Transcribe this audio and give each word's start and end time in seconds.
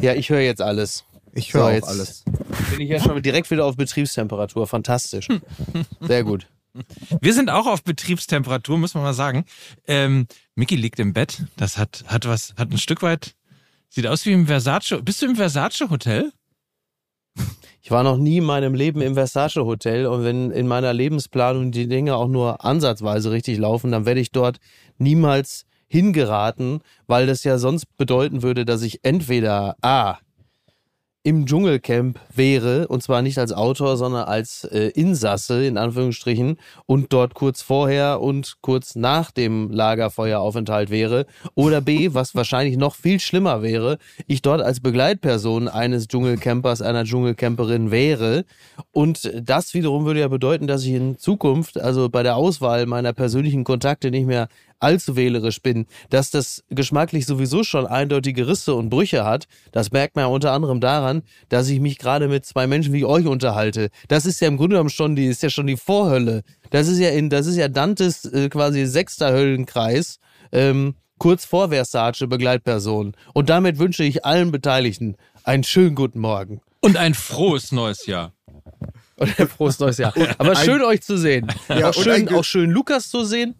Ja, 0.00 0.14
ich 0.14 0.30
höre 0.30 0.40
jetzt 0.40 0.62
alles. 0.62 1.04
Ich 1.34 1.52
höre 1.52 1.62
So, 1.62 1.66
auch 1.66 1.72
jetzt 1.72 1.88
alles. 1.88 2.24
Bin 2.70 2.80
ich 2.80 2.88
ja 2.88 3.00
schon 3.00 3.20
direkt 3.22 3.50
wieder 3.50 3.64
auf 3.64 3.76
Betriebstemperatur. 3.76 4.66
Fantastisch. 4.66 5.28
Sehr 6.00 6.24
gut. 6.24 6.46
Wir 7.20 7.34
sind 7.34 7.50
auch 7.50 7.66
auf 7.66 7.82
Betriebstemperatur, 7.82 8.78
muss 8.78 8.94
man 8.94 9.02
mal 9.02 9.14
sagen. 9.14 9.44
Ähm, 9.86 10.26
Mickey 10.54 10.76
liegt 10.76 11.00
im 11.00 11.12
Bett. 11.12 11.44
Das 11.56 11.78
hat, 11.78 12.04
hat 12.06 12.26
was, 12.28 12.54
hat 12.56 12.70
ein 12.70 12.78
Stück 12.78 13.02
weit, 13.02 13.34
sieht 13.88 14.06
aus 14.06 14.24
wie 14.26 14.32
im 14.32 14.46
Versace. 14.46 15.00
Bist 15.02 15.22
du 15.22 15.26
im 15.26 15.36
Versace 15.36 15.90
Hotel? 15.90 16.32
Ich 17.80 17.90
war 17.90 18.02
noch 18.02 18.18
nie 18.18 18.38
in 18.38 18.44
meinem 18.44 18.74
Leben 18.74 19.00
im 19.00 19.14
Versace 19.14 19.56
Hotel 19.64 20.06
und 20.06 20.24
wenn 20.24 20.50
in 20.50 20.66
meiner 20.68 20.92
Lebensplanung 20.92 21.72
die 21.72 21.88
Dinge 21.88 22.16
auch 22.16 22.28
nur 22.28 22.64
ansatzweise 22.64 23.30
richtig 23.30 23.58
laufen, 23.58 23.90
dann 23.90 24.04
werde 24.04 24.20
ich 24.20 24.30
dort 24.30 24.58
niemals 24.98 25.64
hingeraten, 25.88 26.80
weil 27.06 27.26
das 27.26 27.44
ja 27.44 27.58
sonst 27.58 27.96
bedeuten 27.96 28.42
würde, 28.42 28.64
dass 28.64 28.82
ich 28.82 29.00
entweder 29.04 29.76
A 29.82 30.18
im 31.28 31.44
Dschungelcamp 31.44 32.18
wäre, 32.34 32.88
und 32.88 33.02
zwar 33.02 33.20
nicht 33.20 33.38
als 33.38 33.52
Autor, 33.52 33.98
sondern 33.98 34.24
als 34.24 34.64
äh, 34.64 34.88
Insasse 34.94 35.66
in 35.66 35.76
Anführungsstrichen 35.76 36.56
und 36.86 37.12
dort 37.12 37.34
kurz 37.34 37.60
vorher 37.60 38.22
und 38.22 38.56
kurz 38.62 38.94
nach 38.94 39.30
dem 39.30 39.70
Lagerfeueraufenthalt 39.70 40.88
wäre, 40.88 41.26
oder 41.54 41.82
B, 41.82 42.14
was 42.14 42.34
wahrscheinlich 42.34 42.78
noch 42.78 42.94
viel 42.94 43.20
schlimmer 43.20 43.62
wäre, 43.62 43.98
ich 44.26 44.40
dort 44.40 44.62
als 44.62 44.80
Begleitperson 44.80 45.68
eines 45.68 46.08
Dschungelcampers, 46.08 46.80
einer 46.80 47.04
Dschungelcamperin 47.04 47.90
wäre. 47.90 48.46
Und 48.92 49.30
das 49.42 49.74
wiederum 49.74 50.06
würde 50.06 50.20
ja 50.20 50.28
bedeuten, 50.28 50.66
dass 50.66 50.84
ich 50.84 50.92
in 50.92 51.18
Zukunft, 51.18 51.78
also 51.78 52.08
bei 52.08 52.22
der 52.22 52.36
Auswahl 52.36 52.86
meiner 52.86 53.12
persönlichen 53.12 53.64
Kontakte 53.64 54.10
nicht 54.10 54.26
mehr 54.26 54.48
allzu 54.80 55.16
wählerisch 55.16 55.60
bin, 55.62 55.86
dass 56.10 56.30
das 56.30 56.64
geschmacklich 56.70 57.26
sowieso 57.26 57.64
schon 57.64 57.86
eindeutige 57.86 58.46
Risse 58.46 58.74
und 58.74 58.90
Brüche 58.90 59.24
hat, 59.24 59.46
das 59.72 59.90
merkt 59.92 60.16
man 60.16 60.24
ja 60.24 60.28
unter 60.28 60.52
anderem 60.52 60.80
daran, 60.80 61.22
dass 61.48 61.68
ich 61.68 61.80
mich 61.80 61.98
gerade 61.98 62.28
mit 62.28 62.44
zwei 62.44 62.66
Menschen 62.66 62.92
wie 62.92 63.04
euch 63.04 63.26
unterhalte. 63.26 63.90
Das 64.08 64.26
ist 64.26 64.40
ja 64.40 64.48
im 64.48 64.56
Grunde 64.56 64.74
genommen 64.74 64.90
schon 64.90 65.16
die, 65.16 65.26
ist 65.26 65.42
ja 65.42 65.50
schon 65.50 65.66
die 65.66 65.76
Vorhölle. 65.76 66.42
Das 66.70 66.88
ist 66.88 66.98
ja 66.98 67.10
in, 67.10 67.30
das 67.30 67.46
ist 67.46 67.56
ja 67.56 67.68
Dantes 67.68 68.24
äh, 68.24 68.48
quasi 68.48 68.86
sechster 68.86 69.32
Höllenkreis, 69.32 70.18
ähm, 70.52 70.94
kurz 71.18 71.44
vor 71.44 71.70
Versace 71.70 72.26
Begleitperson. 72.28 73.14
Und 73.34 73.50
damit 73.50 73.78
wünsche 73.78 74.04
ich 74.04 74.24
allen 74.24 74.50
Beteiligten 74.50 75.16
einen 75.44 75.64
schönen 75.64 75.94
guten 75.94 76.20
Morgen. 76.20 76.60
Und 76.80 76.96
ein 76.96 77.14
frohes 77.14 77.72
neues 77.72 78.06
Jahr. 78.06 78.32
Und 79.16 79.38
ein 79.40 79.48
frohes 79.48 79.78
neues 79.80 79.98
Jahr. 79.98 80.14
Aber 80.38 80.54
schön 80.54 80.82
euch 80.82 81.02
zu 81.02 81.18
sehen. 81.18 81.48
Ja, 81.68 81.90
auch, 81.90 81.96
und 81.96 82.04
schön, 82.04 82.28
auch 82.28 82.44
schön 82.44 82.70
Lukas 82.70 83.10
zu 83.10 83.24
sehen. 83.24 83.56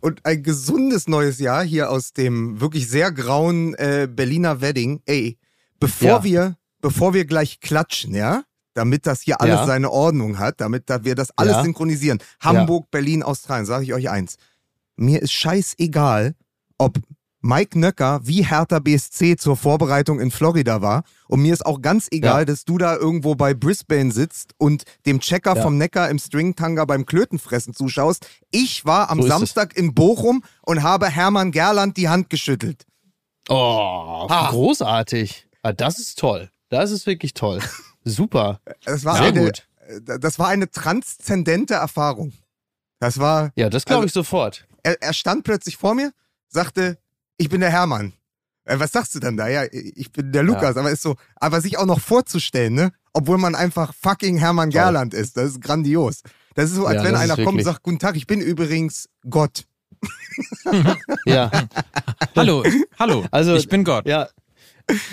Und 0.00 0.24
ein 0.24 0.42
gesundes 0.42 1.08
neues 1.08 1.38
Jahr 1.38 1.64
hier 1.64 1.90
aus 1.90 2.12
dem 2.12 2.60
wirklich 2.60 2.88
sehr 2.88 3.10
grauen 3.12 3.74
äh, 3.74 4.08
Berliner 4.10 4.60
Wedding. 4.60 5.02
Ey, 5.06 5.38
bevor 5.80 6.08
Ja. 6.18 6.24
wir, 6.24 6.56
bevor 6.80 7.14
wir 7.14 7.24
gleich 7.24 7.60
klatschen, 7.60 8.14
ja, 8.14 8.44
damit 8.74 9.06
das 9.06 9.22
hier 9.22 9.40
alles 9.40 9.60
Ja. 9.60 9.66
seine 9.66 9.90
Ordnung 9.90 10.38
hat, 10.38 10.60
damit 10.60 10.88
da 10.88 11.04
wir 11.04 11.14
das 11.14 11.30
alles 11.36 11.56
Ja. 11.56 11.62
synchronisieren. 11.62 12.18
Hamburg, 12.40 12.90
Berlin, 12.90 13.22
Australien, 13.22 13.66
sage 13.66 13.84
ich 13.84 13.94
euch 13.94 14.08
eins. 14.08 14.36
Mir 14.96 15.20
ist 15.22 15.32
scheißegal, 15.32 16.34
ob 16.78 16.98
Mike 17.44 17.76
Nöcker 17.78 18.20
wie 18.22 18.44
Hertha 18.44 18.78
BSC 18.78 19.36
zur 19.36 19.56
Vorbereitung 19.56 20.20
in 20.20 20.30
Florida 20.30 20.80
war. 20.80 21.02
Und 21.26 21.42
mir 21.42 21.52
ist 21.52 21.66
auch 21.66 21.82
ganz 21.82 22.06
egal, 22.12 22.40
Ja. 22.40 22.44
dass 22.44 22.64
du 22.64 22.78
da 22.78 22.96
irgendwo 22.96 23.34
bei 23.34 23.52
Brisbane 23.52 24.12
sitzt 24.12 24.54
und 24.58 24.84
dem 25.06 25.18
Checker 25.20 25.56
Ja. 25.56 25.62
vom 25.62 25.76
Neckar 25.76 26.08
im 26.08 26.18
Stringtanga 26.20 26.84
beim 26.84 27.04
Klötenfressen 27.04 27.74
zuschaust. 27.74 28.26
Ich 28.52 28.84
war 28.84 29.10
am 29.10 29.18
So 29.18 29.24
ist 29.26 29.32
es. 29.32 29.36
Samstag 29.38 29.76
in 29.76 29.92
Bochum 29.92 30.44
und 30.64 30.82
habe 30.84 31.08
Hermann 31.10 31.50
Gerland 31.50 31.96
die 31.96 32.08
Hand 32.08 32.30
geschüttelt. 32.30 32.86
Oh, 33.48 34.28
großartig. 34.28 35.48
Ah, 35.62 35.72
das 35.72 35.98
ist 35.98 36.18
toll. 36.18 36.50
Das 36.68 36.90
ist 36.90 37.06
wirklich 37.06 37.34
toll. 37.34 37.58
Super. 38.04 38.60
Das 38.84 39.04
war, 39.04 39.16
Sehr 39.16 39.26
eine, 39.26 39.44
gut. 39.44 39.66
äh, 39.88 40.18
das 40.18 40.38
war 40.38 40.48
eine 40.48 40.70
transzendente 40.70 41.74
Erfahrung. 41.74 42.32
Das 43.00 43.18
war, 43.18 43.50
Ja, 43.56 43.68
das 43.68 43.84
glaube 43.84 44.02
Also- 44.02 44.06
ich 44.06 44.12
sofort. 44.12 44.66
er, 44.84 45.00
er 45.02 45.12
stand 45.12 45.42
plötzlich 45.44 45.76
vor 45.76 45.94
mir, 45.94 46.12
sagte, 46.48 46.98
ich 47.36 47.48
bin 47.48 47.60
der 47.60 47.70
Hermann. 47.70 48.12
Äh, 48.64 48.78
was 48.78 48.92
sagst 48.92 49.14
du 49.14 49.18
dann 49.18 49.36
da? 49.36 49.48
Ja, 49.48 49.64
ich 49.72 50.12
bin 50.12 50.30
der 50.32 50.42
Lukas, 50.44 50.76
aber 50.76 50.90
ist 50.90 51.02
so, 51.02 51.16
aber 51.36 51.60
sich 51.60 51.78
auch 51.78 51.86
noch 51.86 52.00
vorzustellen, 52.00 52.74
ne? 52.74 52.92
Obwohl 53.12 53.36
man 53.38 53.54
einfach 53.54 53.92
fucking 53.94 54.38
Hermann 54.38 54.70
Toll. 54.70 54.80
Gerland 54.82 55.14
ist. 55.14 55.36
Das 55.36 55.50
ist 55.50 55.60
grandios. 55.60 56.22
Das 56.54 56.70
ist 56.70 56.76
so, 56.76 56.86
als 56.86 56.96
Ja, 57.02 57.04
wenn 57.04 57.16
einer 57.16 57.36
kommt 57.36 57.58
und 57.58 57.64
sagt, 57.64 57.82
guten 57.82 57.98
Tag, 57.98 58.16
ich 58.16 58.26
bin 58.26 58.40
übrigens 58.40 59.08
Gott. 59.28 59.64
Ja, 61.26 61.50
Hallo, 62.34 62.64
hallo. 62.98 63.24
Also- 63.30 63.54
ich 63.56 63.68
bin 63.68 63.84
Gott. 63.84 64.06
ja. 64.06 64.28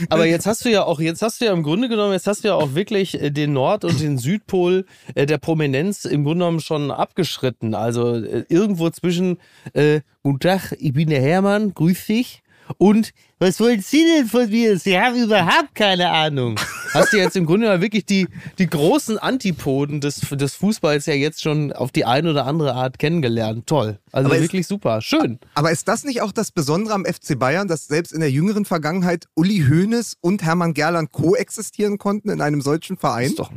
Aber 0.10 0.26
jetzt 0.26 0.46
hast 0.46 0.66
du 0.66 0.70
ja 0.70 0.84
auch, 0.84 1.00
jetzt 1.00 1.22
hast 1.22 1.42
du 1.42 1.46
ja 1.46 1.54
im 1.54 1.64
Grunde 1.64 1.90
genommen, 1.90 2.14
jetzt 2.14 2.28
hast 2.28 2.44
du 2.44 2.50
ja 2.50 2.56
auch 2.56 2.76
wirklich 2.76 3.22
äh, 3.22 3.32
den 3.32 3.54
Nord- 3.54 3.86
und 3.86 4.00
den 4.00 4.18
Südpol 4.18 4.86
äh, 5.16 5.26
der 5.26 5.38
Prominenz 5.38 6.06
im 6.06 6.24
Grunde 6.24 6.40
genommen 6.40 6.60
schon 6.60 6.92
abgeschritten. 6.92 7.74
Also 7.74 8.16
äh, 8.16 8.46
irgendwo 8.50 8.90
zwischen, 8.90 9.38
äh, 9.74 10.02
guten 10.24 10.40
Tag, 10.40 10.76
ich 10.80 10.94
bin 10.94 11.10
der 11.10 11.22
Hermann, 11.22 11.74
grüß 11.74 12.06
dich. 12.06 12.42
Und 12.78 13.12
was 13.40 13.60
wollen 13.60 13.82
Sie 13.82 14.04
denn 14.04 14.28
von 14.28 14.50
mir? 14.50 14.78
Sie 14.78 15.00
haben 15.00 15.16
überhaupt 15.16 15.74
keine 15.74 16.10
Ahnung. 16.12 16.60
Hast 16.94 17.14
du 17.14 17.18
jetzt 17.18 17.36
im 17.38 17.46
Grunde 17.46 17.68
genommen 17.68 17.82
wirklich 17.82 18.06
die, 18.06 18.28
die 18.58 18.68
großen 18.68 19.18
Antipoden 19.18 20.02
des, 20.02 20.22
des 20.22 20.56
Fußballs 20.56 21.06
ja 21.06 21.14
jetzt 21.14 21.42
schon 21.42 21.72
auf 21.72 21.92
die 21.92 22.06
eine 22.06 22.32
oder 22.32 22.46
andere 22.46 22.74
Art 22.74 23.00
kennengelernt. 23.00 23.68
Toll. 23.68 24.00
Also 24.12 24.30
Aber 24.30 24.42
wirklich 24.42 24.68
super. 24.68 25.02
Schön. 25.02 25.40
Aber 25.54 25.72
ist 25.72 25.88
das 25.88 26.04
nicht 26.04 26.22
auch 26.22 26.32
das 26.32 26.52
Besondere 26.52 26.94
am 26.94 27.06
FC 27.06 27.38
Bayern, 27.38 27.68
dass 27.68 27.88
selbst 27.88 28.12
in 28.12 28.20
der 28.20 28.32
jüngeren 28.32 28.66
Vergangenheit 28.66 29.28
Uli 29.36 29.66
Hoeneß 29.70 30.18
und 30.22 30.44
Hermann 30.44 30.74
Gerland 30.74 31.12
koexistieren 31.12 31.98
konnten 31.98 32.30
in 32.30 32.42
einem 32.42 32.62
solchen 32.62 32.98
Verein? 32.98 33.28
Ist 33.28 33.40
doch. 33.40 33.52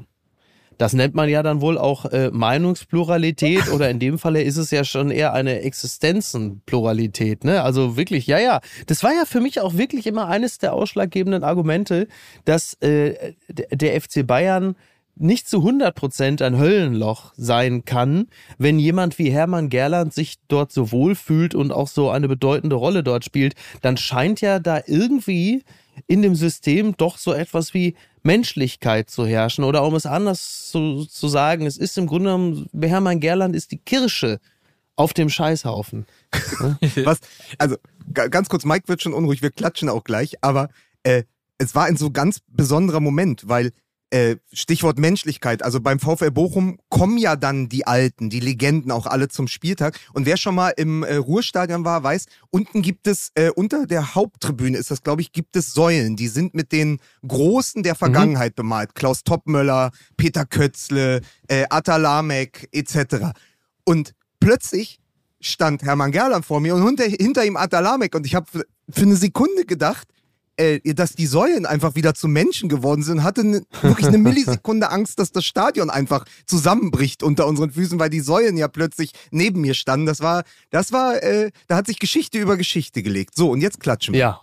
Das 0.78 0.92
nennt 0.92 1.14
man 1.14 1.28
ja 1.28 1.42
dann 1.42 1.60
wohl 1.60 1.78
auch 1.78 2.06
äh, 2.06 2.30
Meinungspluralität 2.32 3.70
oder 3.72 3.90
in 3.90 3.98
dem 3.98 4.18
Falle 4.18 4.42
ist 4.42 4.56
es 4.56 4.70
ja 4.70 4.84
schon 4.84 5.10
eher 5.10 5.32
eine 5.32 5.60
Existenzenpluralität. 5.60 7.44
Ne? 7.44 7.62
Also 7.62 7.96
wirklich, 7.96 8.26
ja, 8.26 8.38
ja. 8.38 8.60
Das 8.86 9.02
war 9.02 9.12
ja 9.12 9.24
für 9.24 9.40
mich 9.40 9.60
auch 9.60 9.76
wirklich 9.76 10.06
immer 10.06 10.28
eines 10.28 10.58
der 10.58 10.72
ausschlaggebenden 10.72 11.44
Argumente, 11.44 12.08
dass 12.44 12.74
äh, 12.80 13.34
der 13.48 14.00
FC 14.00 14.26
Bayern 14.26 14.74
nicht 15.16 15.48
zu 15.48 15.58
100 15.58 15.94
Prozent 15.94 16.42
ein 16.42 16.58
Höllenloch 16.58 17.32
sein 17.36 17.84
kann, 17.84 18.28
wenn 18.58 18.78
jemand 18.78 19.18
wie 19.18 19.30
Hermann 19.30 19.68
Gerland 19.68 20.14
sich 20.14 20.36
dort 20.48 20.72
so 20.72 20.90
wohl 20.90 21.14
fühlt 21.14 21.54
und 21.54 21.70
auch 21.70 21.88
so 21.88 22.10
eine 22.10 22.28
bedeutende 22.28 22.76
Rolle 22.76 23.02
dort 23.02 23.24
spielt, 23.24 23.54
dann 23.82 23.96
scheint 23.96 24.40
ja 24.40 24.58
da 24.58 24.80
irgendwie 24.86 25.64
in 26.06 26.22
dem 26.22 26.34
System 26.34 26.96
doch 26.96 27.18
so 27.18 27.34
etwas 27.34 27.74
wie 27.74 27.94
Menschlichkeit 28.22 29.10
zu 29.10 29.26
herrschen. 29.26 29.64
Oder 29.64 29.84
um 29.84 29.94
es 29.94 30.06
anders 30.06 30.68
zu, 30.70 31.04
zu 31.04 31.28
sagen, 31.28 31.66
es 31.66 31.76
ist 31.76 31.98
im 31.98 32.06
Grunde 32.06 32.30
genommen, 32.30 32.68
Hermann 32.80 33.20
Gerland 33.20 33.54
ist 33.56 33.72
die 33.72 33.78
Kirsche 33.78 34.40
auf 34.96 35.12
dem 35.14 35.28
Scheißhaufen. 35.28 36.06
Was, 37.04 37.20
also 37.58 37.76
ga- 38.12 38.28
ganz 38.28 38.48
kurz, 38.48 38.64
Mike 38.64 38.88
wird 38.88 39.02
schon 39.02 39.14
unruhig, 39.14 39.42
wir 39.42 39.50
klatschen 39.50 39.88
auch 39.88 40.04
gleich, 40.04 40.36
aber 40.42 40.68
äh, 41.02 41.24
es 41.58 41.74
war 41.74 41.84
ein 41.84 41.96
so 41.96 42.10
ganz 42.10 42.40
besonderer 42.48 43.00
Moment, 43.00 43.48
weil 43.48 43.72
äh, 44.12 44.36
Stichwort 44.52 44.98
Menschlichkeit, 44.98 45.62
also 45.62 45.80
beim 45.80 45.98
VfL 45.98 46.30
Bochum 46.30 46.78
kommen 46.90 47.16
ja 47.16 47.34
dann 47.34 47.68
die 47.70 47.86
Alten, 47.86 48.28
die 48.28 48.40
Legenden 48.40 48.90
auch 48.90 49.06
alle 49.06 49.28
zum 49.28 49.48
Spieltag. 49.48 49.98
Und 50.12 50.26
wer 50.26 50.36
schon 50.36 50.54
mal 50.54 50.70
im 50.76 51.02
äh, 51.02 51.16
Ruhrstadion 51.16 51.84
war, 51.84 52.02
weiß, 52.02 52.26
unten 52.50 52.82
gibt 52.82 53.06
es, 53.06 53.30
äh, 53.34 53.50
unter 53.50 53.86
der 53.86 54.14
Haupttribüne 54.14 54.76
ist 54.76 54.90
das, 54.90 55.02
glaube 55.02 55.22
ich, 55.22 55.32
gibt 55.32 55.56
es 55.56 55.72
Säulen, 55.72 56.16
die 56.16 56.28
sind 56.28 56.52
mit 56.52 56.72
den 56.72 56.98
Großen 57.26 57.82
der 57.82 57.94
Vergangenheit 57.94 58.54
bemalt, 58.54 58.94
Klaus 58.94 59.24
Toppmöller, 59.24 59.92
Peter 60.18 60.44
Kötzle, 60.44 61.22
äh, 61.48 61.64
Atta 61.70 61.96
Lamek 61.96 62.68
etc. 62.72 63.32
Und 63.84 64.14
plötzlich 64.40 65.00
stand 65.40 65.82
Hermann 65.82 66.12
Gerland 66.12 66.44
vor 66.44 66.60
mir 66.60 66.74
und 66.74 66.84
hinter, 66.86 67.04
hinter 67.04 67.44
ihm 67.44 67.56
Atalamek 67.56 68.14
und 68.14 68.26
ich 68.26 68.34
habe 68.34 68.46
für 68.50 69.02
eine 69.02 69.16
Sekunde 69.16 69.64
gedacht, 69.64 70.06
äh, 70.56 70.80
dass 70.94 71.14
die 71.14 71.26
Säulen 71.26 71.66
einfach 71.66 71.94
wieder 71.94 72.14
zu 72.14 72.28
Menschen 72.28 72.68
geworden 72.68 73.02
sind, 73.02 73.22
hatte 73.22 73.44
ne, 73.44 73.64
wirklich 73.80 74.06
eine 74.06 74.18
Millisekunde 74.18 74.90
Angst, 74.90 75.18
dass 75.18 75.32
das 75.32 75.44
Stadion 75.44 75.90
einfach 75.90 76.24
zusammenbricht 76.46 77.22
unter 77.22 77.46
unseren 77.46 77.70
Füßen, 77.70 77.98
weil 77.98 78.10
die 78.10 78.20
Säulen 78.20 78.56
ja 78.56 78.68
plötzlich 78.68 79.12
neben 79.30 79.60
mir 79.60 79.74
standen. 79.74 80.06
Das 80.06 80.20
war, 80.20 80.44
das 80.70 80.92
war, 80.92 81.22
äh, 81.22 81.50
da 81.68 81.76
hat 81.76 81.86
sich 81.86 81.98
Geschichte 81.98 82.38
über 82.38 82.56
Geschichte 82.56 83.02
gelegt. 83.02 83.34
So, 83.34 83.50
und 83.50 83.60
jetzt 83.60 83.80
klatschen 83.80 84.14
wir. 84.14 84.20
Ja. 84.20 84.42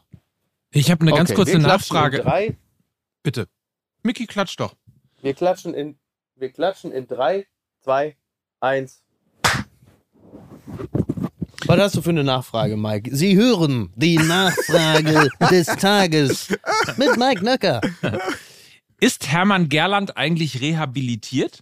Ich 0.71 0.91
habe 0.91 1.01
eine 1.01 1.11
ganz 1.11 1.29
Okay, 1.29 1.35
kurze 1.35 1.53
wir 1.53 1.59
klatschen 1.59 1.95
Nachfrage. 1.95 2.17
In 2.17 2.23
drei, 2.23 2.57
Bitte. 3.23 3.47
Mickey, 4.03 4.27
klatsch 4.27 4.55
doch. 4.57 4.75
wir, 5.21 5.33
klatschen 5.33 5.73
in, 5.73 5.97
wir 6.35 6.51
klatschen 6.51 6.91
in 6.91 7.07
drei, 7.07 7.47
zwei, 7.83 8.15
eins. 8.59 9.03
Was 11.69 11.79
hast 11.79 11.97
du 11.97 12.01
für 12.01 12.09
eine 12.09 12.23
Nachfrage, 12.23 12.77
Mike? 12.77 13.15
Sie 13.15 13.35
hören 13.35 13.91
die 13.95 14.17
Nachfrage 14.17 15.29
des 15.51 15.67
Tages 15.67 16.47
mit 16.97 17.15
Mike 17.15 17.45
Nöcker. 17.45 17.79
Ist 18.99 19.27
Hermann 19.31 19.69
Gerland 19.69 20.17
eigentlich 20.17 20.61
rehabilitiert? 20.61 21.59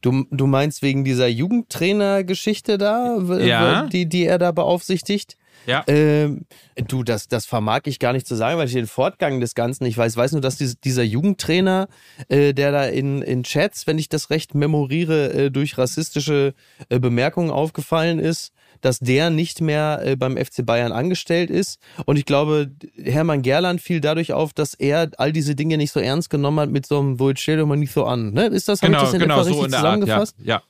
Du, 0.00 0.24
du 0.30 0.46
meinst 0.46 0.80
wegen 0.80 1.04
dieser 1.04 1.28
Jugendtrainer-Geschichte 1.28 2.78
da, 2.78 3.18
Ja. 3.40 3.82
die, 3.88 4.06
die 4.08 4.24
er 4.24 4.38
da 4.38 4.52
beaufsichtigt? 4.52 5.36
Ja. 5.66 5.84
Ähm, 5.86 6.46
du, 6.88 7.02
das, 7.02 7.28
das 7.28 7.46
vermag 7.46 7.82
ich 7.84 7.98
gar 7.98 8.12
nicht 8.12 8.26
zu 8.26 8.34
sagen, 8.34 8.58
weil 8.58 8.66
ich 8.66 8.74
den 8.74 8.86
Fortgang 8.86 9.40
des 9.40 9.54
Ganzen 9.54 9.84
nicht 9.84 9.96
weiß. 9.96 10.12
Ich 10.12 10.18
weiß 10.18 10.32
nur, 10.32 10.40
dass 10.40 10.56
dies, 10.56 10.78
dieser 10.80 11.02
Jugendtrainer, 11.02 11.88
äh, 12.28 12.52
der 12.52 12.72
da 12.72 12.84
in, 12.84 13.22
in 13.22 13.42
Chats, 13.42 13.86
wenn 13.86 13.98
ich 13.98 14.08
das 14.08 14.30
recht 14.30 14.54
memoriere, 14.54 15.32
äh, 15.32 15.50
durch 15.50 15.78
rassistische 15.78 16.54
äh, 16.88 16.98
Bemerkungen 16.98 17.50
aufgefallen 17.50 18.18
ist, 18.18 18.52
dass 18.80 18.98
der 18.98 19.30
nicht 19.30 19.60
mehr 19.60 20.02
äh, 20.04 20.16
beim 20.16 20.36
FC 20.36 20.64
Bayern 20.64 20.92
angestellt 20.92 21.50
ist. 21.50 21.78
Und 22.04 22.18
ich 22.18 22.26
glaube, 22.26 22.70
Hermann 23.02 23.42
Gerland 23.42 23.80
fiel 23.80 24.00
dadurch 24.00 24.32
auf, 24.32 24.52
dass 24.52 24.74
er 24.74 25.10
all 25.16 25.32
diese 25.32 25.54
Dinge 25.54 25.78
nicht 25.78 25.92
so 25.92 26.00
ernst 26.00 26.28
genommen 26.28 26.60
hat 26.60 26.70
mit 26.70 26.86
so 26.86 26.98
einem, 26.98 27.18
wo 27.18 27.32
stell 27.34 27.56
dir 27.56 27.66
mal 27.66 27.76
nicht 27.76 27.92
so 27.92 28.04
an. 28.04 28.32
Ne? 28.32 28.46
Ist 28.46 28.68
das, 28.68 28.80
genau, 28.80 28.98
ich 28.98 29.04
das 29.04 29.14
in 29.14 29.20
genau, 29.20 29.34
etwa 29.34 29.44
so 29.44 29.50
richtig 29.50 29.64
in 29.64 29.70
der 29.70 29.80
Art, 29.80 29.86
zusammengefasst? 29.86 30.36
ja. 30.40 30.56
ja. 30.56 30.62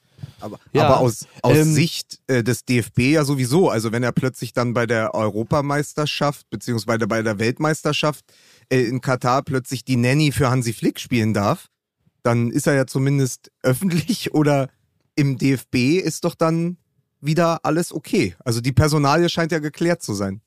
Aber, 0.44 0.61
Ja, 0.75 0.87
aber 0.87 1.00
aus, 1.00 1.26
aus 1.41 1.56
ähm, 1.56 1.73
Sicht 1.73 2.20
äh, 2.26 2.44
des 2.44 2.67
DFB 2.67 2.99
ja 2.99 3.25
sowieso. 3.25 3.70
Also 3.70 3.93
wenn 3.93 4.02
er 4.02 4.12
plötzlich 4.12 4.52
dann 4.52 4.75
bei 4.75 4.85
der 4.85 5.14
Europameisterschaft 5.14 6.50
beziehungsweise 6.50 7.06
bei 7.06 7.23
der 7.23 7.38
Weltmeisterschaft 7.38 8.26
äh, 8.69 8.82
in 8.82 9.00
Katar 9.00 9.43
plötzlich 9.43 9.87
die 9.87 9.96
Nanny 9.96 10.32
für 10.32 10.50
Hansi 10.50 10.75
Flick 10.75 11.00
spielen 11.00 11.32
darf, 11.32 11.69
dann 12.23 12.50
ist 12.50 12.67
er 12.67 12.75
ja 12.75 12.87
zumindest 12.87 13.50
öffentlich 13.62 14.35
oder 14.35 14.69
im 15.17 15.38
DFB 15.38 15.99
ist 15.99 16.25
doch 16.25 16.35
dann 16.35 16.76
wieder 17.23 17.64
alles 17.64 17.91
okay. 17.91 18.37
Also 18.44 18.61
die 18.61 18.73
Personalie 18.73 19.31
scheint 19.31 19.50
ja 19.50 19.61
geklärt 19.61 20.02
zu 20.02 20.12
sein. 20.12 20.43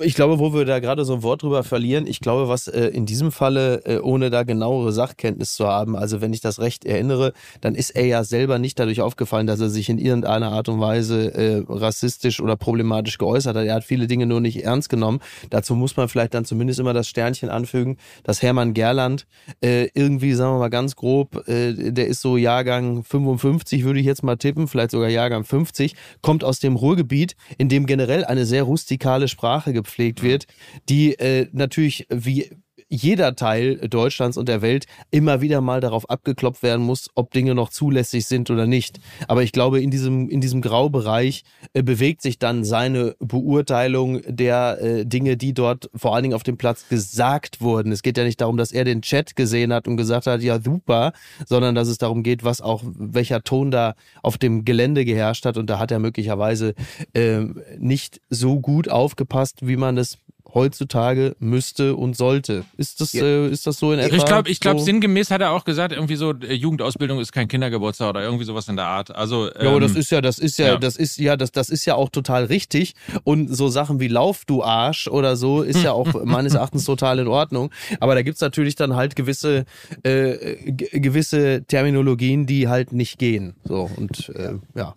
Ich 0.00 0.16
glaube, 0.16 0.40
wo 0.40 0.52
wir 0.52 0.64
da 0.64 0.80
gerade 0.80 1.04
so 1.04 1.14
ein 1.14 1.22
Wort 1.22 1.44
drüber 1.44 1.62
verlieren, 1.62 2.08
ich 2.08 2.18
glaube, 2.18 2.48
was 2.48 2.66
äh, 2.66 2.86
in 2.88 3.06
diesem 3.06 3.30
Falle, 3.30 3.80
äh, 3.84 4.00
ohne 4.00 4.28
da 4.28 4.42
genauere 4.42 4.90
Sachkenntnis 4.90 5.54
zu 5.54 5.68
haben, 5.68 5.94
also 5.94 6.20
wenn 6.20 6.32
ich 6.32 6.40
das 6.40 6.58
recht 6.58 6.84
erinnere, 6.84 7.32
dann 7.60 7.76
ist 7.76 7.90
er 7.90 8.04
ja 8.04 8.24
selber 8.24 8.58
nicht 8.58 8.76
dadurch 8.80 9.00
aufgefallen, 9.00 9.46
dass 9.46 9.60
er 9.60 9.68
sich 9.68 9.88
in 9.88 9.98
irgendeiner 9.98 10.50
Art 10.50 10.68
und 10.68 10.80
Weise 10.80 11.32
äh, 11.34 11.62
rassistisch 11.68 12.40
oder 12.40 12.56
problematisch 12.56 13.18
geäußert 13.18 13.56
hat. 13.56 13.66
Er 13.66 13.74
hat 13.74 13.84
viele 13.84 14.08
Dinge 14.08 14.26
nur 14.26 14.40
nicht 14.40 14.64
ernst 14.64 14.88
genommen. 14.88 15.20
Dazu 15.50 15.76
muss 15.76 15.96
man 15.96 16.08
vielleicht 16.08 16.34
dann 16.34 16.44
zumindest 16.44 16.80
immer 16.80 16.92
das 16.92 17.06
Sternchen 17.06 17.48
anfügen, 17.48 17.96
dass 18.24 18.42
Hermann 18.42 18.74
Gerland 18.74 19.28
äh, 19.60 19.90
irgendwie, 19.94 20.34
sagen 20.34 20.54
wir 20.54 20.58
mal 20.58 20.70
ganz 20.70 20.96
grob, 20.96 21.46
äh, 21.46 21.92
der 21.92 22.08
ist 22.08 22.20
so 22.20 22.36
Jahrgang 22.36 23.04
55, 23.04 23.84
würde 23.84 24.00
ich 24.00 24.06
jetzt 24.06 24.24
mal 24.24 24.38
tippen, 24.38 24.66
vielleicht 24.66 24.90
sogar 24.90 25.08
Jahrgang 25.08 25.44
50, 25.44 25.94
kommt 26.20 26.42
aus 26.42 26.58
dem 26.58 26.74
Ruhrgebiet, 26.74 27.36
in 27.58 27.68
dem 27.68 27.86
generell 27.86 28.24
eine 28.24 28.44
sehr 28.44 28.64
rustikale 28.64 29.28
Sprache 29.28 29.72
gepflegt 29.84 30.22
wird, 30.22 30.46
die 30.88 31.18
äh, 31.18 31.48
natürlich 31.52 32.06
wie 32.10 32.50
jeder 32.88 33.36
Teil 33.36 33.76
Deutschlands 33.88 34.36
und 34.36 34.48
der 34.48 34.62
Welt 34.62 34.86
immer 35.10 35.40
wieder 35.40 35.60
mal 35.60 35.80
darauf 35.80 36.08
abgeklopft 36.08 36.62
werden 36.62 36.84
muss, 36.84 37.08
ob 37.14 37.32
Dinge 37.32 37.54
noch 37.54 37.70
zulässig 37.70 38.26
sind 38.26 38.50
oder 38.50 38.66
nicht. 38.66 39.00
Aber 39.28 39.42
ich 39.42 39.52
glaube, 39.52 39.80
in 39.80 39.90
diesem, 39.90 40.28
in 40.28 40.40
diesem 40.40 40.60
Graubereich 40.60 41.44
äh, 41.72 41.82
bewegt 41.82 42.22
sich 42.22 42.38
dann 42.38 42.64
seine 42.64 43.16
Beurteilung 43.18 44.20
der 44.26 44.78
äh, 44.80 45.06
Dinge, 45.06 45.36
die 45.36 45.54
dort 45.54 45.90
vor 45.94 46.14
allen 46.14 46.24
Dingen 46.24 46.34
auf 46.34 46.42
dem 46.42 46.56
Platz 46.56 46.88
gesagt 46.88 47.60
wurden. 47.60 47.92
Es 47.92 48.02
geht 48.02 48.18
ja 48.18 48.24
nicht 48.24 48.40
darum, 48.40 48.56
dass 48.56 48.72
er 48.72 48.84
den 48.84 49.02
Chat 49.02 49.36
gesehen 49.36 49.72
hat 49.72 49.88
und 49.88 49.96
gesagt 49.96 50.26
hat, 50.26 50.42
ja 50.42 50.60
super, 50.60 51.12
sondern 51.46 51.74
dass 51.74 51.88
es 51.88 51.98
darum 51.98 52.22
geht, 52.22 52.44
was 52.44 52.60
auch, 52.60 52.82
welcher 52.84 53.42
Ton 53.42 53.70
da 53.70 53.94
auf 54.22 54.38
dem 54.38 54.64
Gelände 54.64 55.04
geherrscht 55.04 55.46
hat. 55.46 55.56
Und 55.56 55.68
da 55.68 55.78
hat 55.78 55.90
er 55.90 55.98
möglicherweise 55.98 56.74
äh, 57.12 57.40
nicht 57.78 58.20
so 58.30 58.60
gut 58.60 58.88
aufgepasst, 58.88 59.66
wie 59.66 59.76
man 59.76 59.98
es 59.98 60.18
heutzutage 60.54 61.34
müsste 61.40 61.96
und 61.96 62.16
sollte. 62.16 62.64
Ist 62.76 63.00
das, 63.00 63.12
Ja. 63.12 63.24
äh, 63.24 63.48
ist 63.48 63.66
das 63.66 63.78
so 63.78 63.92
in 63.92 63.98
etwa? 63.98 64.16
Ich 64.16 64.24
glaube, 64.24 64.48
ich 64.48 64.60
glaub, 64.60 64.78
so? 64.78 64.84
sinngemäß 64.84 65.30
hat 65.30 65.40
er 65.40 65.50
auch 65.50 65.64
gesagt, 65.64 65.92
irgendwie 65.92 66.16
so, 66.16 66.30
äh, 66.32 66.54
Jugendausbildung 66.54 67.18
ist 67.18 67.32
kein 67.32 67.48
Kindergeburtstag 67.48 68.10
oder 68.10 68.22
irgendwie 68.22 68.44
sowas 68.44 68.68
in 68.68 68.76
der 68.76 68.86
Art. 68.86 69.14
Also, 69.14 69.46
Ja, 69.48 69.68
aber 69.70 69.80
das 69.80 69.92
ähm, 69.92 69.98
ist 69.98 70.10
ja, 70.10 70.20
das 70.20 70.38
ist 70.38 70.58
ja, 70.58 70.66
ja. 70.68 70.76
das 70.76 70.96
ist 70.96 71.18
ja, 71.18 71.36
das, 71.36 71.52
das 71.52 71.68
ist 71.68 71.84
ja 71.84 71.96
auch 71.96 72.08
total 72.08 72.44
richtig. 72.44 72.94
Und 73.24 73.48
so 73.54 73.68
Sachen 73.68 74.00
wie 74.00 74.08
Lauf, 74.08 74.44
du 74.44 74.62
Arsch 74.62 75.08
oder 75.08 75.36
so, 75.36 75.62
ist 75.62 75.82
ja 75.82 75.92
auch 75.92 76.06
meines 76.24 76.54
Erachtens 76.54 76.84
total 76.84 77.18
in 77.18 77.28
Ordnung. 77.28 77.70
Aber 78.00 78.14
da 78.14 78.22
gibt's 78.22 78.40
natürlich 78.40 78.76
dann 78.76 78.94
halt 78.94 79.16
gewisse, 79.16 79.64
äh, 80.02 80.72
gewisse 80.72 81.64
Terminologien, 81.66 82.46
die 82.46 82.68
halt 82.68 82.92
nicht 82.92 83.18
gehen. 83.18 83.54
So, 83.64 83.90
und 83.96 84.28
äh, 84.36 84.54
ja. 84.76 84.94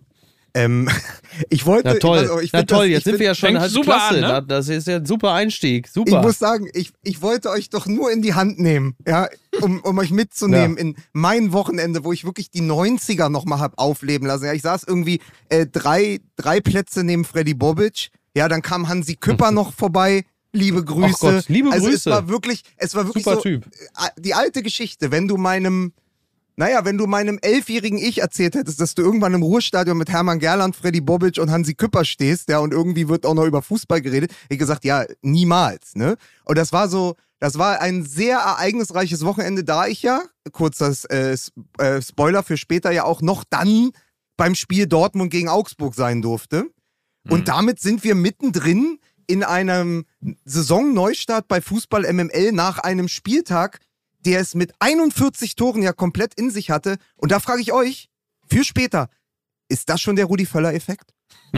Ähm, 0.58 0.90
ich 1.50 1.66
wollte. 1.66 1.90
Na 1.90 1.94
toll, 1.96 2.18
also 2.20 2.40
ich 2.40 2.52
na 2.52 2.64
toll, 2.64 2.86
das, 2.86 2.90
jetzt 2.90 2.98
ich 3.00 3.04
sind 3.06 3.12
find- 3.14 3.20
wir 3.20 3.28
ja 3.28 3.36
schon 3.36 3.60
halt 3.60 3.72
super 3.72 3.86
klasse. 3.86 4.16
an, 4.16 4.22
ne? 4.22 4.28
Da- 4.28 4.42
Das 4.42 4.70
ist 4.70 4.88
ja 4.88 4.98
ein 4.98 5.06
super 5.06 5.34
Einstieg. 5.34 5.88
Super. 5.88 6.18
Ich 6.18 6.22
muss 6.26 6.40
sagen, 6.40 6.70
ich, 6.74 6.92
ich 7.04 7.22
wollte 7.22 7.50
euch 7.50 7.70
doch 7.70 7.86
nur 7.86 8.12
in 8.12 8.22
die 8.22 8.34
Hand 8.34 8.60
nehmen, 8.60 8.96
ja, 9.08 9.28
um, 9.62 9.80
um 9.82 9.98
euch 9.98 10.12
mitzunehmen 10.12 10.78
in 10.78 10.96
mein 11.14 11.52
Wochenende, 11.54 12.04
wo 12.04 12.12
ich 12.14 12.26
wirklich 12.26 12.50
die 12.52 12.62
90er 12.62 13.30
nochmal 13.30 13.60
hab 13.60 13.78
aufleben 13.78 14.28
lassen. 14.28 14.46
Ja, 14.46 14.54
ich 14.54 14.62
saß 14.62 14.84
irgendwie 14.86 15.20
äh, 15.50 15.66
drei, 15.66 16.20
drei 16.36 16.60
Plätze 16.62 17.04
neben 17.04 17.24
Freddy 17.26 17.54
Bobic. 17.54 18.10
Ja, 18.36 18.48
dann 18.48 18.62
kam 18.62 18.88
Hansi 18.88 19.16
Küpper 19.16 19.52
noch 19.52 19.74
vorbei. 19.74 20.24
Liebe 20.54 20.84
Grüße. 20.84 21.18
Gott, 21.20 21.50
liebe 21.50 21.70
also 21.72 21.88
es 21.88 21.94
Grüße. 22.06 22.10
war 22.10 22.30
wirklich, 22.30 22.64
es 22.78 22.96
war 22.96 23.06
wirklich 23.06 23.24
Super 23.26 23.36
so, 23.38 23.42
Typ. 23.44 23.66
äh, 23.66 24.10
die 24.20 24.34
alte 24.34 24.64
Geschichte, 24.64 25.12
wenn 25.12 25.28
du 25.28 25.38
meinem, 25.38 25.94
naja, 26.58 26.84
wenn 26.86 26.98
du 26.98 27.06
meinem 27.06 27.38
elfjährigen 27.42 28.00
Ich 28.00 28.20
erzählt 28.20 28.56
hättest, 28.56 28.82
dass 28.82 28.96
du 28.96 29.04
irgendwann 29.04 29.36
im 29.36 29.44
Ruhestadion 29.44 29.96
mit 29.96 30.10
Hermann 30.10 30.40
Gerland, 30.40 30.76
Freddy 30.76 31.02
Bobic 31.02 31.38
und 31.38 31.52
Hansi 31.52 31.76
Küpper 31.76 32.04
stehst, 32.04 32.50
ja, 32.50 32.58
und 32.58 32.74
irgendwie 32.74 33.08
wird 33.08 33.28
auch 33.28 33.36
noch 33.36 33.46
über 33.46 33.62
Fußball 33.62 34.02
geredet, 34.02 34.32
hätte 34.32 34.54
ich 34.54 34.60
gesagt, 34.60 34.84
ja, 34.84 35.06
niemals, 35.22 35.96
ne? 35.96 36.18
Und 36.46 36.58
das 36.58 36.74
war 36.74 36.90
so, 36.90 37.16
das 37.40 37.60
war 37.60 37.80
ein 37.80 38.04
sehr 38.04 38.40
ereignisreiches 38.40 39.24
Wochenende, 39.24 39.64
da 39.64 39.86
ich 39.86 40.02
ja, 40.02 40.24
kurzer 40.52 40.96
äh, 41.12 41.38
äh, 41.78 42.02
Spoiler 42.02 42.42
für 42.42 42.58
später, 42.58 42.92
ja 42.92 43.04
auch 43.04 43.22
noch 43.22 43.44
dann 43.48 43.92
beim 44.36 44.56
Spiel 44.56 44.88
Dortmund 44.88 45.32
gegen 45.32 45.50
Augsburg 45.50 45.94
sein 45.94 46.24
durfte. 46.24 46.66
Und 47.30 47.50
damit 47.50 47.80
sind 47.80 48.04
wir 48.04 48.16
mittendrin 48.16 49.00
in 49.28 49.44
einem 49.44 50.06
Saisonneustart 50.46 51.48
bei 51.48 51.62
Fußball 51.62 52.12
MML 52.12 52.52
nach 52.54 52.80
einem 52.80 53.10
Spieltag, 53.10 53.80
der 54.26 54.40
es 54.40 54.56
mit 54.56 54.74
41 54.80 55.56
Toren 55.56 55.82
ja 55.82 55.94
komplett 55.94 56.34
in 56.36 56.50
sich 56.52 56.70
hatte. 56.70 56.98
Und 57.16 57.32
da 57.32 57.40
frage 57.40 57.62
ich 57.62 57.72
euch, 57.72 58.10
für 58.50 58.64
später, 58.64 59.10
ist 59.70 59.90
das 59.90 60.02
schon 60.02 60.16
der 60.16 60.26
Rudi 60.26 60.46
Völler-Effekt? 60.46 61.14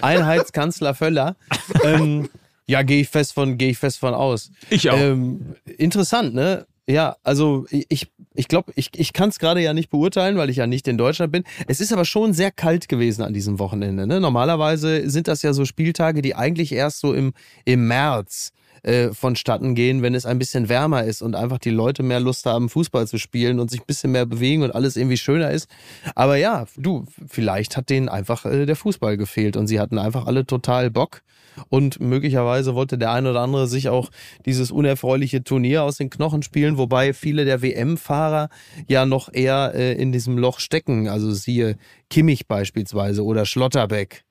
Einheitskanzler 0.00 0.94
Völler. 0.94 1.36
ähm, 1.84 2.28
ja, 2.66 2.82
gehe 2.82 3.00
ich 3.00 3.08
fest 3.08 3.32
von, 3.32 3.58
gehe 3.58 3.70
ich 3.70 3.78
fest 3.78 3.98
von 3.98 4.14
aus. 4.14 4.50
ich 4.70 4.90
auch. 4.90 4.98
Ähm, 4.98 5.54
interessant, 5.64 6.34
ne? 6.34 6.66
Ja, 6.88 7.16
also 7.24 7.66
ich, 7.70 8.12
ich 8.34 8.46
glaube, 8.46 8.72
ich, 8.76 8.90
ich 8.94 9.12
kann 9.12 9.30
es 9.30 9.40
gerade 9.40 9.60
ja 9.60 9.74
nicht 9.74 9.90
beurteilen, 9.90 10.36
weil 10.36 10.50
ich 10.50 10.58
ja 10.58 10.68
nicht 10.68 10.86
in 10.86 10.96
Deutschland 10.96 11.32
bin. 11.32 11.42
Es 11.66 11.80
ist 11.80 11.92
aber 11.92 12.04
schon 12.04 12.32
sehr 12.32 12.52
kalt 12.52 12.88
gewesen 12.88 13.22
an 13.22 13.34
diesem 13.34 13.58
Wochenende. 13.58 14.06
Ne? 14.06 14.20
Normalerweise 14.20 15.10
sind 15.10 15.26
das 15.26 15.42
ja 15.42 15.52
so 15.52 15.64
Spieltage, 15.64 16.22
die 16.22 16.36
eigentlich 16.36 16.70
erst 16.70 17.00
so 17.00 17.12
im, 17.12 17.32
im 17.64 17.88
März 17.88 18.52
äh, 18.52 18.65
vonstatten 19.12 19.74
gehen, 19.74 20.02
wenn 20.02 20.14
es 20.14 20.26
ein 20.26 20.38
bisschen 20.38 20.68
wärmer 20.68 21.04
ist 21.04 21.22
und 21.22 21.34
einfach 21.34 21.58
die 21.58 21.70
Leute 21.70 22.02
mehr 22.02 22.20
Lust 22.20 22.46
haben, 22.46 22.68
Fußball 22.68 23.08
zu 23.08 23.18
spielen 23.18 23.58
und 23.58 23.70
sich 23.70 23.80
ein 23.80 23.86
bisschen 23.86 24.12
mehr 24.12 24.26
bewegen 24.26 24.62
und 24.62 24.74
alles 24.74 24.96
irgendwie 24.96 25.16
schöner 25.16 25.50
ist. 25.50 25.68
Aber 26.14 26.36
ja, 26.36 26.66
du, 26.76 27.04
vielleicht 27.26 27.76
hat 27.76 27.90
denen 27.90 28.08
einfach 28.08 28.44
äh, 28.44 28.66
der 28.66 28.76
Fußball 28.76 29.16
gefehlt 29.16 29.56
und 29.56 29.66
sie 29.66 29.80
hatten 29.80 29.98
einfach 29.98 30.26
alle 30.26 30.46
total 30.46 30.90
Bock. 30.90 31.22
Und 31.68 32.00
möglicherweise 32.00 32.74
wollte 32.74 32.98
der 32.98 33.12
ein 33.12 33.26
oder 33.26 33.40
andere 33.40 33.66
sich 33.66 33.88
auch 33.88 34.10
dieses 34.44 34.70
unerfreuliche 34.70 35.42
Turnier 35.42 35.84
aus 35.84 35.96
den 35.96 36.10
Knochen 36.10 36.42
spielen, 36.42 36.76
wobei 36.76 37.12
viele 37.12 37.44
der 37.44 37.62
WM-Fahrer 37.62 38.50
ja 38.88 39.06
noch 39.06 39.32
eher 39.32 39.72
äh, 39.74 39.94
in 39.94 40.12
diesem 40.12 40.38
Loch 40.38 40.60
stecken. 40.60 41.08
Also 41.08 41.32
siehe 41.32 41.76
Kimmich 42.10 42.46
beispielsweise 42.46 43.24
oder 43.24 43.46
Schlotterbeck. 43.46 44.24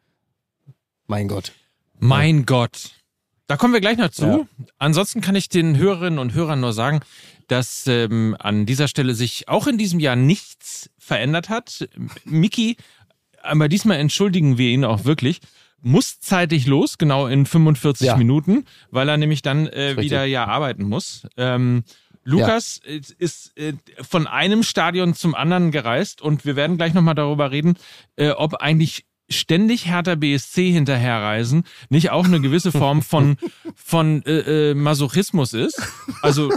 Mein 1.07 1.27
Gott. 1.27 1.51
Mein 1.99 2.45
Gott. 2.45 3.04
Da 3.47 3.57
kommen 3.57 3.73
wir 3.73 3.81
gleich 3.81 3.97
noch 3.97 4.09
zu. 4.09 4.25
Ja. 4.25 4.47
Ansonsten 4.79 5.21
kann 5.21 5.35
ich 5.35 5.49
den 5.49 5.77
Hörerinnen 5.77 6.19
und 6.19 6.33
Hörern 6.33 6.59
nur 6.59 6.73
sagen, 6.73 7.01
dass 7.47 7.85
ähm, 7.87 8.35
an 8.39 8.65
dieser 8.65 8.87
Stelle 8.87 9.13
sich 9.13 9.47
auch 9.47 9.67
in 9.67 9.77
diesem 9.77 9.99
Jahr 9.99 10.15
nichts 10.15 10.89
verändert 10.97 11.49
hat. 11.49 11.87
Miki, 12.23 12.77
aber 13.43 13.67
diesmal 13.67 13.97
entschuldigen 13.97 14.57
wir 14.57 14.69
ihn 14.69 14.83
auch 14.83 15.05
wirklich, 15.05 15.41
muss 15.81 16.19
zeitig 16.19 16.65
los, 16.65 16.97
genau 16.97 17.27
in 17.27 17.45
45 17.45 18.07
Ja. 18.07 18.17
Minuten, 18.17 18.65
weil 18.89 19.07
er 19.07 19.17
nämlich 19.17 19.43
dann 19.43 19.67
äh, 19.67 19.95
wieder 19.97 20.25
ja 20.25 20.45
arbeiten 20.45 20.83
muss. 20.83 21.27
Ähm, 21.37 21.83
Lukas 22.23 22.79
ist, 22.83 23.11
ist 23.11 23.55
äh, 23.55 23.73
von 24.01 24.25
einem 24.25 24.63
Stadion 24.63 25.13
zum 25.13 25.35
anderen 25.35 25.69
gereist 25.69 26.23
und 26.23 26.43
wir 26.43 26.55
werden 26.55 26.77
gleich 26.77 26.95
nochmal 26.95 27.13
darüber 27.13 27.51
reden, 27.51 27.77
äh, 28.15 28.31
ob 28.31 28.55
eigentlich 28.55 29.05
ständig 29.29 29.87
Hertha 29.87 30.15
BSC 30.15 30.71
hinterherreisen 30.71 31.63
nicht 31.89 32.11
auch 32.11 32.25
eine 32.25 32.39
gewisse 32.41 32.71
Form 32.71 33.01
von, 33.01 33.37
von 33.75 34.23
äh, 34.25 34.71
äh, 34.71 34.73
Masochismus 34.75 35.53
ist. 35.53 35.81
Also 36.21 36.51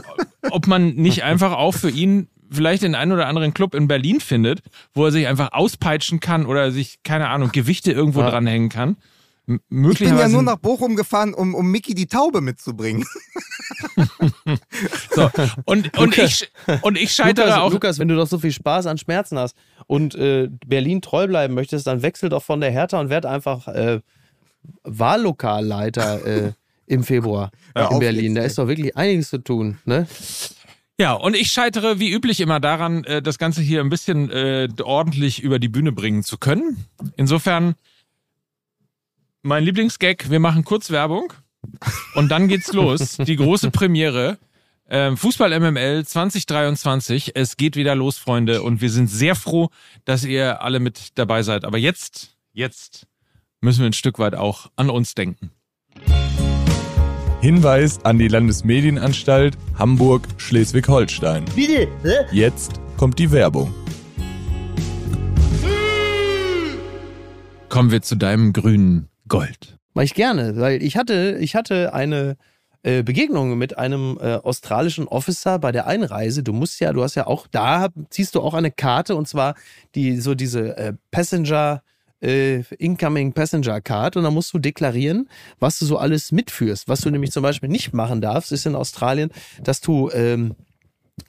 ob 0.51 0.67
man 0.67 0.95
nicht 0.95 1.23
einfach 1.25 1.53
auch 1.53 1.73
für 1.73 1.91
ihn 1.91 2.29
vielleicht 2.51 2.83
den 2.83 2.95
einen 2.95 3.13
oder 3.13 3.27
anderen 3.27 3.53
Club 3.55 3.75
in 3.75 3.89
Berlin 3.89 4.21
findet, 4.21 4.61
wo 4.95 5.05
er 5.07 5.13
sich 5.13 5.27
einfach 5.27 5.53
auspeitschen 5.53 6.21
kann 6.21 6.47
oder 6.47 6.71
sich, 6.73 7.03
keine 7.03 7.29
Ahnung, 7.29 7.51
Gewichte 7.53 7.93
irgendwo 7.93 8.21
Ja. 8.21 8.31
dranhängen 8.31 8.69
kann. 8.71 8.97
Ich 9.49 9.99
bin 9.99 10.19
ja 10.19 10.29
nur 10.29 10.43
nach 10.43 10.59
Bochum 10.59 10.95
gefahren, 10.95 11.33
um, 11.33 11.55
um 11.55 11.71
Mickey 11.71 11.95
die 11.95 12.07
Taube 12.07 12.43
mitzubringen. 12.43 13.05
so. 15.15 15.31
Und, 15.65 15.97
und, 15.99 16.19
ich, 16.19 16.51
und 16.83 16.99
ich 16.99 17.13
scheitere 17.13 17.47
Lukas, 17.47 17.59
auch. 17.59 17.73
Lukas, 17.73 17.99
wenn 17.99 18.09
du 18.09 18.17
doch 18.17 18.27
so 18.27 18.39
viel 18.39 18.53
Spaß 18.53 18.87
an 18.87 18.99
Schmerzen 18.99 19.39
hast 19.39 19.57
und 19.87 20.15
äh, 20.15 20.49
Berlin 20.67 21.01
treu 21.01 21.27
bleiben 21.27 21.55
möchtest, 21.55 21.87
dann 21.87 22.03
wechsel 22.03 22.29
doch 22.29 22.43
von 22.43 22.61
der 22.61 22.71
Hertha 22.71 23.01
und 23.01 23.09
werd 23.09 23.25
einfach 23.25 23.69
äh, 23.69 24.01
Wahllokalleiter 24.83 26.27
äh, 26.27 26.53
im 26.87 27.05
Februar 27.05 27.51
Hör 27.75 27.91
in 27.93 27.99
Berlin. 28.01 28.35
jetzt, 28.35 28.37
Da 28.37 28.47
ist 28.47 28.59
doch 28.59 28.69
wirklich 28.69 28.97
einiges 28.97 29.31
zu 29.31 29.39
tun. 29.39 29.79
Ne? 29.87 30.07
Ja, 31.01 31.13
und 31.13 31.37
ich 31.37 31.53
scheitere 31.53 32.01
wie 32.01 32.13
üblich 32.13 32.41
immer 32.41 32.59
daran, 32.59 33.05
äh, 33.05 33.23
das 33.23 33.39
Ganze 33.39 33.63
hier 33.63 33.81
ein 33.81 33.89
bisschen 33.89 34.31
äh, 34.31 34.69
ordentlich 34.83 35.43
über 35.43 35.59
die 35.59 35.69
Bühne 35.69 35.93
bringen 35.93 36.25
zu 36.25 36.39
können. 36.39 36.85
Insofern, 37.17 37.77
mein 39.49 39.65
Lieblingsgag, 39.65 40.31
wir 40.31 40.41
machen 40.41 40.63
kurz 40.63 40.91
Werbung 40.91 41.33
und 42.15 42.31
dann 42.31 42.49
geht's 42.49 42.73
los. 42.73 43.17
Die 43.17 43.37
große 43.37 43.71
Premiere. 43.71 44.39
Ähm, 44.91 45.17
Fußball 45.17 45.59
MML 45.59 46.05
2023. 46.05 47.33
Es 47.35 47.57
geht 47.57 47.75
wieder 47.75 47.95
los, 47.95 48.19
Freunde. 48.19 48.63
Und 48.63 48.81
wir 48.81 48.91
sind 48.91 49.09
sehr 49.09 49.35
froh, 49.35 49.71
dass 50.05 50.25
ihr 50.25 50.63
alle 50.63 50.81
mit 50.81 51.19
dabei 51.19 51.43
seid. 51.43 51.65
Aber 51.65 51.79
jetzt, 51.79 52.37
jetzt 52.53 53.07
müssen 53.61 53.81
wir 53.81 53.87
ein 53.87 53.95
Stück 53.95 54.19
weit 54.19 54.35
auch 54.35 54.71
an 54.77 54.91
uns 54.91 55.15
denken. 55.15 55.51
Hinweis 57.41 58.05
an 58.05 58.19
die 58.19 58.29
Landesmedienanstalt 58.29 59.57
Hamburg-Schleswig-Holstein. 59.79 61.45
Bitte? 61.55 61.89
Hä? 62.03 62.27
Jetzt 62.33 62.81
kommt 62.97 63.19
die 63.19 63.31
Werbung. 63.31 63.75
Kommen 67.69 67.91
wir 67.91 68.03
zu 68.03 68.17
deinem 68.17 68.53
grünen 68.53 69.09
Gold. 69.29 69.79
Mach 69.95 70.03
ich 70.03 70.15
gerne, 70.15 70.57
weil 70.57 70.83
ich 70.83 70.97
hatte, 70.97 71.39
ich 71.41 71.55
hatte 71.55 71.93
eine 71.93 72.37
äh, 72.83 73.03
Begegnung 73.03 73.59
mit 73.59 73.77
einem 73.77 74.19
äh, 74.21 74.37
australischen 74.37 75.09
Officer 75.09 75.59
bei 75.59 75.73
der 75.73 75.87
Einreise. 75.87 76.43
Du 76.43 76.53
musst 76.53 76.81
ja, 76.81 76.93
du 76.93 77.03
hast 77.03 77.17
ja 77.17 77.27
auch, 77.27 77.47
da 77.49 77.89
ziehst 78.11 78.35
du 78.35 78.41
auch 78.41 78.55
eine 78.55 78.71
Karte 78.71 79.17
und 79.17 79.27
zwar 79.27 79.55
die, 79.95 80.19
so 80.19 80.35
diese 80.35 80.77
äh, 80.77 80.93
Passenger, 81.11 81.83
äh, 82.21 82.63
Incoming 82.79 83.33
Passenger 83.33 83.81
Card 83.81 84.17
und 84.17 84.23
dann 84.23 84.35
musst 84.35 84.55
du 84.55 84.59
deklarieren, 84.59 85.29
was 85.59 85.79
du 85.79 85.87
so 85.87 85.99
alles 85.99 86.31
mitführst. 86.33 86.89
Was 86.89 87.01
du 87.01 87.11
nämlich 87.11 87.33
zum 87.33 87.43
Beispiel 87.43 87.69
nicht 87.69 87.93
machen 87.93 88.21
darfst, 88.21 88.53
ist 88.53 88.67
in 88.67 88.75
Australien, 88.75 89.31
dass 89.63 89.81
du 89.81 90.11
ähm, 90.13 90.55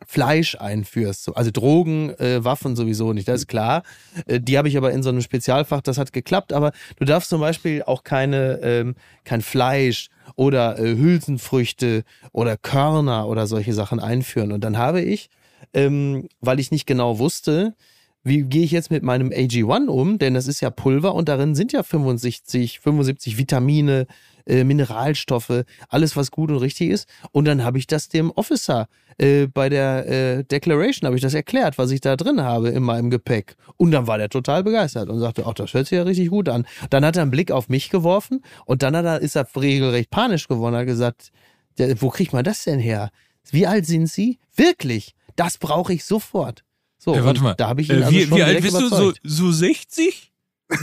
Fleisch 0.05 0.55
einführst. 0.55 1.23
So, 1.23 1.33
Also 1.33 1.51
Drogen, 1.51 2.11
äh, 2.19 2.43
Waffen 2.43 2.75
sowieso 2.75 3.13
nicht, 3.13 3.27
das 3.27 3.41
ist 3.41 3.47
klar. 3.47 3.83
Äh, 4.25 4.39
die 4.39 4.57
habe 4.57 4.67
ich 4.67 4.77
aber 4.77 4.91
in 4.91 5.03
so 5.03 5.09
einem 5.09 5.21
Spezialfach, 5.21 5.81
das 5.81 5.97
hat 5.97 6.13
geklappt. 6.13 6.53
Aber 6.53 6.71
du 6.97 7.05
darfst 7.05 7.29
zum 7.29 7.41
Beispiel 7.41 7.83
auch 7.83 8.03
keine, 8.03 8.59
ähm, 8.61 8.95
kein 9.23 9.41
Fleisch 9.41 10.09
oder 10.35 10.79
äh, 10.79 10.95
Hülsenfrüchte 10.95 12.03
oder 12.31 12.57
Körner 12.57 13.27
oder 13.27 13.47
solche 13.47 13.73
Sachen 13.73 13.99
einführen. 13.99 14.51
Und 14.51 14.63
dann 14.63 14.77
habe 14.77 15.01
ich, 15.01 15.29
ähm, 15.73 16.27
weil 16.41 16.59
ich 16.59 16.71
nicht 16.71 16.87
genau 16.87 17.19
wusste, 17.19 17.75
wie 18.23 18.43
gehe 18.43 18.63
ich 18.63 18.71
jetzt 18.71 18.91
mit 18.91 19.03
meinem 19.03 19.29
AG1 19.29 19.87
um? 19.87 20.19
Denn 20.19 20.33
das 20.33 20.47
ist 20.47 20.61
ja 20.61 20.69
Pulver 20.69 21.15
und 21.15 21.29
darin 21.29 21.55
sind 21.55 21.71
ja 21.71 21.83
65, 21.83 22.79
75 22.79 23.37
Vitamine, 23.37 24.07
äh, 24.49 24.63
Mineralstoffe, 24.63 25.63
alles 25.87 26.15
was 26.17 26.31
gut 26.31 26.49
und 26.51 26.57
richtig 26.57 26.89
ist. 26.89 27.07
Und 27.31 27.45
dann 27.45 27.63
habe 27.63 27.77
ich 27.77 27.87
das 27.87 28.09
dem 28.09 28.31
Officer 28.31 28.87
äh, 29.17 29.47
bei 29.47 29.67
der 29.69 30.07
äh, 30.07 30.43
Declaration 30.45 31.05
habe 31.05 31.15
ich 31.17 31.21
das 31.21 31.33
erklärt, 31.33 31.77
was 31.77 31.91
ich 31.91 31.99
da 32.01 32.15
drin 32.15 32.41
habe 32.41 32.69
in 32.69 32.83
meinem 32.83 33.09
Gepäck. 33.09 33.55
Und 33.77 33.91
dann 33.91 34.07
war 34.07 34.17
der 34.17 34.29
total 34.29 34.63
begeistert 34.63 35.09
und 35.09 35.19
sagte, 35.19 35.45
ach, 35.45 35.53
das 35.53 35.73
hört 35.73 35.87
sich 35.87 35.97
ja 35.97 36.03
richtig 36.03 36.29
gut 36.29 36.47
an. 36.49 36.65
Dann 36.89 37.03
hat 37.05 37.17
er 37.17 37.23
einen 37.23 37.31
Blick 37.31 37.51
auf 37.51 37.67
mich 37.69 37.89
geworfen 37.89 38.41
und 38.65 38.81
dann 38.81 38.95
hat 38.95 39.05
er, 39.05 39.21
ist 39.21 39.35
er 39.35 39.45
regelrecht 39.55 40.09
panisch 40.09 40.47
geworden, 40.47 40.75
hat 40.75 40.85
gesagt, 40.85 41.31
der, 41.77 42.01
wo 42.01 42.09
kriegt 42.09 42.31
man 42.33 42.43
das 42.45 42.63
denn 42.63 42.79
her? 42.79 43.11
Wie 43.51 43.67
alt 43.67 43.85
sind 43.85 44.07
Sie? 44.07 44.39
Wirklich? 44.55 45.15
Das 45.35 45.57
brauche 45.57 45.93
ich 45.93 46.05
sofort. 46.05 46.63
So, 46.97 47.13
Äh, 47.15 47.23
warte 47.25 47.41
mal. 47.41 47.55
Da 47.55 47.67
habe 47.67 47.81
ich 47.81 47.89
ihn 47.89 48.01
Äh, 48.01 48.05
also 48.05 48.11
wie, 48.17 48.31
wie 48.31 48.43
alt 48.43 48.61
bist 48.61 48.73
du? 48.75 48.79
So, 48.79 48.85
überzeugt. 48.87 49.19
so 49.23 49.51
60? 49.51 50.31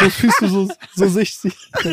So 0.00 0.10
fühlst 0.10 0.40
du 0.42 0.46
so, 0.48 0.68
so 0.94 1.08
60. 1.08 1.52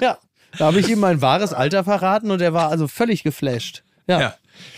ja, 0.00 0.18
da 0.58 0.66
habe 0.66 0.80
ich 0.80 0.88
ihm 0.88 1.00
mein 1.00 1.22
wahres 1.22 1.52
Alter 1.52 1.84
verraten 1.84 2.30
und 2.30 2.40
er 2.40 2.52
war 2.52 2.70
also 2.70 2.88
völlig 2.88 3.22
geflasht. 3.22 3.82
Ja. 4.06 4.20
Ja. 4.20 4.34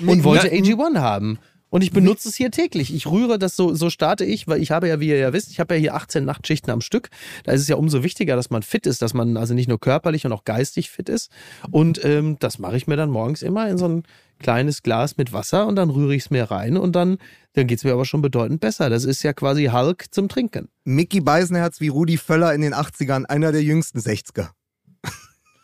Und 0.06 0.24
wollte 0.24 0.48
Na- 0.48 0.56
AG1 0.58 0.98
haben. 0.98 1.38
Und 1.70 1.80
ich 1.82 1.90
benutze 1.90 2.28
es 2.28 2.34
hier 2.36 2.50
täglich. 2.50 2.94
Ich 2.94 3.06
rühre 3.06 3.38
das 3.38 3.56
so, 3.56 3.74
so 3.74 3.88
starte 3.88 4.26
ich, 4.26 4.46
weil 4.46 4.60
ich 4.60 4.70
habe 4.70 4.88
ja, 4.88 5.00
wie 5.00 5.08
ihr 5.08 5.16
ja 5.16 5.32
wisst, 5.32 5.50
ich 5.50 5.58
habe 5.58 5.72
ja 5.74 5.80
hier 5.80 5.94
18 5.94 6.22
Nachtschichten 6.22 6.70
am 6.70 6.82
Stück. 6.82 7.08
Da 7.44 7.52
ist 7.52 7.62
es 7.62 7.68
ja 7.68 7.76
umso 7.76 8.02
wichtiger, 8.02 8.36
dass 8.36 8.50
man 8.50 8.62
fit 8.62 8.86
ist, 8.86 9.00
dass 9.00 9.14
man 9.14 9.38
also 9.38 9.54
nicht 9.54 9.68
nur 9.70 9.80
körperlich 9.80 10.26
und 10.26 10.32
auch 10.34 10.44
geistig 10.44 10.90
fit 10.90 11.08
ist. 11.08 11.30
Und 11.70 12.04
ähm, 12.04 12.36
das 12.40 12.58
mache 12.58 12.76
ich 12.76 12.86
mir 12.88 12.96
dann 12.96 13.08
morgens 13.08 13.40
immer 13.40 13.70
in 13.70 13.78
so 13.78 13.88
ein 13.88 14.02
kleines 14.38 14.82
Glas 14.82 15.16
mit 15.16 15.32
Wasser 15.32 15.66
und 15.66 15.76
dann 15.76 15.88
rühre 15.88 16.14
ich 16.14 16.24
es 16.24 16.30
mir 16.30 16.50
rein 16.50 16.76
und 16.76 16.94
dann, 16.94 17.16
dann 17.54 17.66
geht 17.66 17.78
es 17.78 17.84
mir 17.84 17.94
aber 17.94 18.04
schon 18.04 18.20
bedeutend 18.20 18.60
besser. 18.60 18.90
Das 18.90 19.04
ist 19.06 19.22
ja 19.22 19.32
quasi 19.32 19.70
Hulk 19.72 20.12
zum 20.12 20.28
Trinken. 20.28 20.68
Mickey 20.84 21.20
Beisenherz 21.22 21.80
wie 21.80 21.88
Rudi 21.88 22.18
Völler 22.18 22.52
in 22.52 22.60
den 22.60 22.74
80ern, 22.74 23.24
einer 23.24 23.50
der 23.50 23.62
jüngsten 23.62 23.98
60er. 23.98 24.50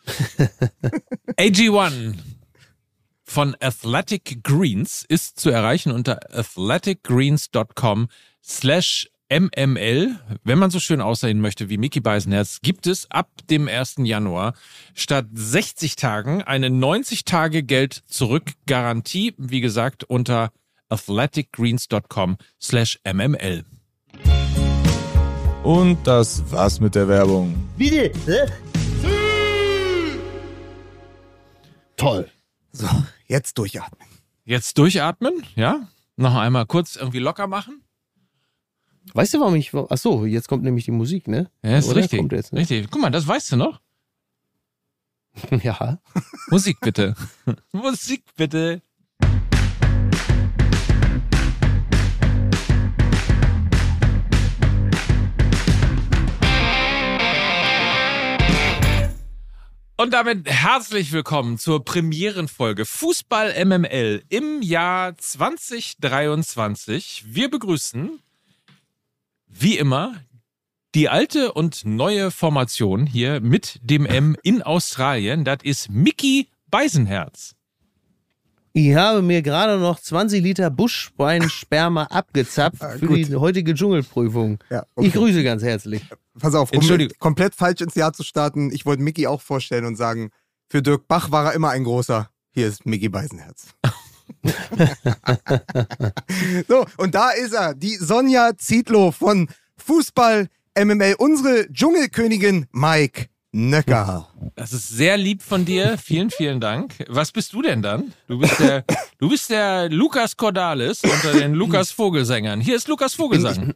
AG1 1.39 2.15
von 3.25 3.57
Athletic 3.61 4.43
Greens 4.43 5.05
ist 5.07 5.39
zu 5.39 5.51
erreichen 5.51 5.93
unter 5.93 6.19
athleticgreens.com 6.33 8.09
slash 8.43 9.11
MML. 9.31 10.19
Wenn 10.43 10.59
man 10.59 10.71
so 10.71 10.81
schön 10.81 11.03
aussehen 11.03 11.41
möchte 11.41 11.69
wie 11.69 11.77
Mickey 11.77 12.01
Beisenherz, 12.01 12.61
gibt 12.63 12.87
es 12.87 13.11
ab 13.11 13.29
dem 13.51 13.69
1. 13.69 13.97
Januar 13.99 14.55
statt 14.95 15.27
60 15.33 15.97
Tagen 15.97 16.43
eine 16.43 16.71
90 16.71 17.25
Tage 17.25 17.63
Geld 17.63 18.03
zurück 18.07 18.53
Garantie. 18.67 19.35
Wie 19.37 19.61
gesagt, 19.61 20.05
unter 20.05 20.51
athleticgreens.com 20.89 22.39
slash 22.61 22.99
MML. 23.05 23.65
Und 25.63 25.99
das 26.07 26.51
war's 26.51 26.81
mit 26.81 26.95
der 26.95 27.09
Werbung. 27.09 27.55
Bitte? 27.77 28.11
Hä? 28.25 28.47
Toll. 31.99 32.31
So, 32.73 32.89
jetzt 33.27 33.59
durchatmen. 33.59 34.09
Jetzt 34.45 34.79
durchatmen, 34.79 35.45
ja? 35.57 35.89
Noch 36.17 36.35
einmal 36.35 36.65
kurz 36.65 36.97
irgendwie 36.97 37.19
locker 37.19 37.47
machen. 37.47 37.83
Weißt 39.15 39.35
du, 39.35 39.41
warum 39.41 39.55
ich. 39.57 39.73
Ach 39.75 39.99
so, 39.99 40.25
jetzt 40.25 40.49
kommt 40.49 40.65
nämlich 40.65 40.85
die 40.85 40.91
Musik, 40.91 41.29
ne? 41.29 41.51
Ja, 41.63 41.79
ist 41.79 41.89
Oder? 41.89 41.97
richtig. 41.97 42.19
Kommt 42.19 42.33
jetzt, 42.33 42.53
ne? 42.53 42.61
Richtig. 42.61 42.89
Guck 42.91 43.01
mal, 43.03 43.11
das 43.11 43.27
weißt 43.27 43.53
du 43.53 43.57
noch. 43.57 43.81
Ja. 45.63 46.01
Musik 46.51 46.81
bitte. 46.81 47.15
Musik 47.73 48.25
bitte. 48.37 48.83
Und 60.01 60.15
damit 60.15 60.49
herzlich 60.49 61.11
willkommen 61.13 61.59
zur 61.59 61.85
Premierenfolge 61.85 62.85
Fußball 62.85 63.53
MML 63.65 64.23
im 64.29 64.63
Jahr 64.63 65.17
2023. 65.19 67.25
Wir 67.27 67.51
begrüßen, 67.51 68.21
wie 69.49 69.77
immer, 69.77 70.15
die 70.95 71.09
alte 71.09 71.53
und 71.53 71.85
neue 71.85 72.31
Formation 72.31 73.07
hier 73.07 73.41
mit 73.41 73.81
dem 73.83 74.07
M 74.07 74.37
in 74.45 74.63
Australien. 74.63 75.45
Das 75.45 75.59
ist 75.65 75.91
Mickey 75.91 76.47
Beisenherz. 76.71 77.57
Ich 78.75 78.95
habe 78.95 79.23
mir 79.23 79.43
gerade 79.43 79.81
noch 79.81 79.99
20 79.99 80.45
Liter 80.45 80.71
Buschweinsperma 80.71 82.05
abgezapft 82.05 82.81
Ah, 82.83 82.91
für 82.97 83.07
gut. 83.07 83.17
die 83.17 83.35
heutige 83.35 83.75
Dschungelprüfung. 83.75 84.59
Ja, 84.71 84.87
Ich 85.01 85.13
grüße 85.13 85.43
ganz 85.43 85.65
herzlich. 85.65 86.03
Pass 86.39 86.55
auf, 86.55 86.73
um 86.73 87.09
komplett 87.19 87.55
falsch 87.55 87.81
ins 87.81 87.95
Jahr 87.95 88.13
zu 88.13 88.23
starten. 88.23 88.71
Ich 88.73 88.87
wollte 88.87 89.03
Mickey 89.03 89.27
auch 89.27 89.41
vorstellen 89.41 89.85
und 89.85 89.97
sagen, 89.97 90.31
für 90.69 90.83
Dirk 90.83 91.09
Bach 91.09 91.31
war 91.31 91.47
er 91.47 91.53
immer 91.55 91.71
ein 91.71 91.85
großer. 91.85 92.31
Hier 92.51 92.67
ist 92.67 92.87
Mickey 92.87 93.09
Beisenherz. 93.09 93.69
so, 96.69 96.87
und 96.97 97.15
da 97.15 97.31
ist 97.31 97.53
er, 97.55 97.75
die 97.75 97.97
Sonja 97.97 98.57
Zietlow 98.57 99.13
von 99.13 99.49
Fußball 99.77 100.49
MML, 100.79 101.15
unsere 101.19 101.73
Dschungelkönigin 101.73 102.67
Mike 102.73 103.29
Nöcker. 103.53 104.29
Das 104.57 104.73
ist 104.73 104.89
sehr 104.89 105.17
lieb 105.17 105.43
von 105.43 105.65
dir. 105.65 105.97
Vielen, 105.99 106.31
vielen 106.31 106.61
Dank. 106.61 106.95
Was 107.09 107.33
bist 107.33 107.55
du 107.55 107.63
denn 107.63 107.81
dann? 107.81 108.13
Du 108.27 108.39
bist 108.39 108.61
der, 108.61 108.85
du 109.19 109.29
bist 109.29 109.49
der 109.49 109.89
Lukas 109.89 110.37
Cordalis 110.37 111.03
unter 111.03 111.33
den 111.33 111.55
Lukas 111.55 111.91
Vogelsängern. 111.91 112.61
Hier 112.61 112.77
ist 112.77 112.89
Lukas 112.89 113.15
Vogelsang. 113.15 113.75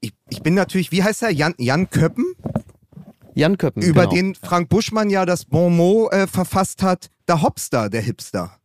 Ich, 0.00 0.14
ich 0.30 0.42
bin 0.42 0.54
natürlich, 0.54 0.92
wie 0.92 1.02
heißt 1.02 1.22
er? 1.22 1.30
Jan, 1.30 1.54
Jan 1.58 1.90
Köppen, 1.90 2.34
Jan 3.34 3.58
Köppen. 3.58 3.82
über 3.82 4.02
genau. 4.02 4.14
den 4.14 4.34
Frank 4.34 4.68
Buschmann 4.68 5.10
ja 5.10 5.26
das 5.26 5.44
Bon 5.44 5.74
mot 5.76 6.12
äh, 6.12 6.26
verfasst 6.26 6.82
hat. 6.82 7.10
Der 7.28 7.42
Hopster, 7.42 7.88
der 7.90 8.00
Hipster. 8.00 8.58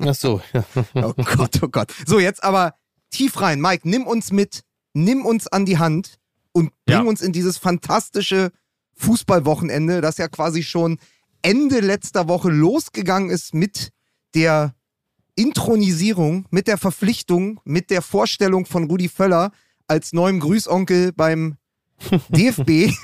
Ach 0.00 0.14
so. 0.14 0.40
Oh 0.94 1.12
Gott, 1.14 1.60
oh 1.62 1.68
Gott. 1.68 1.92
So, 2.06 2.18
jetzt 2.18 2.42
aber 2.42 2.74
tief 3.10 3.40
rein. 3.40 3.60
Mike, 3.60 3.88
nimm 3.88 4.06
uns 4.06 4.32
mit, 4.32 4.62
nimm 4.94 5.24
uns 5.24 5.46
an 5.46 5.66
die 5.66 5.78
Hand 5.78 6.18
und 6.52 6.72
bring 6.86 6.98
Ja. 6.98 7.02
uns 7.02 7.20
in 7.22 7.32
dieses 7.32 7.58
fantastische 7.58 8.50
Fußballwochenende, 8.94 10.00
das 10.00 10.18
ja 10.18 10.28
quasi 10.28 10.62
schon 10.62 10.98
Ende 11.42 11.80
letzter 11.80 12.26
Woche 12.26 12.48
losgegangen 12.50 13.30
ist 13.30 13.54
mit 13.54 13.92
der 14.34 14.74
Intronisierung, 15.36 16.46
mit 16.50 16.66
der 16.66 16.78
Verpflichtung, 16.78 17.60
mit 17.64 17.90
der 17.90 18.02
Vorstellung 18.02 18.66
von 18.66 18.84
Rudi 18.84 19.08
Völler 19.08 19.52
als 19.88 20.12
neuem 20.12 20.40
Grüßonkel 20.40 21.12
beim 21.12 21.56
DFB 22.28 22.94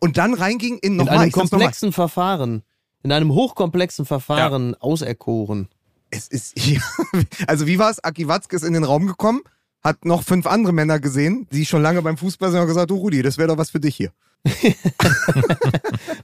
und 0.00 0.16
dann 0.16 0.34
reinging 0.34 0.78
in 0.78 0.92
In 0.92 0.96
nochmal. 0.96 1.18
einem 1.18 1.32
komplexen 1.32 1.92
Verfahren, 1.92 2.62
in 3.02 3.12
einem 3.12 3.32
hochkomplexen 3.32 4.04
Verfahren 4.04 4.74
auserkoren. 4.76 5.68
Es 6.10 6.28
ist, 6.28 6.58
ja, 6.66 6.80
also 7.46 7.66
wie 7.66 7.78
war 7.78 7.90
es? 7.90 8.02
Aki 8.02 8.28
Watzke 8.28 8.56
ist 8.56 8.64
in 8.64 8.72
den 8.72 8.84
Raum 8.84 9.06
gekommen, 9.06 9.42
hat 9.82 10.04
noch 10.04 10.22
fünf 10.22 10.46
andere 10.46 10.72
Männer 10.72 10.98
gesehen, 10.98 11.46
die 11.52 11.66
schon 11.66 11.82
lange 11.82 12.02
beim 12.02 12.16
Fußball 12.16 12.50
sind 12.50 12.60
und 12.60 12.66
gesagt, 12.66 12.90
oh 12.90 12.96
Rudi, 12.96 13.22
das 13.22 13.38
wäre 13.38 13.48
doch 13.48 13.58
was 13.58 13.70
für 13.70 13.80
dich 13.80 13.96
hier. 13.96 14.12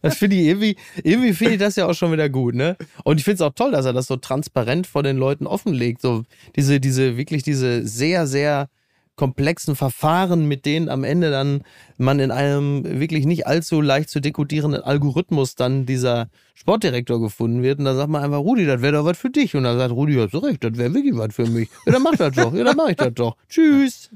Das 0.01 0.17
finde 0.17 0.37
ich 0.37 0.47
irgendwie, 0.47 0.77
irgendwie 1.03 1.33
finde 1.35 1.55
ich 1.55 1.61
das 1.61 1.77
ja 1.77 1.87
auch 1.87 1.95
schon 1.95 2.13
wieder 2.13 2.29
gut, 2.29 2.55
ne? 2.55 2.77
Und 3.03 3.19
ich 3.19 3.25
finde 3.25 3.35
es 3.37 3.41
auch 3.41 3.55
toll, 3.55 3.73
dass 3.73 3.85
er 3.85 3.93
das 3.93 4.07
so 4.07 4.17
transparent 4.17 4.87
vor 4.87 5.03
den 5.03 5.17
Leuten 5.17 5.47
offenlegt. 5.47 6.01
So 6.01 6.23
diese, 6.55 6.79
diese, 6.79 7.17
wirklich 7.17 7.43
diese 7.43 7.87
sehr, 7.87 8.27
sehr 8.29 8.69
komplexen 9.19 9.77
Verfahren, 9.77 10.47
mit 10.47 10.65
denen 10.65 10.89
am 10.89 11.05
Ende 11.05 11.31
dann 11.31 11.63
man 11.99 12.21
in 12.21 12.31
einem 12.31 12.85
wirklich 12.85 13.27
nicht 13.27 13.47
allzu 13.47 13.83
leicht 13.83 14.09
zu 14.09 14.21
dekodierenden 14.21 14.81
Algorithmus 14.83 15.57
dann 15.57 15.85
dieser 15.85 16.29
Sportdirektor 16.55 17.21
gefunden 17.21 17.63
wird. 17.63 17.81
Und 17.81 17.85
da 17.85 17.95
sagt 17.95 18.09
man 18.09 18.23
einfach, 18.23 18.39
Rudi, 18.39 18.65
das 18.65 18.81
wäre 18.81 18.95
doch 18.95 19.05
was 19.05 19.19
für 19.19 19.29
dich. 19.29 19.55
Und 19.57 19.65
dann 19.65 19.77
sagt 19.77 19.93
Rudi, 19.93 20.15
hast 20.15 20.33
du 20.33 20.39
recht, 20.39 20.65
das 20.65 20.79
wäre 20.79 20.95
wirklich 20.95 21.17
was 21.17 21.35
für 21.35 21.47
mich. 21.47 21.69
Ja, 21.85 21.93
dann 21.93 22.03
mach 22.03 22.17
das 22.17 22.35
doch. 22.35 22.55
Ja, 22.55 22.65
dann 22.65 22.77
mach 22.77 22.89
ich 22.89 22.97
das 22.97 23.13
doch. 23.13 23.37
Tschüss. 23.51 24.09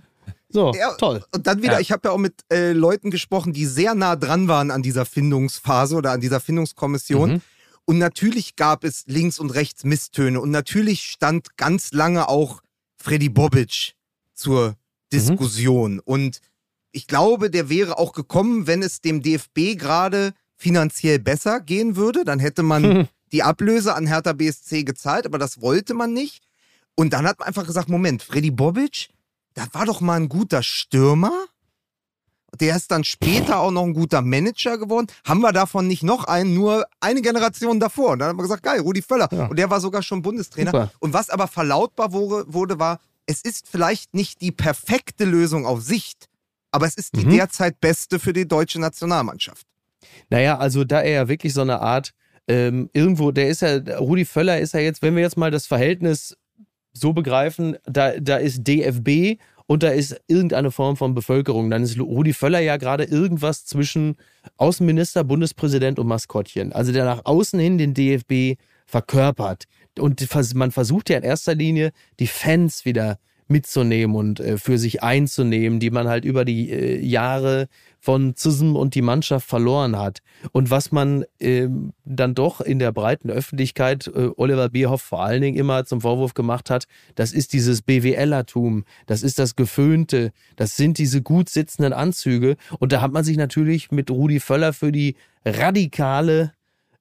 So, 0.48 0.72
Ja, 0.74 0.92
toll. 0.94 1.24
Und 1.34 1.46
dann 1.46 1.62
wieder, 1.62 1.74
Ja. 1.74 1.80
ich 1.80 1.90
habe 1.92 2.08
ja 2.08 2.12
auch 2.14 2.18
mit 2.18 2.34
äh, 2.52 2.72
Leuten 2.72 3.10
gesprochen, 3.10 3.52
die 3.52 3.66
sehr 3.66 3.94
nah 3.94 4.16
dran 4.16 4.48
waren 4.48 4.70
an 4.70 4.82
dieser 4.82 5.04
Findungsphase 5.04 5.96
oder 5.96 6.12
an 6.12 6.20
dieser 6.20 6.40
Findungskommission. 6.40 7.32
Mhm. 7.32 7.40
Und 7.86 7.98
natürlich 7.98 8.54
gab 8.54 8.84
es 8.84 9.04
links 9.06 9.38
und 9.40 9.50
rechts 9.50 9.82
Misstöne. 9.84 10.40
Und 10.40 10.50
natürlich 10.52 11.02
stand 11.02 11.56
ganz 11.56 11.92
lange 11.92 12.28
auch 12.28 12.60
Freddy 12.96 13.28
Bobic 13.28 13.94
zur 14.34 14.76
Diskussion. 15.12 16.00
Und 16.00 16.40
ich 16.92 17.06
glaube, 17.06 17.50
der 17.50 17.68
wäre 17.68 17.98
auch 17.98 18.12
gekommen, 18.12 18.66
wenn 18.66 18.82
es 18.82 19.00
dem 19.00 19.22
DFB 19.22 19.78
gerade 19.78 20.32
finanziell 20.56 21.18
besser 21.18 21.60
gehen 21.60 21.96
würde. 21.96 22.24
Dann 22.24 22.38
hätte 22.38 22.62
man 22.62 23.08
die 23.32 23.42
Ablöse 23.42 23.94
an 23.94 24.06
Hertha 24.06 24.32
BSC 24.32 24.84
gezahlt, 24.84 25.26
aber 25.26 25.38
das 25.38 25.60
wollte 25.60 25.94
man 25.94 26.12
nicht. 26.12 26.42
Und 26.94 27.12
dann 27.12 27.26
hat 27.26 27.38
man 27.38 27.48
einfach 27.48 27.66
gesagt, 27.66 27.88
Moment, 27.88 28.22
Freddy 28.22 28.50
Bobic, 28.50 29.08
das 29.54 29.68
war 29.72 29.86
doch 29.86 30.00
mal 30.00 30.16
ein 30.16 30.28
guter 30.28 30.62
Stürmer. 30.62 31.32
Der 32.60 32.76
ist 32.76 32.90
dann 32.90 33.02
später 33.02 33.60
auch 33.60 33.70
noch 33.70 33.84
ein 33.84 33.94
guter 33.94 34.20
Manager 34.20 34.76
geworden. 34.76 35.06
Haben 35.24 35.40
wir 35.40 35.52
davon 35.52 35.86
nicht 35.88 36.02
noch 36.02 36.24
einen, 36.24 36.52
nur 36.52 36.86
eine 37.00 37.22
Generation 37.22 37.80
davor. 37.80 38.10
Und 38.10 38.18
dann 38.18 38.28
haben 38.28 38.38
wir 38.38 38.42
gesagt, 38.42 38.62
geil, 38.62 38.80
Rudi 38.80 39.00
Völler. 39.00 39.28
Ja. 39.32 39.46
Und 39.46 39.58
der 39.58 39.70
war 39.70 39.80
sogar 39.80 40.02
schon 40.02 40.20
Bundestrainer. 40.20 40.70
Super. 40.70 40.92
Und 41.00 41.14
was 41.14 41.30
aber 41.30 41.48
verlautbar 41.48 42.12
wurde, 42.12 42.52
wurde, 42.52 42.78
war, 42.78 43.00
es 43.26 43.40
ist 43.42 43.68
vielleicht 43.68 44.14
nicht 44.14 44.40
die 44.40 44.52
perfekte 44.52 45.24
Lösung 45.24 45.66
auf 45.66 45.80
Sicht, 45.82 46.26
aber 46.70 46.86
es 46.86 46.94
ist 46.96 47.16
die 47.16 47.24
Mhm. 47.24 47.30
derzeit 47.36 47.80
beste 47.80 48.18
für 48.18 48.32
die 48.32 48.48
deutsche 48.48 48.80
Nationalmannschaft. 48.80 49.66
Naja, 50.30 50.58
also 50.58 50.84
da 50.84 51.00
er 51.00 51.12
ja 51.12 51.28
wirklich 51.28 51.54
so 51.54 51.60
eine 51.60 51.80
Art, 51.80 52.12
ähm, 52.48 52.90
irgendwo, 52.92 53.30
der 53.30 53.48
ist 53.48 53.62
ja, 53.62 53.76
Rudi 53.98 54.24
Völler 54.24 54.58
ist 54.58 54.74
ja 54.74 54.80
jetzt, 54.80 55.02
wenn 55.02 55.14
wir 55.14 55.22
jetzt 55.22 55.36
mal 55.36 55.50
das 55.50 55.66
Verhältnis 55.66 56.36
so 56.92 57.12
begreifen, 57.12 57.76
da, 57.84 58.18
da 58.18 58.36
ist 58.36 58.66
DFB 58.66 59.38
und 59.66 59.82
da 59.82 59.88
ist 59.90 60.20
irgendeine 60.26 60.70
Form 60.70 60.96
von 60.96 61.14
Bevölkerung. 61.14 61.70
Dann 61.70 61.82
ist 61.84 61.98
Rudi 61.98 62.32
Völler 62.32 62.60
ja 62.60 62.76
gerade 62.76 63.04
irgendwas 63.04 63.64
zwischen 63.64 64.16
Außenminister, 64.56 65.24
Bundespräsident 65.24 65.98
und 65.98 66.08
Maskottchen. 66.08 66.72
Also 66.72 66.92
der 66.92 67.04
nach 67.04 67.24
außen 67.24 67.58
hin 67.60 67.78
den 67.78 67.94
DFB 67.94 68.58
verkörpert. 68.86 69.64
Und 69.98 70.26
man 70.54 70.70
versucht 70.70 71.10
ja 71.10 71.18
in 71.18 71.24
erster 71.24 71.54
Linie, 71.54 71.92
die 72.18 72.26
Fans 72.26 72.84
wieder 72.84 73.18
mitzunehmen 73.52 74.16
und 74.16 74.40
äh, 74.40 74.58
für 74.58 74.78
sich 74.78 75.02
einzunehmen, 75.02 75.78
die 75.78 75.90
man 75.90 76.08
halt 76.08 76.24
über 76.24 76.44
die 76.44 76.70
äh, 76.70 77.00
Jahre 77.00 77.68
von 78.00 78.34
Zism 78.34 78.74
und 78.74 78.96
die 78.96 79.02
Mannschaft 79.02 79.48
verloren 79.48 79.96
hat. 79.96 80.18
Und 80.50 80.70
was 80.70 80.90
man 80.90 81.24
ähm, 81.38 81.92
dann 82.04 82.34
doch 82.34 82.60
in 82.60 82.80
der 82.80 82.90
breiten 82.90 83.30
Öffentlichkeit, 83.30 84.08
äh, 84.08 84.30
Oliver 84.36 84.70
Bierhoff 84.70 85.02
vor 85.02 85.22
allen 85.22 85.42
Dingen 85.42 85.56
immer 85.56 85.84
zum 85.84 86.00
Vorwurf 86.00 86.34
gemacht 86.34 86.70
hat, 86.70 86.86
das 87.14 87.32
ist 87.32 87.52
dieses 87.52 87.82
BWLertum, 87.82 88.84
das 89.06 89.22
ist 89.22 89.38
das 89.38 89.54
Geföhnte, 89.54 90.32
das 90.56 90.76
sind 90.76 90.98
diese 90.98 91.22
gut 91.22 91.48
sitzenden 91.48 91.92
Anzüge. 91.92 92.56
Und 92.80 92.92
da 92.92 93.00
hat 93.00 93.12
man 93.12 93.22
sich 93.22 93.36
natürlich 93.36 93.92
mit 93.92 94.10
Rudi 94.10 94.40
Völler 94.40 94.72
für 94.72 94.90
die 94.90 95.14
radikale 95.44 96.52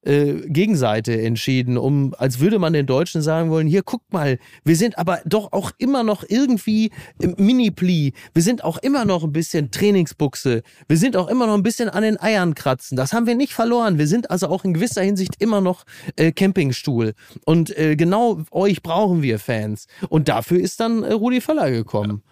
äh, 0.02 0.34
Gegenseite 0.48 1.20
entschieden, 1.20 1.78
um, 1.78 2.14
als 2.18 2.40
würde 2.40 2.58
man 2.58 2.72
den 2.72 2.86
Deutschen 2.86 3.22
sagen 3.22 3.50
wollen, 3.50 3.66
hier 3.66 3.82
guckt 3.82 4.12
mal, 4.12 4.38
wir 4.64 4.76
sind 4.76 4.98
aber 4.98 5.20
doch 5.24 5.52
auch 5.52 5.70
immer 5.78 6.02
noch 6.02 6.24
irgendwie 6.28 6.90
Mini-Pli, 7.18 8.12
wir 8.34 8.42
sind 8.42 8.64
auch 8.64 8.78
immer 8.78 9.04
noch 9.04 9.24
ein 9.24 9.32
bisschen 9.32 9.70
Trainingsbuchse, 9.70 10.62
wir 10.88 10.96
sind 10.96 11.16
auch 11.16 11.28
immer 11.28 11.46
noch 11.46 11.54
ein 11.54 11.62
bisschen 11.62 11.88
an 11.88 12.02
den 12.02 12.20
Eiern 12.20 12.54
kratzen, 12.54 12.96
das 12.96 13.12
haben 13.12 13.26
wir 13.26 13.34
nicht 13.34 13.52
verloren, 13.52 13.98
wir 13.98 14.06
sind 14.06 14.30
also 14.30 14.48
auch 14.48 14.64
in 14.64 14.74
gewisser 14.74 15.02
Hinsicht 15.02 15.36
immer 15.38 15.60
noch 15.60 15.84
äh, 16.16 16.32
Campingstuhl. 16.32 17.14
Und 17.44 17.76
äh, 17.76 17.96
genau 17.96 18.42
euch 18.50 18.82
brauchen 18.82 19.22
wir 19.22 19.38
Fans. 19.38 19.86
Und 20.08 20.28
dafür 20.28 20.60
ist 20.60 20.80
dann 20.80 21.02
äh, 21.02 21.12
Rudi 21.12 21.40
Völler 21.40 21.70
gekommen. 21.70 22.22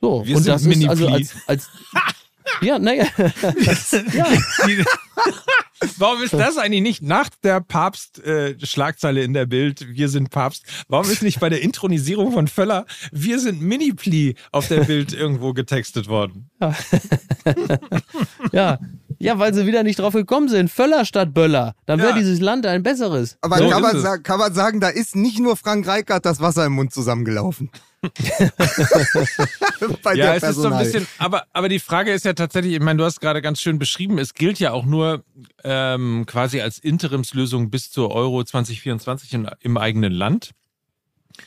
So, 0.00 0.26
Wir 0.26 0.36
und 0.36 0.46
das 0.46 0.64
ist 0.64 0.88
also 0.88 1.08
Mini-Pli. 1.08 1.14
als, 1.14 1.34
als 1.46 1.70
ja, 2.60 2.78
naja, 2.78 3.06
ja, 3.16 4.26
Warum 5.98 6.22
ist 6.22 6.32
das 6.32 6.56
eigentlich 6.56 6.80
nicht 6.80 7.02
nach 7.02 7.28
der 7.42 7.60
Papst-Schlagzeile 7.60 9.22
in 9.22 9.34
der 9.34 9.46
Bild, 9.46 9.86
wir 9.88 10.08
sind 10.08 10.30
Papst, 10.30 10.64
warum 10.88 11.10
ist 11.10 11.22
nicht 11.22 11.40
bei 11.40 11.48
der 11.48 11.62
Intronisierung 11.62 12.32
von 12.32 12.48
Völler, 12.48 12.86
wir 13.12 13.38
sind 13.38 13.60
Mini-Pli 13.60 14.36
auf 14.52 14.68
der 14.68 14.84
Bild 14.84 15.12
irgendwo 15.12 15.52
getextet 15.52 16.08
worden? 16.08 16.50
Ja, 18.52 18.78
ja, 19.18 19.38
weil 19.38 19.52
sie 19.54 19.66
wieder 19.66 19.82
nicht 19.82 19.98
drauf 19.98 20.12
gekommen 20.14 20.48
sind. 20.48 20.70
Völler 20.70 21.04
statt 21.04 21.32
Böller. 21.34 21.74
Dann 21.86 21.98
wäre 22.00 22.10
Ja. 22.10 22.16
dieses 22.16 22.40
Land 22.40 22.66
ein 22.66 22.82
besseres. 22.82 23.36
Aber 23.40 23.58
So 23.58 23.68
kann, 23.70 23.82
man 23.82 24.00
sagen, 24.00 24.22
kann 24.22 24.38
man 24.38 24.52
sagen, 24.54 24.80
da 24.80 24.88
ist 24.88 25.16
nicht 25.16 25.38
nur 25.40 25.56
Frank 25.56 25.86
Reichardt 25.86 26.24
das 26.26 26.40
Wasser 26.40 26.64
im 26.66 26.72
Mund 26.74 26.92
zusammengelaufen. 26.92 27.70
Bei 30.02 30.14
Ja, 30.14 30.26
der 30.26 30.34
es 30.36 30.42
ist 30.44 30.56
so 30.56 30.68
ein 30.68 30.78
bisschen, 30.78 31.06
aber, 31.18 31.44
aber 31.52 31.68
die 31.68 31.78
Frage 31.78 32.12
ist 32.12 32.24
ja 32.24 32.32
tatsächlich, 32.34 32.74
ich 32.74 32.80
meine, 32.80 32.98
du 32.98 33.04
hast 33.04 33.20
gerade 33.20 33.42
ganz 33.42 33.60
schön 33.60 33.78
beschrieben, 33.78 34.18
es 34.18 34.34
gilt 34.34 34.58
ja 34.58 34.72
auch 34.72 34.84
nur 34.84 35.24
ähm, 35.64 36.24
quasi 36.26 36.60
als 36.60 36.78
Interimslösung 36.78 37.70
bis 37.70 37.90
zur 37.90 38.10
Euro 38.12 38.44
2024 38.44 39.32
in, 39.34 39.50
im 39.60 39.76
eigenen 39.76 40.12
Land. 40.12 40.50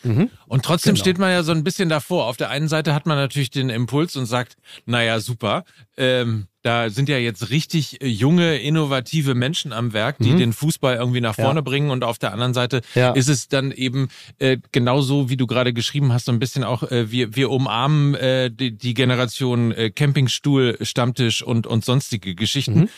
Mhm. 0.03 0.29
Und 0.47 0.63
trotzdem 0.65 0.93
Genau. 0.93 1.01
steht 1.03 1.17
man 1.17 1.32
ja 1.32 1.41
so 1.43 1.51
ein 1.51 1.63
bisschen 1.63 1.89
davor. 1.89 2.25
Auf 2.25 2.38
der 2.38 2.49
einen 2.49 2.67
Seite 2.67 2.93
hat 2.93 3.05
man 3.08 3.17
natürlich 3.17 3.49
den 3.49 3.69
Impuls 3.69 4.15
und 4.15 4.25
sagt, 4.27 4.55
naja, 4.86 5.19
super, 5.19 5.63
ähm, 5.97 6.47
da 6.61 6.89
sind 6.89 7.07
ja 7.07 7.17
jetzt 7.17 7.51
richtig 7.51 8.01
äh, 8.01 8.07
junge, 8.07 8.57
innovative 8.57 9.33
Menschen 9.33 9.71
am 9.71 9.93
Werk, 9.93 10.17
die 10.19 10.31
Mhm. 10.31 10.37
den 10.39 10.53
Fußball 10.53 10.95
irgendwie 10.97 11.21
nach 11.21 11.37
Ja. 11.37 11.45
vorne 11.45 11.63
bringen. 11.63 11.89
Und 11.89 12.03
auf 12.03 12.17
der 12.19 12.33
anderen 12.33 12.53
Seite 12.53 12.81
Ja. 12.95 13.11
ist 13.13 13.29
es 13.29 13.47
dann 13.47 13.71
eben 13.71 14.09
äh, 14.39 14.57
genauso, 14.73 15.29
wie 15.29 15.37
du 15.37 15.47
gerade 15.47 15.71
geschrieben 15.73 16.11
hast, 16.11 16.25
so 16.25 16.31
ein 16.33 16.39
bisschen 16.39 16.63
auch, 16.65 16.83
äh, 16.83 17.11
wir, 17.11 17.35
wir 17.35 17.49
umarmen 17.49 18.13
äh, 18.15 18.51
die, 18.51 18.77
die 18.77 18.93
Generation 18.93 19.71
äh, 19.71 19.89
Campingstuhl, 19.89 20.77
Stammtisch 20.81 21.41
und, 21.43 21.65
und 21.65 21.85
sonstige 21.85 22.35
Geschichten. 22.35 22.79
Mhm. 22.81 22.89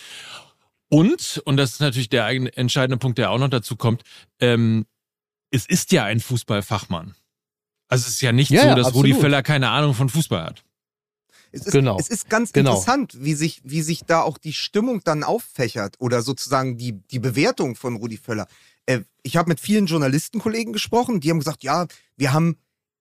Und, 0.89 1.41
und 1.45 1.57
das 1.57 1.73
ist 1.73 1.79
natürlich 1.81 2.09
der 2.09 2.27
entscheidende 2.29 2.97
Punkt, 2.97 3.17
der 3.17 3.31
auch 3.31 3.37
noch 3.39 3.47
dazu 3.49 3.75
kommt, 3.77 4.01
ähm, 4.39 4.85
es 5.51 5.65
ist 5.65 5.91
ja 5.91 6.03
ein 6.03 6.19
Fußballfachmann. 6.19 7.15
Also 7.87 8.03
es 8.07 8.13
ist 8.15 8.21
ja 8.21 8.31
nicht 8.31 8.51
Ja, 8.51 8.61
so, 8.61 8.67
ja, 8.69 8.75
dass 8.75 8.87
Rudi 8.93 9.09
absolut. 9.11 9.21
Völler 9.21 9.43
keine 9.43 9.69
Ahnung 9.69 9.93
von 9.93 10.09
Fußball 10.09 10.43
hat. 10.43 10.63
Es 11.51 11.65
ist, 11.65 11.71
Genau. 11.73 11.97
es 11.99 12.07
ist 12.09 12.29
ganz 12.29 12.53
Genau. 12.53 12.71
interessant, 12.71 13.17
wie 13.19 13.33
sich, 13.33 13.61
wie 13.65 13.81
sich 13.81 14.03
da 14.05 14.21
auch 14.21 14.37
die 14.37 14.53
Stimmung 14.53 15.01
dann 15.03 15.23
auffächert 15.23 15.95
oder 15.99 16.21
sozusagen 16.21 16.77
die, 16.77 16.93
die 17.11 17.19
Bewertung 17.19 17.75
von 17.75 17.95
Rudi 17.97 18.17
Völler. 18.17 18.47
Äh, 18.85 19.01
ich 19.23 19.37
habe 19.37 19.49
mit 19.49 19.59
vielen 19.59 19.85
Journalistenkollegen 19.85 20.71
gesprochen, 20.73 21.19
die 21.19 21.29
haben 21.29 21.39
gesagt, 21.39 21.63
ja, 21.63 21.87
wir 22.17 22.33
haben 22.33 22.57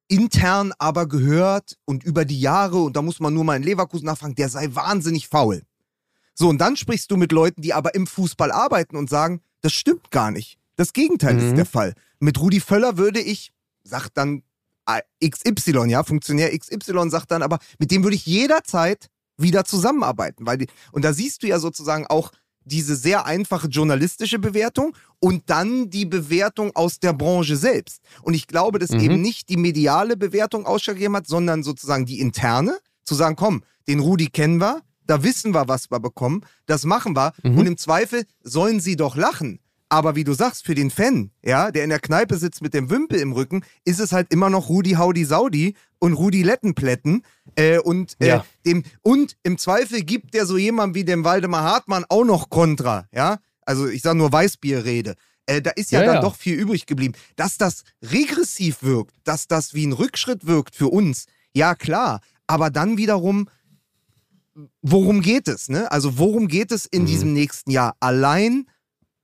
intern 0.09 0.73
aber 0.79 1.07
gehört 1.07 1.77
und 1.85 2.03
über 2.03 2.25
die 2.25 2.41
Jahre, 2.41 2.79
und 2.79 2.97
da 2.97 3.03
muss 3.03 3.21
man 3.21 3.33
nur 3.33 3.45
mal 3.45 3.57
in 3.57 3.63
Leverkusen 3.63 4.07
nachfragen, 4.07 4.35
der 4.35 4.49
sei 4.49 4.69
wahnsinnig 4.73 5.29
faul. 5.29 5.63
So, 6.35 6.49
und 6.49 6.59
dann 6.59 6.77
sprichst 6.77 7.11
du 7.11 7.17
mit 7.17 7.31
Leuten, 7.33 7.63
die 7.63 7.73
aber 7.75 7.95
im 7.95 8.07
Fußball 8.09 8.51
arbeiten 8.51 8.97
und 8.97 9.09
sagen, 9.09 9.41
das 9.61 9.73
stimmt 9.73 10.11
gar 10.11 10.31
nicht. 10.33 10.59
Das 10.77 10.93
Gegenteil 10.93 11.35
Mhm. 11.35 11.41
ist 11.41 11.57
der 11.57 11.67
Fall. 11.67 11.95
Mit 12.19 12.41
Rudi 12.41 12.59
Völler 12.61 12.97
würde 12.97 13.21
ich, 13.21 13.53
sagt 13.85 14.17
dann 14.17 14.43
XY, 15.25 15.87
ja, 15.89 16.03
Funktionär 16.03 16.57
XY 16.57 17.11
sagt 17.11 17.31
dann, 17.31 17.43
aber 17.43 17.59
mit 17.79 17.91
dem 17.91 18.03
würde 18.03 18.17
ich 18.17 18.27
jederzeit 18.27 19.09
wieder 19.37 19.65
zusammenarbeiten. 19.65 20.47
Weil 20.47 20.59
die, 20.59 20.67
und 20.93 21.05
da 21.05 21.13
siehst 21.13 21.43
du 21.43 21.47
ja 21.47 21.59
sozusagen 21.59 22.07
auch 22.07 22.33
diese 22.65 22.95
sehr 22.95 23.25
einfache 23.25 23.69
journalistische 23.69 24.39
Bewertung 24.39 24.95
und 25.19 25.49
dann 25.49 25.89
die 25.91 26.05
Bewertung 26.05 26.71
aus 26.77 27.01
der 27.01 27.13
Branche 27.15 27.57
selbst. 27.57 28.01
Und 28.23 28.35
ich 28.35 28.47
glaube, 28.47 28.79
dass 28.79 28.91
Mhm. 28.91 29.01
eben 29.01 29.21
nicht 29.23 29.49
die 29.49 29.57
mediale 29.57 30.17
Bewertung 30.17 30.67
ausschlaggebend 30.67 31.17
hat, 31.19 31.27
sondern 31.27 31.63
sozusagen 31.63 32.05
die 32.07 32.21
interne, 32.21 32.79
zu 33.05 33.15
sagen, 33.15 33.35
komm, 33.37 33.63
den 33.89 33.99
Rudi 34.01 34.27
kennen 34.27 34.61
wir, 34.61 34.83
da 35.07 35.23
wissen 35.23 35.53
wir, 35.55 35.69
was 35.69 35.91
wir 35.91 36.01
bekommen, 36.01 36.43
das 36.67 36.85
machen 36.85 37.17
wir 37.17 37.33
Mhm. 37.43 37.59
und 37.59 37.67
im 37.67 37.77
Zweifel 37.79 38.25
sollen 38.43 38.79
sie 38.79 38.95
doch 38.97 39.17
lachen. 39.17 39.59
Aber 39.93 40.15
wie 40.17 40.25
du 40.25 40.33
sagst, 40.35 40.65
für 40.65 40.75
den 40.77 40.91
Fan, 40.91 41.33
ja, 41.45 41.71
der 41.73 41.83
in 41.85 41.91
der 41.91 41.99
Kneipe 41.99 42.37
sitzt 42.37 42.63
mit 42.63 42.73
dem 42.75 42.89
Wimpel 42.91 43.19
im 43.19 43.33
Rücken, 43.33 43.65
ist 43.85 43.99
es 44.01 44.13
halt 44.13 44.33
immer 44.33 44.49
noch 44.49 44.69
Rudi 44.69 44.93
Haudi 44.93 45.25
Saudi 45.25 45.75
und 45.99 46.13
Rudi 46.15 46.43
Lettenplätten. 46.45 47.23
Äh, 47.57 47.79
und, 47.81 48.15
äh, 48.21 48.29
Ja. 48.29 48.45
dem, 48.65 48.85
und 49.03 49.37
im 49.43 49.59
Zweifel 49.59 50.03
gibt 50.03 50.33
der 50.35 50.47
so 50.47 50.57
jemand 50.57 50.95
wie 50.95 51.05
dem 51.05 51.25
Waldemar 51.25 51.65
Hartmann 51.65 52.05
auch 52.09 52.25
noch 52.25 52.49
Kontra, 52.51 53.09
ja. 53.13 53.39
Also 53.67 53.89
ich 53.89 54.01
sage 54.03 54.17
nur 54.17 54.33
Weißbierrede. 54.33 55.15
Äh, 55.47 55.61
da 55.61 55.71
ist 55.71 55.91
ja, 55.91 56.01
Ja, 56.01 56.07
dann 56.07 56.15
ja. 56.17 56.21
doch 56.21 56.37
viel 56.37 56.55
übrig 56.55 56.87
geblieben. 56.87 57.15
Dass 57.35 57.59
das 57.59 57.83
regressiv 58.03 58.83
wirkt, 58.85 59.15
dass 59.25 59.49
das 59.49 59.75
wie 59.75 59.85
ein 59.87 59.93
Rückschritt 59.93 60.47
wirkt 60.47 60.77
für 60.77 60.87
uns, 60.89 61.27
ja 61.53 61.75
klar. 61.75 62.21
Aber 62.47 62.71
dann 62.71 62.97
wiederum, 62.97 63.49
worum 64.83 65.21
geht 65.21 65.49
es? 65.49 65.69
Ne? 65.69 65.91
Also 65.91 66.19
worum 66.19 66.47
geht 66.49 66.71
es 66.73 66.87
in 66.87 67.03
Mhm. 67.03 67.07
diesem 67.07 67.33
nächsten 67.33 67.71
Jahr? 67.71 67.97
Allein 68.01 68.67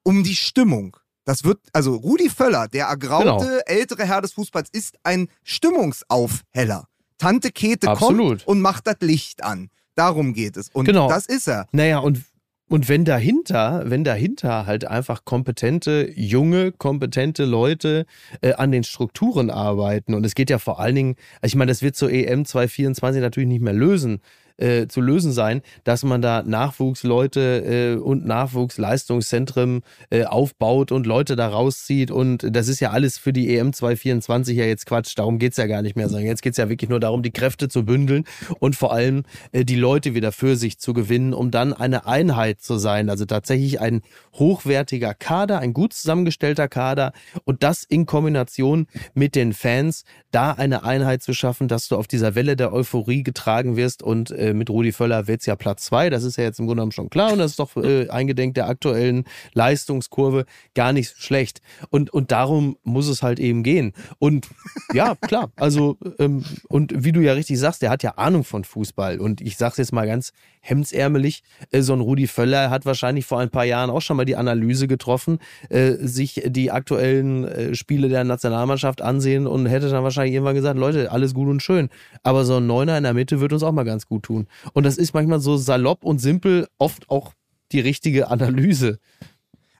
um 0.07 0.23
die 0.23 0.37
Stimmung. 0.37 0.97
Das 1.25 1.43
wird, 1.43 1.59
also 1.73 1.97
Rudi 1.97 2.29
Völler, 2.31 2.69
der 2.69 2.87
ergraute 2.87 3.25
Genau. 3.45 3.59
ältere 3.67 4.05
Herr 4.07 4.23
des 4.23 4.35
Fußballs, 4.35 4.69
ist 4.71 4.95
ein 5.03 5.29
Stimmungsaufheller. 5.43 6.87
Tante 7.19 7.51
Kete 7.51 7.89
Absolut. 7.89 8.39
kommt 8.39 8.47
und 8.49 8.61
macht 8.61 8.87
das 8.87 8.97
Licht 9.01 9.43
an. 9.43 9.69
Darum 9.97 10.33
geht 10.35 10.57
es. 10.57 10.69
Und 10.69 10.85
Genau. 10.85 11.09
das 11.09 11.27
ist 11.27 11.49
er. 11.49 11.67
Naja, 11.73 11.99
und, 11.99 12.23
und 12.69 12.89
wenn 12.89 13.05
dahinter, 13.05 13.83
wenn 13.87 14.05
dahinter 14.05 14.67
halt 14.67 14.85
einfach 14.87 15.25
kompetente, 15.25 16.13
junge, 16.15 16.71
kompetente 16.71 17.45
Leute 17.45 18.07
äh, 18.43 18.53
an 18.53 18.71
den 18.71 18.85
Strukturen 18.85 19.51
arbeiten, 19.51 20.15
und 20.15 20.25
es 20.25 20.35
geht 20.37 20.51
ja 20.51 20.59
vor 20.59 20.79
allen 20.79 20.95
Dingen, 20.95 21.17
ich 21.43 21.57
meine, 21.57 21.71
das 21.73 21.83
wird 21.83 21.97
zur 21.97 22.13
EM 22.13 22.45
2024 22.45 23.21
natürlich 23.21 23.49
nicht 23.49 23.63
mehr 23.63 23.73
lösen, 23.73 24.21
äh, 24.59 24.87
zu 24.87 25.01
lösen 25.01 25.33
sein, 25.33 25.63
dass 25.85 26.03
man 26.03 26.23
da 26.23 26.43
Nachwuchsleute 26.43 27.97
äh, 27.97 28.01
und 28.01 28.27
Nachwuchsleistungszentren 28.27 29.83
äh, 30.11 30.25
aufbaut 30.25 30.93
und 30.93 31.07
Leute 31.07 31.37
da 31.37 31.49
rauszieht. 31.49 32.11
Und 32.11 32.47
das 32.51 32.69
ist 32.69 32.81
ja 32.81 32.91
alles 32.91 33.19
für 33.19 33.33
die 33.33 33.57
EM 33.57 33.73
2024 33.73 34.57
ja 34.57 34.65
jetzt 34.65 34.87
Quatsch. 34.87 35.15
Darum 35.17 35.39
geht's 35.39 35.57
ja 35.57 35.67
gar 35.67 35.83
nicht 35.83 35.97
mehr. 35.97 36.09
Sondern 36.09 36.27
jetzt 36.27 36.43
geht's 36.43 36.59
ja 36.59 36.69
wirklich 36.69 36.91
nur 36.91 37.01
darum, 37.01 37.23
die 37.23 37.33
Kräfte 37.33 37.69
zu 37.69 37.85
bündeln 37.85 38.25
und 38.59 38.77
vor 38.77 38.93
allem 38.93 39.25
äh, 39.53 39.65
die 39.65 39.77
Leute 39.77 40.15
wieder 40.15 40.33
für 40.33 40.57
sich 40.57 40.79
zu 40.79 40.93
gewinnen, 40.93 41.35
um 41.35 41.51
dann 41.51 41.73
eine 41.73 42.07
Einheit 42.07 42.61
zu 42.61 42.79
sein. 42.79 43.11
Also 43.11 43.25
tatsächlich 43.25 43.81
ein 43.81 44.03
hochwertiger 44.35 45.15
Kader, 45.15 45.59
ein 45.59 45.73
gut 45.73 45.93
zusammengestellter 45.93 46.69
Kader 46.69 47.13
und 47.45 47.63
das 47.63 47.83
in 47.83 48.07
Kombination 48.07 48.87
mit 49.15 49.35
den 49.35 49.53
Fans, 49.53 50.05
da 50.31 50.53
eine 50.53 50.85
Einheit 50.85 51.23
zu 51.23 51.33
schaffen, 51.33 51.69
dass 51.69 51.89
du 51.89 51.97
auf 51.97 52.07
dieser 52.07 52.35
Welle 52.35 52.57
der 52.57 52.73
Euphorie 52.73 53.23
getragen 53.23 53.77
wirst 53.77 54.03
und 54.03 54.31
äh, 54.31 54.46
mit 54.53 54.71
Rudi 54.71 54.93
Völler 54.93 55.27
wird's 55.27 55.47
ja 55.47 55.57
Platz 55.57 55.85
zwei. 55.87 56.11
Das 56.11 56.25
ist 56.25 56.37
ja 56.37 56.45
jetzt 56.45 56.59
im 56.59 56.67
Grunde 56.67 56.81
genommen 56.81 56.93
schon 56.93 57.11
klar 57.11 57.33
und 57.33 57.39
das 57.39 57.53
ist 57.53 57.59
doch 57.59 57.77
äh, 57.77 58.09
eingedenk 58.09 58.55
der 58.55 58.69
aktuellen 58.69 59.25
Leistungskurve 59.55 60.45
gar 60.75 60.93
nicht 60.93 61.17
schlecht. 61.17 61.61
Und, 61.91 62.11
und 62.11 62.33
darum 62.33 62.77
muss 62.83 63.09
es 63.09 63.23
halt 63.23 63.39
eben 63.39 63.63
gehen. 63.63 63.93
Und 64.19 64.49
ja, 64.93 65.15
klar, 65.15 65.51
also 65.57 65.97
ähm, 66.19 66.45
und 66.69 67.05
wie 67.05 67.13
du 67.13 67.21
ja 67.21 67.33
richtig 67.33 67.59
sagst, 67.59 67.83
der 67.83 67.91
hat 67.91 68.03
ja 68.03 68.13
Ahnung 68.13 68.45
von 68.45 68.65
Fußball 68.65 69.21
und 69.21 69.41
ich 69.41 69.57
sag's 69.57 69.77
jetzt 69.79 69.93
mal 69.93 70.07
ganz 70.07 70.33
hemdsärmelig, 70.69 71.43
äh, 71.71 71.81
so 71.83 71.93
ein 71.93 72.01
Rudi 72.01 72.27
Völler 72.27 72.71
hat 72.71 72.85
wahrscheinlich 72.87 73.25
vor 73.27 73.39
ein 73.41 73.51
paar 73.51 73.65
Jahren 73.65 73.91
auch 73.91 74.03
schon 74.03 74.17
mal 74.17 74.25
die 74.25 74.37
Analyse 74.37 74.87
getroffen, 74.89 75.39
äh, 75.69 75.93
sich 76.01 76.43
die 76.47 76.71
aktuellen 76.71 77.45
äh, 77.45 77.75
Spiele 77.75 78.09
der 78.09 78.25
Nationalmannschaft 78.25 79.03
ansehen 79.03 79.47
und 79.47 79.67
hätte 79.67 79.89
dann 79.89 80.05
wahrscheinlich 80.05 80.35
irgendwann 80.35 80.55
gesagt, 80.55 80.79
Leute, 80.79 81.11
alles 81.13 81.35
gut 81.35 81.49
und 81.49 81.63
schön, 81.63 81.89
aber 82.23 82.45
so 82.45 82.57
ein 82.57 82.67
Neuner 82.67 82.97
in 82.99 83.05
der 83.05 83.15
Mitte 83.15 83.41
wird 83.41 83.53
uns 83.53 83.63
auch 83.63 83.73
mal 83.73 83.85
ganz 83.85 84.07
gut 84.07 84.25
tun. 84.25 84.47
Und 84.73 84.85
das 84.85 84.97
ist 84.99 85.15
manchmal 85.15 85.41
so 85.41 85.57
salopp 85.57 86.05
und 86.05 86.19
simpel, 86.21 86.67
oft 86.79 87.09
auch 87.11 87.33
die 87.73 87.81
richtige 87.81 88.29
Analyse. 88.29 88.99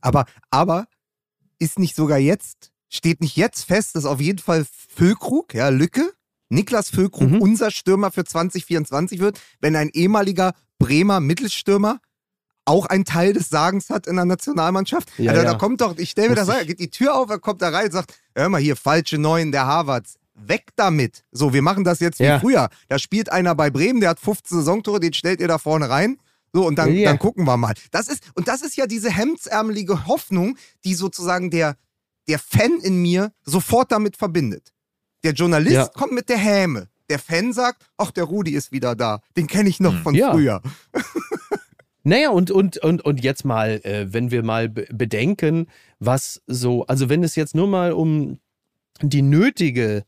Aber, 0.01 0.27
aber 0.51 0.87
ist 1.59 1.79
nicht 1.79 1.97
sogar 1.97 2.19
jetzt, 2.19 2.71
steht 2.89 3.21
nicht 3.21 3.37
jetzt 3.37 3.65
fest, 3.65 3.97
dass 3.97 4.05
auf 4.05 4.21
jeden 4.21 4.39
Fall 4.39 4.65
Füllkrug, 4.95 5.55
ja, 5.55 5.69
Lücke, 5.69 6.13
Niklas 6.49 6.91
Füllkrug 6.91 7.31
Mhm. 7.31 7.41
unser 7.41 7.71
Stürmer 7.71 8.13
für 8.13 8.25
2024 8.25 9.19
wird, 9.21 9.41
wenn 9.61 9.75
ein 9.75 9.91
ehemaliger 9.93 10.53
Bremer 10.79 11.21
Mittelstürmer 11.21 12.01
auch 12.65 12.87
ein 12.87 13.05
Teil 13.05 13.33
des 13.33 13.49
Sagens 13.49 13.91
hat 13.91 14.07
in 14.09 14.17
der 14.17 14.25
Nationalmannschaft. 14.25 15.09
Ja, 15.19 15.31
also, 15.31 15.43
ja. 15.45 15.53
Da 15.53 15.59
kommt 15.59 15.81
doch, 15.81 15.97
ich 15.99 16.11
stelle 16.11 16.31
mir 16.31 16.35
das 16.35 16.49
an, 16.49 16.57
er 16.59 16.65
geht 16.67 16.81
die 16.81 16.91
Tür 16.91 17.15
auf, 17.15 17.31
er 17.31 17.39
kommt 17.39 17.63
da 17.63 17.69
rein 17.69 17.87
und 17.87 17.93
sagt, 17.93 18.13
hör 18.35 18.49
mal 18.49 18.61
hier, 18.61 18.75
falsche 18.77 19.19
Neuen 19.19 19.53
der 19.53 19.67
Harvards. 19.67 20.17
Weg 20.35 20.71
damit. 20.77 21.23
So, 21.31 21.53
wir 21.55 21.63
machen 21.63 21.85
das 21.85 22.01
jetzt 22.01 22.19
wie 22.19 22.25
Ja. 22.25 22.41
früher. 22.41 22.69
Da 22.89 22.99
spielt 22.99 23.31
einer 23.33 23.55
bei 23.55 23.71
Bremen, 23.71 24.01
der 24.01 24.11
hat 24.11 24.21
15 24.21 24.59
Saisontore, 24.59 25.01
den 25.01 25.13
stellt 25.15 25.41
ihr 25.41 25.49
da 25.49 25.59
vorne 25.59 25.89
rein. 25.89 26.19
So, 26.53 26.67
und 26.67 26.77
dann, 26.77 26.93
Ja. 26.93 27.09
dann 27.11 27.19
gucken 27.19 27.45
wir 27.45 27.57
mal. 27.57 27.75
Das 27.93 28.09
ist, 28.09 28.23
und 28.35 28.49
das 28.49 28.63
ist 28.63 28.77
ja 28.77 28.87
diese 28.87 29.11
hemdsärmelige 29.11 30.07
Hoffnung, 30.07 30.59
die 30.85 30.95
sozusagen 30.95 31.51
der, 31.51 31.77
der 32.29 32.39
Fan 32.39 32.81
in 32.83 33.01
mir 33.01 33.33
sofort 33.45 33.93
damit 33.93 34.17
verbindet. 34.17 34.73
Der 35.23 35.33
Journalist 35.33 35.95
kommt 35.95 36.13
mit 36.13 36.29
der 36.29 36.39
Häme. 36.39 36.89
Der 37.11 37.19
Fan 37.19 37.53
sagt, 37.53 37.87
ach, 37.97 38.11
der 38.11 38.25
Rudi 38.25 38.53
ist 38.53 38.73
wieder 38.73 38.95
da. 38.97 39.21
Den 39.37 39.47
kenne 39.47 39.69
ich 39.69 39.81
noch 39.81 39.95
von 40.03 40.15
Ja. 40.15 40.33
früher. 40.33 40.61
Naja, 42.09 42.31
und, 42.31 42.53
und, 42.53 42.79
und, 42.79 43.05
und 43.05 43.21
jetzt 43.25 43.45
mal, 43.45 43.81
äh, 43.83 44.13
wenn 44.13 44.31
wir 44.31 44.45
mal 44.45 44.69
be 44.69 44.87
bedenken, 44.93 45.67
was 45.99 46.41
so, 46.47 46.87
also 46.87 47.09
wenn 47.09 47.25
es 47.25 47.35
jetzt 47.35 47.57
nur 47.57 47.67
mal 47.67 47.91
um 47.91 48.39
die 49.03 49.23
nötige 49.23 50.05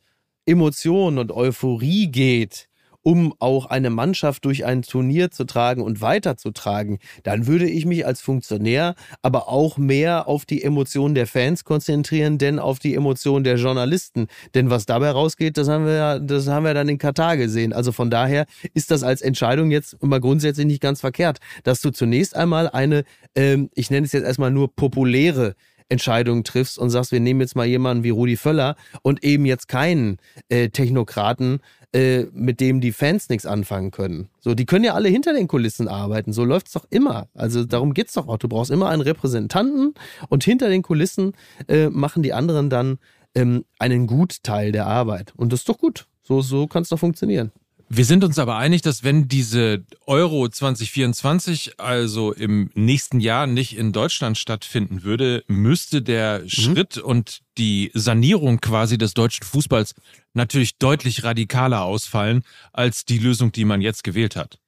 Emotion 0.47 1.19
und 1.19 1.33
Euphorie 1.33 2.07
geht, 2.07 2.68
um 3.09 3.33
auch 3.39 3.65
eine 3.65 3.89
Mannschaft 3.89 4.45
durch 4.45 4.67
ein 4.67 4.83
Turnier 4.83 5.31
zu 5.31 5.45
tragen 5.45 5.81
und 5.81 6.03
weiterzutragen, 6.03 6.99
dann 7.23 7.47
würde 7.47 7.67
ich 7.67 7.87
mich 7.87 8.05
als 8.05 8.21
Funktionär 8.21 8.97
aber 9.23 9.49
auch 9.49 9.79
mehr 9.79 10.29
auf 10.29 10.45
die 10.45 10.63
Emotionen 10.63 11.15
der 11.15 11.27
Fans 11.27 11.65
konzentrieren, 11.65 12.37
denn 12.37 12.59
auf 12.59 12.79
die 12.79 12.95
Emotionen 12.95 13.45
der 13.45 13.57
Journalisten. 13.57 14.27
Denn 14.55 14.69
was 14.69 14.85
dabei 14.85 15.09
rausgeht, 15.09 15.57
das 15.57 15.71
haben 15.71 15.87
wir 15.87 16.21
das 16.21 16.49
haben 16.49 16.67
wir 16.67 16.75
dann 16.75 16.91
in 16.91 16.99
Katar 16.99 17.39
gesehen. 17.39 17.73
Also 17.73 17.93
von 17.93 18.11
daher 18.11 18.45
ist 18.75 18.91
das 18.91 19.03
als 19.03 19.23
Entscheidung 19.23 19.71
jetzt 19.71 19.97
immer 20.03 20.21
grundsätzlich 20.21 20.67
nicht 20.67 20.83
ganz 20.83 21.01
verkehrt, 21.01 21.39
dass 21.63 21.81
du 21.81 21.89
zunächst 21.89 22.37
einmal 22.37 22.69
eine, 22.69 23.05
ähm, 23.35 23.71
ich 23.75 23.91
nenne 23.91 24.05
es 24.05 24.13
jetzt 24.13 24.25
erstmal 24.27 24.51
nur 24.51 24.77
populäre 24.77 25.55
Entscheidung 25.89 26.45
triffst 26.45 26.79
und 26.79 26.91
sagst, 26.91 27.13
wir 27.13 27.21
nehmen 27.21 27.41
jetzt 27.41 27.57
mal 27.57 27.67
jemanden 27.67 28.05
wie 28.05 28.11
Rudi 28.11 28.37
Völler 28.37 28.77
und 29.03 29.25
eben 29.25 29.47
jetzt 29.47 29.69
keinen 29.69 30.19
äh, 30.49 30.69
Technokraten, 30.69 31.61
äh, 31.93 32.25
mit 32.33 32.61
dem 32.61 32.81
die 32.81 32.93
Fans 32.93 33.29
nichts 33.29 33.47
anfangen 33.47 33.91
können. 33.91 34.29
So, 34.41 34.55
die 34.55 34.67
können 34.67 34.85
ja 34.85 34.95
alle 34.95 35.09
hinter 35.09 35.33
den 35.33 35.49
Kulissen 35.49 35.89
arbeiten. 35.89 36.33
So 36.33 36.45
läuft's 36.45 36.73
doch 36.73 36.87
immer. 36.91 37.29
Also 37.35 37.65
darum 37.65 37.95
geht's 37.95 38.13
doch 38.13 38.29
auch. 38.29 38.39
Du 38.39 38.49
brauchst 38.49 38.71
immer 38.71 38.91
einen 38.91 39.03
Repräsentanten 39.03 39.95
und 40.29 40.45
hinter 40.45 40.69
den 40.69 40.83
Kulissen 40.83 41.33
äh, 41.67 41.89
machen 41.89 42.23
die 42.23 42.35
anderen 42.35 42.69
dann 42.69 42.99
ähm, 43.35 43.65
einen 43.79 44.07
Gutteil 44.07 44.73
der 44.73 44.87
Arbeit. 44.87 45.33
Und 45.37 45.53
das 45.53 45.61
ist 45.61 45.69
doch 45.69 45.79
gut. 45.79 46.07
So, 46.23 46.43
so 46.43 46.67
kann 46.67 46.83
es 46.83 46.91
doch 46.91 46.99
funktionieren. 46.99 47.53
Wir 47.91 48.05
sind 48.05 48.23
uns 48.23 48.39
aber 48.39 48.57
einig, 48.57 48.83
dass 48.83 49.03
wenn 49.03 49.29
diese 49.29 49.83
Euro 50.07 50.47
2024 50.49 51.81
also 51.81 52.33
im 52.33 52.71
nächsten 52.75 53.19
Jahr 53.19 53.47
nicht 53.47 53.77
in 53.79 53.93
Deutschland 53.93 54.37
stattfinden 54.37 55.05
würde, 55.05 55.43
müsste 55.49 56.03
der 56.03 56.47
Schritt 56.49 56.99
und 56.99 57.41
die 57.57 57.91
Sanierung 57.95 58.61
quasi 58.61 58.99
des 58.99 59.15
deutschen 59.15 59.45
Fußballs 59.45 59.95
natürlich 60.35 60.77
deutlich 60.77 61.25
radikaler 61.25 61.83
ausfallen 61.83 62.43
als 62.75 63.07
die 63.07 63.19
Lösung, 63.19 63.53
die 63.53 63.65
man 63.65 63.81
jetzt 63.81 64.05
gewählt 64.05 64.37
hat. 64.37 64.59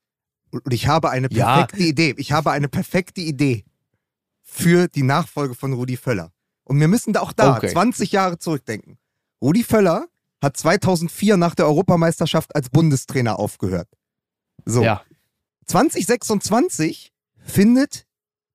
Und 0.50 0.72
ich 0.72 0.86
habe 0.86 1.10
eine 1.10 1.28
Ja. 1.30 1.66
perfekte 1.66 1.84
Idee. 1.84 2.14
Ich 2.16 2.32
habe 2.32 2.50
eine 2.52 2.68
perfekte 2.68 3.20
Idee 3.20 3.64
für 4.42 4.88
die 4.88 5.02
Nachfolge 5.02 5.54
von 5.54 5.74
Rudi 5.74 5.96
Völler. 5.98 6.32
Und 6.64 6.80
wir 6.80 6.88
müssen 6.88 7.12
da 7.12 7.20
auch 7.20 7.32
da 7.32 7.56
Okay. 7.56 7.68
20 7.68 8.12
Jahre 8.12 8.38
zurückdenken. 8.38 8.96
Rudi 9.42 9.62
Völler 9.62 10.06
hat 10.42 10.56
2004 10.56 11.36
nach 11.36 11.54
der 11.54 11.66
Europameisterschaft 11.66 12.54
als 12.54 12.70
Bundestrainer 12.70 13.38
aufgehört. 13.38 13.88
So. 14.64 14.82
Ja. 14.82 15.02
2026 15.66 17.12
findet 17.38 18.06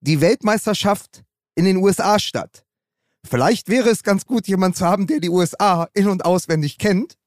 die 0.02 0.22
Weltmeisterschaft 0.22 1.24
in 1.56 1.66
den 1.66 1.78
USA 1.78 2.20
statt. 2.20 2.66
Vielleicht 3.26 3.70
wäre 3.70 3.90
es 3.90 4.04
ganz 4.04 4.26
gut, 4.26 4.48
jemanden 4.48 4.78
zu 4.78 4.86
haben, 4.86 5.08
der 5.08 5.20
die 5.20 5.30
USA 5.30 5.88
in- 5.94 6.10
und 6.10 6.26
auswendig 6.26 6.78
kennt 6.78 7.18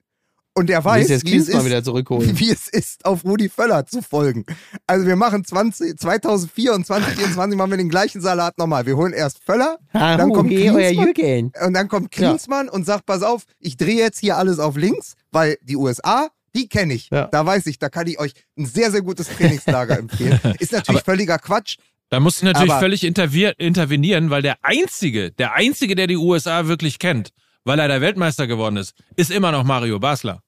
und 0.59 0.68
der 0.68 0.85
weiß, 0.85 1.09
wie 1.25 1.37
es, 1.37 1.49
ist, 1.49 1.64
wieder 1.64 1.83
zurückholen. 1.83 2.38
wie 2.38 2.51
es 2.51 2.68
ist, 2.68 3.05
auf 3.05 3.25
Rudi 3.25 3.49
Völler 3.49 3.87
zu 3.87 4.03
folgen. 4.03 4.44
Also 4.87 5.07
wir 5.07 5.16
machen 5.16 5.44
20, 5.44 5.99
2004 5.99 6.73
und 6.75 6.87
2024 6.87 7.57
machen 7.57 7.71
wir 7.71 7.77
den 7.79 7.88
gleichen 7.88 8.21
Salat 8.21 8.59
nochmal. 8.59 8.85
Wir 8.87 8.97
holen 8.97 9.12
erst 9.12 9.42
Völler 9.44 9.79
Dann 9.92 10.33
kommt 10.33 10.51
Klinsmann. 10.51 10.94
Jürgen. 10.94 11.53
und 11.64 11.73
dann 11.75 11.88
kommt 11.88 12.14
Ja. 12.16 12.29
Klinsmann 12.31 12.68
und 12.68 12.85
sagt, 12.85 13.07
pass 13.07 13.23
auf, 13.23 13.44
ich 13.61 13.77
drehe 13.77 13.97
jetzt 13.99 14.18
hier 14.18 14.37
alles 14.37 14.59
auf 14.59 14.77
links, 14.77 15.14
weil 15.31 15.57
die 15.62 15.77
USA, 15.77 16.29
die 16.57 16.68
kenne 16.68 16.94
ich. 16.94 17.09
Ja. 17.11 17.27
Da 17.31 17.47
weiß 17.47 17.66
ich, 17.66 17.79
da 17.79 17.88
kann 17.88 18.07
ich 18.07 18.18
euch 18.18 18.33
ein 18.59 18.66
sehr, 18.66 18.90
sehr 18.90 19.03
gutes 19.03 19.29
Trainingslager 19.29 19.99
empfehlen. 19.99 20.40
Ist 20.59 20.73
natürlich 20.73 21.03
völliger 21.03 21.38
Quatsch. 21.38 21.77
Da 22.11 22.21
muss 22.21 22.38
ich 22.38 22.42
natürlich 22.42 22.71
Aber- 22.73 22.81
völlig 22.81 23.05
intervenieren, 23.05 24.31
weil 24.31 24.42
der 24.42 24.57
Einzige, 24.62 25.31
der 25.33 25.53
Einzige, 25.55 25.94
der 25.94 26.07
die 26.07 26.16
USA 26.16 26.66
wirklich 26.66 26.99
kennt, 26.99 27.31
weil 27.64 27.79
er 27.79 27.88
der 27.88 28.01
Weltmeister 28.01 28.47
geworden 28.47 28.77
ist, 28.79 28.94
ist 29.16 29.31
immer 29.31 29.53
noch 29.53 29.62
Mario 29.64 29.99
Basler. 29.99 30.40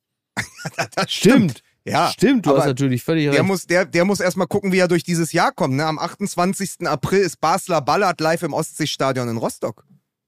Das 0.94 1.07
Stimmt. 1.12 1.62
Ja, 1.85 2.09
Stimmt, 2.09 2.44
du 2.44 2.57
hast 2.57 2.66
natürlich 2.66 3.03
völlig 3.03 3.25
Der 3.25 3.33
recht. 3.35 3.44
muss, 3.44 3.66
der, 3.66 3.87
der 3.87 4.05
muss 4.05 4.20
erstmal 4.20 4.46
gucken, 4.46 4.70
wie 4.70 4.79
er 4.79 4.87
durch 4.88 5.03
dieses 5.03 5.33
Jahr 5.33 5.51
kommt. 5.51 5.75
Ne? 5.77 5.87
Am 5.87 5.99
28. 5.99 6.87
April 6.87 7.20
ist 7.20 7.40
Basler 7.40 7.81
Ballard 7.81 8.20
live 8.20 8.42
im 8.42 8.53
Ostseestadion 8.53 9.29
in 9.29 9.38
Rostock. 9.38 9.85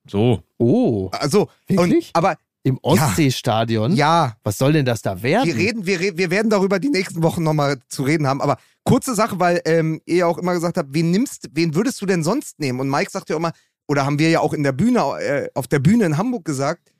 So. 0.09 0.43
oh, 0.59 1.11
Also, 1.13 1.49
und, 1.69 1.77
Wirklich? 1.77 2.11
aber 2.15 2.37
im 2.65 2.79
Ostseestadion? 2.81 3.95
ja, 3.95 4.35
Was 4.45 4.57
soll 4.59 4.73
denn 4.73 4.85
das 4.87 5.03
da 5.03 5.23
werden? 5.23 5.47
wir 5.47 5.55
reden, 5.57 5.85
wir, 5.87 6.17
wir 6.17 6.31
werden 6.31 6.49
darüber 6.51 6.79
die 6.79 6.89
nächsten 6.89 7.23
Wochen 7.23 7.43
nochmal 7.43 7.79
zu 7.89 8.03
reden 8.03 8.27
haben. 8.27 8.41
Aber 8.41 8.57
kurze 8.85 9.15
Sache, 9.15 9.39
weil 9.39 9.61
ähm, 9.67 10.01
ihr 10.07 10.17
ja 10.17 10.27
auch 10.27 10.39
immer 10.39 10.55
gesagt 10.55 10.79
habt, 10.79 10.95
wen 10.95 11.11
nimmst, 11.11 11.51
wen 11.53 11.75
würdest 11.75 12.01
du 12.01 12.07
denn 12.07 12.23
sonst 12.25 12.59
nehmen? 12.61 12.81
Und 12.81 12.89
Mike 12.89 13.11
sagt 13.11 13.29
ja 13.31 13.37
immer, 13.37 13.53
oder 13.87 14.07
haben 14.07 14.19
wir 14.19 14.31
ja 14.31 14.41
auch 14.41 14.55
in 14.55 14.63
der 14.63 14.73
Bühne, 14.73 15.01
äh, 15.21 15.49
auf 15.55 15.67
der 15.69 15.81
Bühne 15.81 16.05
in 16.07 16.17
Hamburg 16.17 16.45
gesagt, 16.45 16.93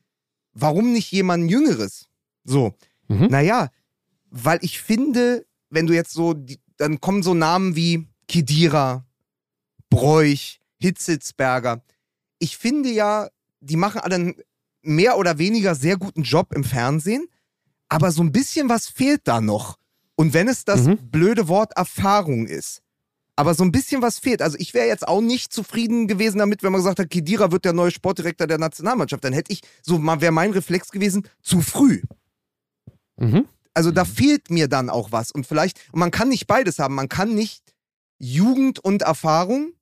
warum 0.53 0.93
nicht 0.93 1.11
jemand 1.11 1.51
Jüngeres? 1.51 2.07
So, 2.45 2.75
Mhm. 3.21 3.27
naja, 3.29 3.69
weil 4.31 4.59
ich 4.63 4.81
finde, 4.81 5.45
wenn 5.71 5.87
du 5.87 5.95
jetzt 5.95 6.13
so, 6.13 6.35
die, 6.35 6.59
dann 6.77 7.01
kommen 7.01 7.23
so 7.23 7.35
Namen 7.35 7.77
wie 7.77 8.09
Kedira, 8.29 9.05
Bräuch, 9.91 10.61
Hitzitzberger. 10.79 11.83
Ich 12.39 12.57
finde 12.57 12.91
ja, 12.91 13.29
die 13.61 13.77
machen 13.77 14.01
alle 14.01 14.15
einen 14.17 14.35
mehr 14.83 15.17
oder 15.19 15.39
weniger 15.39 15.75
sehr 15.75 15.97
guten 15.97 16.23
Job 16.23 16.53
im 16.55 16.65
Fernsehen, 16.65 17.27
aber 17.89 18.11
so 18.11 18.23
ein 18.23 18.33
bisschen 18.33 18.69
was 18.69 18.89
fehlt 18.89 19.23
da 19.25 19.41
noch. 19.41 19.79
Und 20.17 20.35
wenn 20.35 20.49
es 20.49 20.65
das 20.65 20.83
Mhm. 20.87 20.99
blöde 21.11 21.49
Wort 21.49 21.73
Erfahrung 21.77 22.47
ist, 22.47 22.83
aber 23.37 23.55
so 23.55 23.65
ein 23.65 23.73
bisschen 23.73 24.03
was 24.03 24.19
fehlt. 24.19 24.43
Also 24.43 24.57
ich 24.59 24.75
wäre 24.75 24.87
jetzt 24.87 25.07
auch 25.09 25.21
nicht 25.21 25.53
zufrieden 25.53 26.07
gewesen 26.07 26.39
damit, 26.39 26.63
wenn 26.63 26.73
man 26.73 26.81
gesagt 26.81 26.99
hat, 26.99 27.11
Kedira 27.11 27.51
wird 27.51 27.65
der 27.65 27.73
neue 27.73 27.91
Sportdirektor 27.91 28.47
der 28.47 28.59
Nationalmannschaft. 28.59 29.25
Dann 29.25 29.33
hätte 29.33 29.53
ich, 29.53 29.63
so 29.83 30.03
wäre 30.03 30.33
mein 30.33 30.51
Reflex 30.53 30.91
gewesen, 30.91 31.27
zu 31.43 31.61
früh. 31.61 32.03
Mhm. 33.23 33.47
Also 33.75 33.91
da 33.91 34.05
fehlt 34.05 34.51
mir 34.51 34.69
dann 34.69 34.91
auch 34.91 35.13
was. 35.13 35.31
Und 35.31 35.47
vielleicht, 35.47 35.81
und 35.93 36.01
man 36.01 36.11
kann 36.11 36.29
nicht 36.29 36.47
beides 36.47 36.79
haben. 36.79 36.95
Man 36.95 37.09
kann 37.09 37.35
nicht 37.35 37.63
Jugend 38.19 38.79
und 38.79 39.03
Erfahrung 39.03 39.73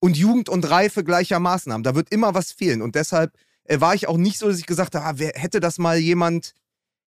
und 0.00 0.16
Jugend 0.16 0.48
und 0.48 0.68
Reife 0.68 1.04
gleichermaßen 1.04 1.72
haben. 1.72 1.82
Da 1.82 1.94
wird 1.94 2.10
immer 2.10 2.34
was 2.34 2.52
fehlen. 2.52 2.82
Und 2.82 2.94
deshalb 2.94 3.32
äh, 3.64 3.80
war 3.80 3.94
ich 3.94 4.08
auch 4.08 4.16
nicht 4.16 4.38
so, 4.38 4.48
dass 4.48 4.58
ich 4.58 4.66
gesagt 4.66 4.94
habe, 4.94 5.04
ah, 5.04 5.12
wer, 5.16 5.32
hätte 5.34 5.60
das 5.60 5.78
mal 5.78 5.98
jemand, 5.98 6.54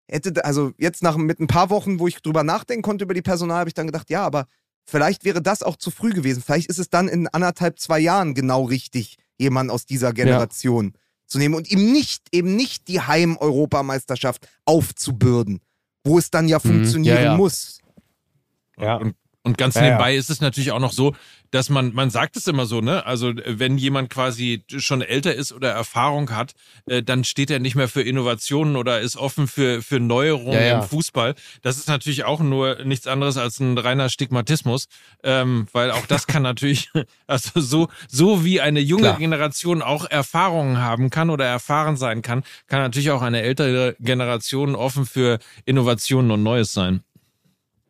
hätte, 0.08 0.46
also 0.46 0.72
jetzt 0.78 1.02
nach 1.02 1.18
mit 1.18 1.40
ein 1.40 1.48
paar 1.48 1.70
Wochen, 1.70 2.00
wo 2.00 2.08
ich 2.08 2.22
drüber 2.22 2.44
nachdenken 2.44 2.84
konnte 2.84 3.06
über 3.06 3.14
die 3.14 3.22
Personal, 3.22 3.60
habe 3.60 3.70
ich 3.70 3.74
dann 3.74 3.88
gedacht, 3.88 4.10
ja, 4.10 4.24
aber 4.24 4.46
vielleicht 4.86 5.24
wäre 5.24 5.42
das 5.42 5.64
auch 5.64 5.78
zu 5.78 5.92
früh 5.92 6.12
gewesen. 6.12 6.44
Vielleicht 6.46 6.70
ist 6.70 6.80
es 6.80 6.90
dann 6.90 7.08
in 7.08 7.28
anderthalb, 7.28 7.80
zwei 7.80 8.00
Jahren 8.00 8.34
genau 8.34 8.64
richtig, 8.64 9.18
jemanden 9.38 9.72
aus 9.72 9.86
dieser 9.86 10.14
Generation 10.14 10.94
zu 11.30 11.38
nehmen 11.38 11.56
und 11.56 11.70
ihm 11.72 11.92
nicht, 11.92 12.28
eben 12.32 12.56
nicht 12.56 12.88
die 12.88 13.02
Heim-Europameisterschaft 13.02 14.48
aufzubürden, 14.66 15.62
wo 16.04 16.18
es 16.18 16.30
dann 16.32 16.48
ja 16.48 16.58
Mhm, 16.58 16.70
funktionieren 16.70 17.18
ja, 17.18 17.24
ja. 17.24 17.38
muss. 17.38 17.80
Ja. 18.78 18.96
Und, 18.96 19.16
und 19.44 19.58
ganz 19.58 19.76
Ja, 19.76 19.82
ja. 19.82 19.88
nebenbei 19.90 20.16
ist 20.16 20.30
es 20.30 20.42
natürlich 20.42 20.72
auch 20.72 20.80
noch 20.80 20.94
so, 20.94 21.16
dass 21.52 21.70
man, 21.70 21.94
man 21.94 22.10
sagt 22.10 22.38
es 22.38 22.48
immer 22.48 22.66
so, 22.66 22.82
ne? 22.82 23.06
Also 23.06 23.34
wenn 23.46 23.78
jemand 23.78 24.10
quasi 24.10 24.64
schon 24.78 25.02
älter 25.02 25.34
ist 25.34 25.52
oder 25.52 25.72
Erfahrung 25.72 26.32
hat, 26.32 26.54
äh, 26.86 27.02
dann 27.02 27.24
steht 27.24 27.50
er 27.52 27.60
nicht 27.60 27.76
mehr 27.76 27.88
für 27.88 28.02
Innovationen 28.02 28.76
oder 28.76 29.00
ist 29.02 29.18
offen 29.18 29.48
für, 29.48 29.82
für 29.82 30.00
Neuerungen 30.00 30.54
Ja, 30.54 30.62
ja. 30.62 30.80
im 30.80 30.88
Fußball. 30.88 31.36
Das 31.62 31.78
ist 31.78 31.88
natürlich 31.88 32.24
auch 32.24 32.40
nur 32.40 32.84
nichts 32.84 33.08
anderes 33.08 33.38
als 33.38 33.60
ein 33.60 33.78
reiner 33.78 34.10
Stigmatismus, 34.10 34.88
ähm, 35.24 35.68
weil 35.72 35.92
auch 35.92 36.06
das 36.06 36.28
kann 36.28 36.44
natürlich, 36.50 36.90
also 37.28 37.60
so, 37.60 37.88
so 38.08 38.44
wie 38.44 38.62
eine 38.62 38.80
junge 38.80 39.04
Klar. 39.04 39.18
Generation 39.18 39.82
auch 39.82 40.10
Erfahrungen 40.10 40.78
haben 40.80 41.10
kann 41.10 41.30
oder 41.30 41.46
erfahren 41.46 41.98
sein 41.98 42.22
kann, 42.22 42.44
kann 42.68 42.82
natürlich 42.82 43.12
auch 43.12 43.22
eine 43.22 43.42
ältere 43.42 43.96
Generation 44.00 44.76
offen 44.76 45.06
für 45.06 45.40
Innovationen 45.66 46.32
und 46.32 46.44
Neues 46.44 46.74
sein. 46.74 47.02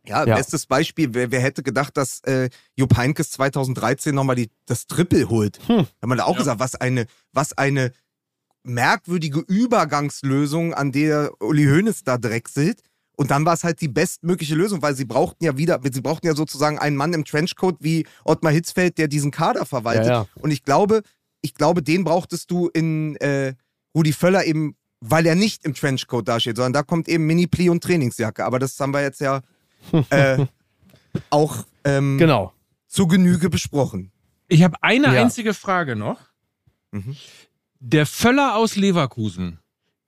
Ja, 0.06 0.26
Ja. 0.26 0.36
bestes 0.36 0.66
Beispiel, 0.66 1.14
wer, 1.14 1.32
wer 1.32 1.42
hätte 1.42 1.62
gedacht, 1.64 1.96
dass 1.98 2.22
äh, 2.24 2.50
Jupp 2.76 2.96
Heynckes 2.98 3.32
2013 3.32 4.16
nochmal 4.16 4.36
die, 4.36 4.50
das 4.66 4.88
Triple 4.88 5.30
holt? 5.30 5.60
Hm. 5.68 5.78
Da 5.78 5.86
haben 6.02 6.10
wir 6.10 6.16
da 6.16 6.24
auch 6.26 6.34
Ja. 6.34 6.40
gesagt, 6.40 6.60
was 6.60 6.76
eine, 6.76 7.06
was 7.34 7.58
eine 7.58 7.92
merkwürdige 8.64 9.40
Übergangslösung, 9.40 10.74
an 10.74 10.92
der 10.92 11.32
Uli 11.42 11.66
Hoeneß 11.66 12.04
da 12.04 12.18
drechselt. 12.18 12.82
Und 13.18 13.32
dann 13.32 13.46
war 13.46 13.54
es 13.54 13.64
halt 13.66 13.82
die 13.82 13.90
bestmögliche 13.90 14.56
Lösung, 14.56 14.82
weil 14.82 14.96
sie 14.96 15.04
brauchten 15.06 15.44
ja 15.44 15.58
wieder, 15.58 15.80
sie 15.92 16.00
brauchten 16.02 16.26
ja 16.28 16.36
sozusagen 16.36 16.80
einen 16.80 16.96
Mann 16.96 17.14
im 17.14 17.26
Trenchcoat 17.26 17.76
wie 17.82 18.06
Ottmar 18.24 18.54
Hitzfeld, 18.54 18.98
der 18.98 19.08
diesen 19.10 19.32
Kader 19.32 19.66
verwaltet. 19.66 20.06
Ja, 20.08 20.12
ja. 20.22 20.28
Und 20.42 20.52
ich 20.52 20.64
glaube, 20.64 21.02
ich 21.42 21.54
glaube, 21.54 21.84
den 21.84 22.06
brauchtest 22.06 22.50
du 22.52 22.70
in 22.70 23.18
äh, 23.18 23.56
Rudi 23.96 24.14
Völler 24.14 24.46
eben, 24.46 24.76
weil 25.02 25.26
er 25.26 25.36
nicht 25.36 25.66
im 25.66 25.74
Trenchcoat 25.74 26.28
dasteht, 26.30 26.56
sondern 26.56 26.74
da 26.74 26.84
kommt 26.84 27.10
eben 27.10 27.26
Mini-Pli 27.26 27.70
und 27.70 27.84
Trainingsjacke. 27.84 28.46
Aber 28.46 28.58
das 28.60 28.80
haben 28.80 28.94
wir 28.94 29.02
jetzt 29.02 29.20
ja 29.20 29.42
äh, 30.10 30.46
auch 31.30 31.66
ähm, 31.84 32.18
Genau. 32.18 32.54
zu 32.88 33.08
Genüge 33.08 33.50
besprochen. 33.50 34.12
Ich 34.48 34.64
habe 34.64 34.78
eine 34.82 35.14
Ja. 35.14 35.22
einzige 35.22 35.54
Frage 35.54 35.96
noch. 35.96 36.20
Mhm. 36.92 37.16
Der 37.80 38.06
Völler 38.06 38.56
aus 38.56 38.76
Leverkusen, 38.76 39.60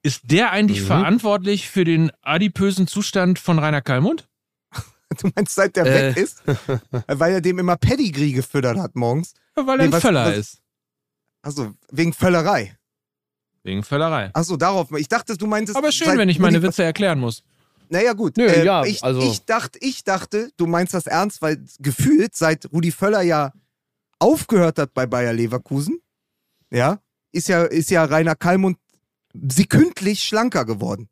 ist 0.02 0.22
der 0.24 0.50
eigentlich 0.50 0.82
Mhm. 0.82 0.86
verantwortlich 0.86 1.68
für 1.68 1.84
den 1.84 2.10
adipösen 2.22 2.86
Zustand 2.86 3.38
von 3.38 3.58
Rainer 3.58 3.82
Kallmund? 3.82 4.28
Du 5.20 5.30
meinst, 5.34 5.54
seit 5.54 5.76
der 5.76 5.86
Äh. 5.86 6.16
weg 6.16 6.16
ist? 6.16 6.42
Weil 7.06 7.34
er 7.34 7.40
dem 7.40 7.58
immer 7.58 7.76
Pedigree 7.76 8.32
gefüttert 8.32 8.78
hat 8.78 8.96
morgens. 8.96 9.34
Weil 9.54 9.64
Nee, 9.76 9.82
er 9.84 9.88
ein 9.88 9.92
was- 9.92 10.02
Völler 10.02 10.26
was- 10.26 10.36
ist. 10.38 10.58
Also 11.42 11.74
wegen 11.90 12.12
Völlerei. 12.12 12.76
Wegen 13.64 13.82
Völlerei. 13.84 14.30
Achso, 14.34 14.56
darauf. 14.56 14.90
Ich 14.92 15.08
dachte, 15.08 15.36
du 15.36 15.46
meintest. 15.46 15.76
Aber 15.76 15.92
schön, 15.92 16.06
seit 16.08 16.18
wenn 16.18 16.28
ich 16.28 16.38
meine 16.38 16.62
Witze 16.62 16.82
erklären 16.82 17.20
muss. 17.20 17.42
Naja, 17.92 18.14
gut. 18.14 18.38
Nö, 18.38 18.46
äh, 18.46 18.64
ja, 18.64 18.84
ich, 18.84 19.04
also- 19.04 19.20
ich, 19.20 19.44
dachte, 19.44 19.78
ich 19.82 20.02
dachte, 20.02 20.50
du 20.56 20.66
meinst 20.66 20.94
das 20.94 21.06
ernst, 21.06 21.42
weil 21.42 21.62
gefühlt, 21.78 22.34
seit 22.34 22.72
Rudi 22.72 22.90
Völler 22.90 23.20
ja 23.20 23.52
aufgehört 24.18 24.78
hat 24.78 24.94
bei 24.94 25.04
Bayer 25.06 25.34
Leverkusen, 25.34 26.00
ja, 26.70 27.00
ist 27.32 27.48
ja, 27.48 27.64
ist 27.64 27.90
ja 27.90 28.04
Rainer 28.04 28.34
Kallmund 28.34 28.78
sekündlich 29.34 30.22
schlanker 30.24 30.64
geworden. 30.64 31.10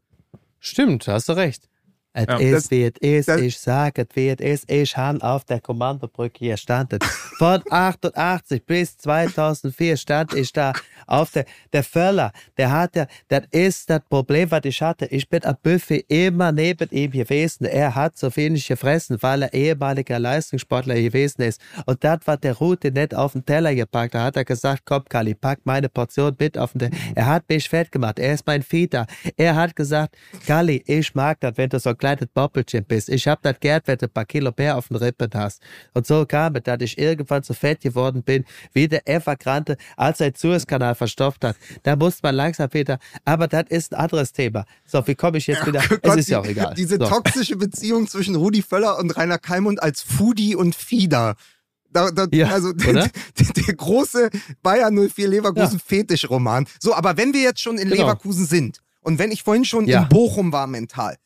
Stimmt, 0.59 1.07
hast 1.07 1.29
du 1.29 1.33
recht. 1.35 1.69
Es 2.12 2.27
Ja, 2.29 2.38
ist, 2.38 2.53
das- 2.55 2.70
wie 2.73 2.83
es 2.85 2.92
ist, 3.01 3.29
das- 3.29 3.40
ich 3.40 3.59
sage, 3.59 4.03
es, 4.03 4.16
wie 4.16 4.29
es 4.31 4.40
ist, 4.64 4.70
ich 4.70 4.96
habe 4.96 5.23
auf 5.23 5.44
der 5.44 5.61
Kommandobrücke 5.61 6.49
gestanden. 6.49 6.99
Von 7.38 7.62
88 7.70 8.64
bis 8.66 8.96
2004 8.99 9.96
stand 9.96 10.35
ich 10.35 10.53
da 10.53 10.73
auf 11.07 11.31
der, 11.31 11.44
der 11.73 11.85
Völler, 11.85 12.33
der 12.57 12.73
hat 12.73 12.96
ja, 12.96 13.07
das 13.29 13.42
ist 13.53 13.88
das 13.90 14.01
Problem, 14.09 14.51
was 14.51 14.62
ich 14.64 14.83
hatte. 14.83 15.07
Ich 15.07 15.29
bin 15.29 15.44
am 15.44 15.57
Buffet 15.62 16.05
immer 16.09 16.51
neben 16.51 16.88
ihm 16.90 17.12
gewesen. 17.12 17.64
Er 17.64 17.94
hat 17.94 18.18
so 18.18 18.35
wenig 18.37 18.66
gefressen, 18.66 19.16
weil 19.20 19.42
er 19.42 19.53
ehemaliger 19.55 20.18
Leistungssportler 20.18 20.94
gewesen 20.96 21.42
ist. 21.42 21.61
Und 21.87 22.03
das 22.03 22.18
war 22.27 22.37
der 22.37 22.55
Route 22.55 22.90
nicht 22.90 23.14
auf 23.14 23.33
den 23.33 23.44
Teller 23.46 23.75
gepackt. 23.75 24.14
Da 24.14 24.25
hat 24.25 24.37
er 24.37 24.44
gesagt, 24.44 24.83
komm, 24.85 25.05
Kali, 25.09 25.35
pack 25.35 25.61
meine 25.64 25.88
Portion 25.88 26.35
mit 26.38 26.59
auf 26.59 26.73
den 26.73 26.90
Teller. 26.90 26.96
Er 27.14 27.27
hat 27.27 27.44
mich 27.49 27.68
fett 27.68 27.92
gemacht. 27.92 28.18
Er 28.18 28.35
ist 28.35 28.46
mein 28.46 28.62
Fieder. 28.62 29.07
Er 29.37 29.55
hat 29.55 29.77
gesagt, 29.77 30.16
Kali, 30.46 30.83
ich 30.87 31.14
mag 31.14 31.38
das, 31.40 31.57
wenn 31.57 31.68
du 31.68 31.79
so 31.79 31.94
ein 32.01 32.17
kleines 32.17 32.29
Boppelchen 32.33 32.85
bist. 32.85 33.09
Ich 33.09 33.29
hab 33.29 33.43
das 33.43 33.61
gern, 33.61 33.81
wenn 33.85 33.99
du 33.99 34.07
ein 34.07 34.11
paar 34.13 34.25
Kilo 34.25 34.53
mehr 34.57 34.77
auf 34.77 34.89
den 34.89 34.97
Rippen 34.97 35.31
hast. 35.35 35.63
Und 35.95 36.07
so 36.07 36.25
kam 36.27 36.57
es, 36.57 36.63
dass 36.63 36.81
ich 36.81 36.99
irgendwann 36.99 37.43
so 37.43 37.53
fett 37.55 37.81
geworden 37.81 38.23
bin, 38.23 38.45
wie 38.73 38.89
der 38.89 39.07
Evergrande, 39.07 39.77
als 39.97 40.21
er 40.21 40.31
den 40.31 40.37
Suezkanal 40.39 40.95
verstopft 40.95 41.45
hat. 41.45 41.57
Da 41.83 41.97
muss 41.97 42.23
man 42.23 42.35
langsam 42.35 42.73
wieder, 42.73 42.99
aber 43.25 43.47
das 43.49 43.65
ist 43.69 43.93
ein 43.95 44.01
anderes 44.01 44.33
Thema. 44.33 44.65
So, 44.87 45.07
wie 45.07 45.15
komme 45.15 45.39
ich 45.39 45.47
jetzt 45.47 45.67
wieder? 45.67 45.81
Gott, 45.89 46.01
es 46.05 46.17
ist 46.17 46.29
ja 46.31 46.41
auch 46.41 46.47
egal. 46.47 46.75
Diese 46.75 46.97
so. 46.99 47.07
toxische 47.07 47.57
Beziehung 47.57 48.09
zwischen 48.09 48.35
Rudi 48.35 48.63
Völler 48.63 48.99
und 48.99 49.17
Rainer 49.17 49.39
Kallmund 49.39 49.83
als 49.83 50.03
Foodie 50.03 50.55
und 50.57 50.75
Fieder. 50.75 51.35
Da, 51.93 52.11
da, 52.11 52.27
Ja, 52.33 52.49
also 52.49 52.73
der, 52.75 53.11
der 53.39 53.75
große 53.75 54.31
Bayern 54.63 54.95
04 55.09 55.29
Leverkusen 55.29 55.81
Fetischroman. 55.85 56.67
So, 56.81 56.95
aber 56.95 57.17
wenn 57.17 57.35
wir 57.35 57.43
jetzt 57.43 57.61
schon 57.61 57.79
in 57.79 57.89
Genau. 57.89 58.03
Leverkusen 58.03 58.47
sind 58.47 58.79
und 59.03 59.19
wenn 59.19 59.33
ich 59.33 59.43
vorhin 59.43 59.65
schon 59.65 59.87
Ja. 59.87 60.03
in 60.03 60.09
Bochum 60.09 60.53
war 60.53 60.67
mental, 60.69 61.17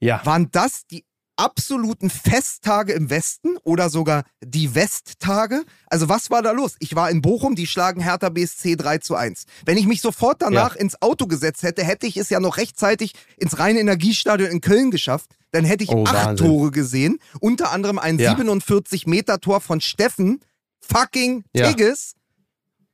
Ja. 0.00 0.24
waren 0.24 0.50
das 0.50 0.86
die 0.90 1.04
absoluten 1.36 2.10
Festtage 2.10 2.92
im 2.92 3.08
Westen 3.08 3.56
oder 3.64 3.88
sogar 3.88 4.24
die 4.44 4.74
Westtage? 4.74 5.64
Also 5.86 6.08
was 6.10 6.30
war 6.30 6.42
da 6.42 6.50
los? 6.52 6.76
Ich 6.80 6.94
war 6.94 7.10
in 7.10 7.22
Bochum, 7.22 7.54
die 7.54 7.66
schlagen 7.66 8.02
Hertha 8.02 8.28
BSC 8.28 8.76
3 8.76 8.98
zu 8.98 9.14
1. 9.14 9.44
Wenn 9.64 9.78
ich 9.78 9.86
mich 9.86 10.02
sofort 10.02 10.42
danach 10.42 10.76
ins 10.76 11.00
Auto 11.00 11.26
gesetzt 11.26 11.62
hätte, 11.62 11.82
hätte 11.82 12.06
ich 12.06 12.18
es 12.18 12.28
ja 12.28 12.40
noch 12.40 12.58
rechtzeitig 12.58 13.14
ins 13.38 13.58
reine 13.58 13.80
Energiestadion 13.80 14.50
in 14.50 14.60
Köln 14.60 14.90
geschafft. 14.90 15.30
Dann 15.52 15.64
hätte 15.64 15.82
ich 15.84 15.90
Oh, 15.90 16.04
acht 16.04 16.14
Wahnsinn. 16.14 16.46
Tore 16.46 16.70
gesehen, 16.72 17.18
unter 17.40 17.72
anderem 17.72 17.98
ein 17.98 18.18
Ja. 18.18 18.32
47-Meter-Tor 18.34 19.60
von 19.62 19.80
Steffen 19.80 20.40
fucking 20.80 21.44
Ja. 21.54 21.68
Tigges. 21.68 22.14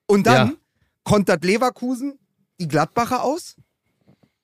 Und 0.06 0.26
dann 0.28 0.48
Ja. 0.50 0.54
kontert 1.02 1.44
Leverkusen 1.44 2.18
die 2.60 2.68
Gladbacher 2.68 3.24
aus. 3.24 3.56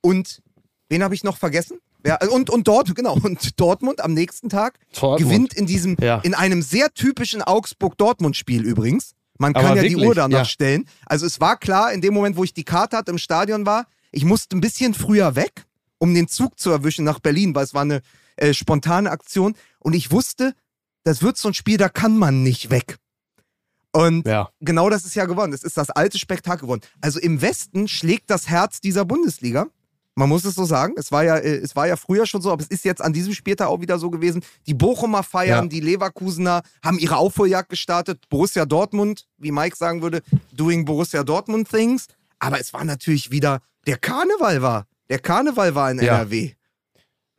Und 0.01 0.43
wen 0.89 1.03
habe 1.05 1.15
ich 1.15 1.23
noch 1.23 1.37
vergessen? 1.39 1.79
Ja, 2.05 2.19
und, 2.31 2.51
und 2.51 2.67
dort, 2.69 2.95
genau, 2.95 3.15
und 3.23 3.61
Dortmund 3.61 4.01
am 4.01 4.13
nächsten 4.15 4.49
Tag 4.49 4.79
Dortmund. 4.99 5.19
gewinnt 5.31 5.55
in 5.55 5.67
diesem, 5.67 5.97
Ja. 6.01 6.19
in 6.19 6.35
einem 6.35 6.63
sehr 6.63 6.93
typischen 6.95 7.43
Augsburg-Dortmund-Spiel 7.43 8.65
übrigens. 8.65 9.13
Man 9.39 9.55
Aber 9.55 9.69
kann 9.69 9.77
ja 9.77 9.83
die 9.83 9.91
wirklich, 9.91 10.09
Uhr 10.09 10.15
danach 10.15 10.39
ja. 10.39 10.45
stellen. 10.45 10.87
Also 11.07 11.27
es 11.27 11.41
war 11.41 11.57
klar, 11.57 11.93
in 11.93 12.01
dem 12.01 12.15
Moment, 12.15 12.37
wo 12.37 12.45
ich 12.45 12.55
die 12.55 12.65
Karte 12.65 12.97
hatte, 12.97 13.11
im 13.11 13.19
Stadion 13.19 13.67
war, 13.67 13.87
ich 14.11 14.25
musste 14.25 14.57
ein 14.57 14.61
bisschen 14.61 14.95
früher 14.95 15.35
weg, 15.37 15.65
um 15.99 16.15
den 16.15 16.29
Zug 16.29 16.59
zu 16.59 16.71
erwischen 16.71 17.05
nach 17.05 17.19
Berlin, 17.21 17.55
weil 17.55 17.65
es 17.65 17.75
war 17.75 17.83
eine 17.83 18.03
äh, 18.37 18.53
spontane 18.53 19.11
Aktion. 19.11 19.55
Und 19.79 19.95
ich 19.95 20.11
wusste, 20.11 20.55
das 21.05 21.23
wird 21.23 21.37
so 21.39 21.49
ein 21.49 21.55
Spiel, 21.55 21.77
da 21.77 21.89
kann 21.89 22.17
man 22.19 22.43
nicht 22.43 22.71
weg. 22.71 22.99
Und 23.93 24.27
Ja. 24.27 24.51
genau 24.61 24.89
das 24.91 25.05
ist 25.05 25.15
ja 25.15 25.27
geworden. 25.27 25.53
Es 25.53 25.65
ist 25.65 25.77
das 25.77 25.91
alte 25.91 26.19
Spektakel 26.19 26.63
geworden. 26.63 26.81
Also 27.01 27.21
im 27.21 27.41
Westen 27.43 27.89
schlägt 27.89 28.31
das 28.31 28.49
Herz 28.49 28.81
dieser 28.81 29.05
Bundesliga. 29.05 29.67
Man 30.15 30.29
muss 30.29 30.45
es 30.45 30.55
so 30.55 30.65
sagen. 30.67 30.95
Es 30.99 31.11
war 31.11 31.25
ja, 31.25 31.37
äh, 31.39 31.57
es 31.57 31.75
war 31.75 31.87
ja 31.89 31.97
früher 31.97 32.27
schon 32.27 32.43
so, 32.43 32.53
aber 32.53 32.63
es 32.63 32.69
ist 32.69 32.85
jetzt 32.85 33.01
an 33.01 33.13
diesem 33.15 33.33
Spieltag 33.33 33.69
auch 33.69 33.81
wieder 33.81 33.99
so 33.99 34.11
gewesen. 34.11 34.45
Die 34.67 34.75
Bochumer 34.75 35.23
feiern, 35.23 35.65
Ja. 35.65 35.69
die 35.69 35.81
Leverkusener 35.81 36.63
haben 36.85 36.99
ihre 36.99 37.17
Aufholjagd 37.17 37.71
gestartet. 37.71 38.29
Borussia 38.29 38.67
Dortmund, 38.67 39.27
wie 39.39 39.53
Mike 39.53 39.77
sagen 39.77 40.03
würde, 40.03 40.23
doing 40.53 40.85
Borussia 40.85 41.25
Dortmund 41.25 41.69
things. 41.71 42.07
Aber 42.39 42.61
es 42.61 42.73
war 42.75 42.85
natürlich 42.85 43.31
wieder, 43.31 43.61
der 43.87 43.97
Karneval 43.97 44.61
war. 44.61 44.87
Der 45.09 45.19
Karneval 45.19 45.75
war 45.75 45.91
in 45.91 45.99
Ja. 45.99 46.17
NRW. 46.17 46.53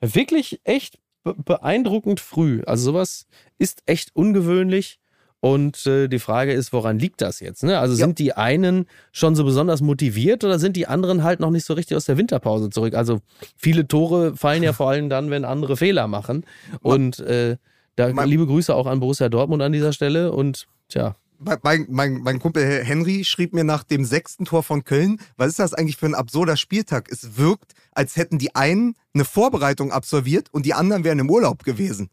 Wirklich 0.02 0.60
echt 0.64 1.00
be 1.24 1.34
beeindruckend 1.36 2.20
früh. 2.20 2.62
Also 2.66 2.86
sowas 2.92 3.26
ist 3.58 3.82
echt 3.86 4.16
ungewöhnlich. 4.16 5.00
Und 5.44 5.86
äh, 5.88 6.08
die 6.08 6.20
Frage 6.20 6.54
ist, 6.54 6.72
woran 6.72 7.00
liegt 7.00 7.20
das 7.20 7.42
jetzt? 7.42 7.64
Ne? 7.64 7.78
Also 7.78 7.96
Ja. 7.96 8.06
sind 8.06 8.18
die 8.18 8.32
einen 8.32 8.86
schon 9.12 9.36
so 9.36 9.44
besonders 9.44 9.82
motiviert 9.82 10.46
oder 10.46 10.58
sind 10.58 10.78
die 10.78 10.88
anderen 10.88 11.22
halt 11.22 11.42
noch 11.42 11.50
nicht 11.50 11.66
so 11.66 11.74
richtig 11.74 11.98
aus 11.98 12.06
der 12.06 12.18
Winterpause 12.18 12.70
zurück? 12.70 12.94
Also 12.96 13.20
viele 13.58 13.86
Tore 13.86 14.38
fallen 14.38 14.64
ja 14.64 14.72
vor 14.72 14.90
allem 14.90 15.10
dann, 15.10 15.32
wenn 15.32 15.44
andere 15.44 15.76
Fehler 15.76 16.08
machen. 16.08 16.46
Und 16.82 17.20
äh, 17.20 17.58
da 17.98 18.08
liebe 18.24 18.48
Grüße 18.48 18.74
auch 18.74 18.88
an 18.88 19.02
Borussia 19.02 19.28
Dortmund 19.28 19.62
an 19.62 19.74
dieser 19.74 19.92
Stelle. 19.92 20.32
Und 20.32 20.66
tja, 20.88 21.18
Mein, 21.62 21.88
mein, 21.90 22.22
mein 22.22 22.40
Kumpel 22.40 22.82
Henry 22.82 23.26
schrieb 23.26 23.54
mir 23.54 23.66
nach 23.66 23.84
dem 23.84 24.06
sechsten 24.06 24.46
Tor 24.46 24.64
von 24.64 24.86
Köln, 24.86 25.20
was 25.36 25.50
ist 25.50 25.60
das 25.60 25.74
eigentlich 25.74 25.98
für 25.98 26.06
ein 26.06 26.16
absurder 26.16 26.56
Spieltag? 26.56 27.10
Es 27.12 27.36
wirkt, 27.36 27.74
als 27.92 28.16
hätten 28.16 28.38
die 28.38 28.56
einen 28.56 28.96
eine 29.14 29.26
Vorbereitung 29.26 29.92
absolviert 29.92 30.48
und 30.54 30.66
die 30.66 30.74
anderen 30.74 31.04
wären 31.04 31.20
im 31.20 31.30
Urlaub 31.30 31.66
gewesen. 31.66 32.10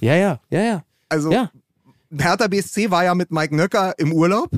ja, 0.00 0.14
ja, 0.14 0.40
ja, 0.48 0.62
ja. 0.62 0.84
Also 1.08 1.32
Ja. 1.32 1.50
Hertha 2.18 2.46
BSC 2.48 2.90
war 2.90 3.04
ja 3.04 3.14
mit 3.14 3.30
Mike 3.30 3.54
Nöcker 3.54 3.94
im 3.98 4.12
Urlaub 4.12 4.50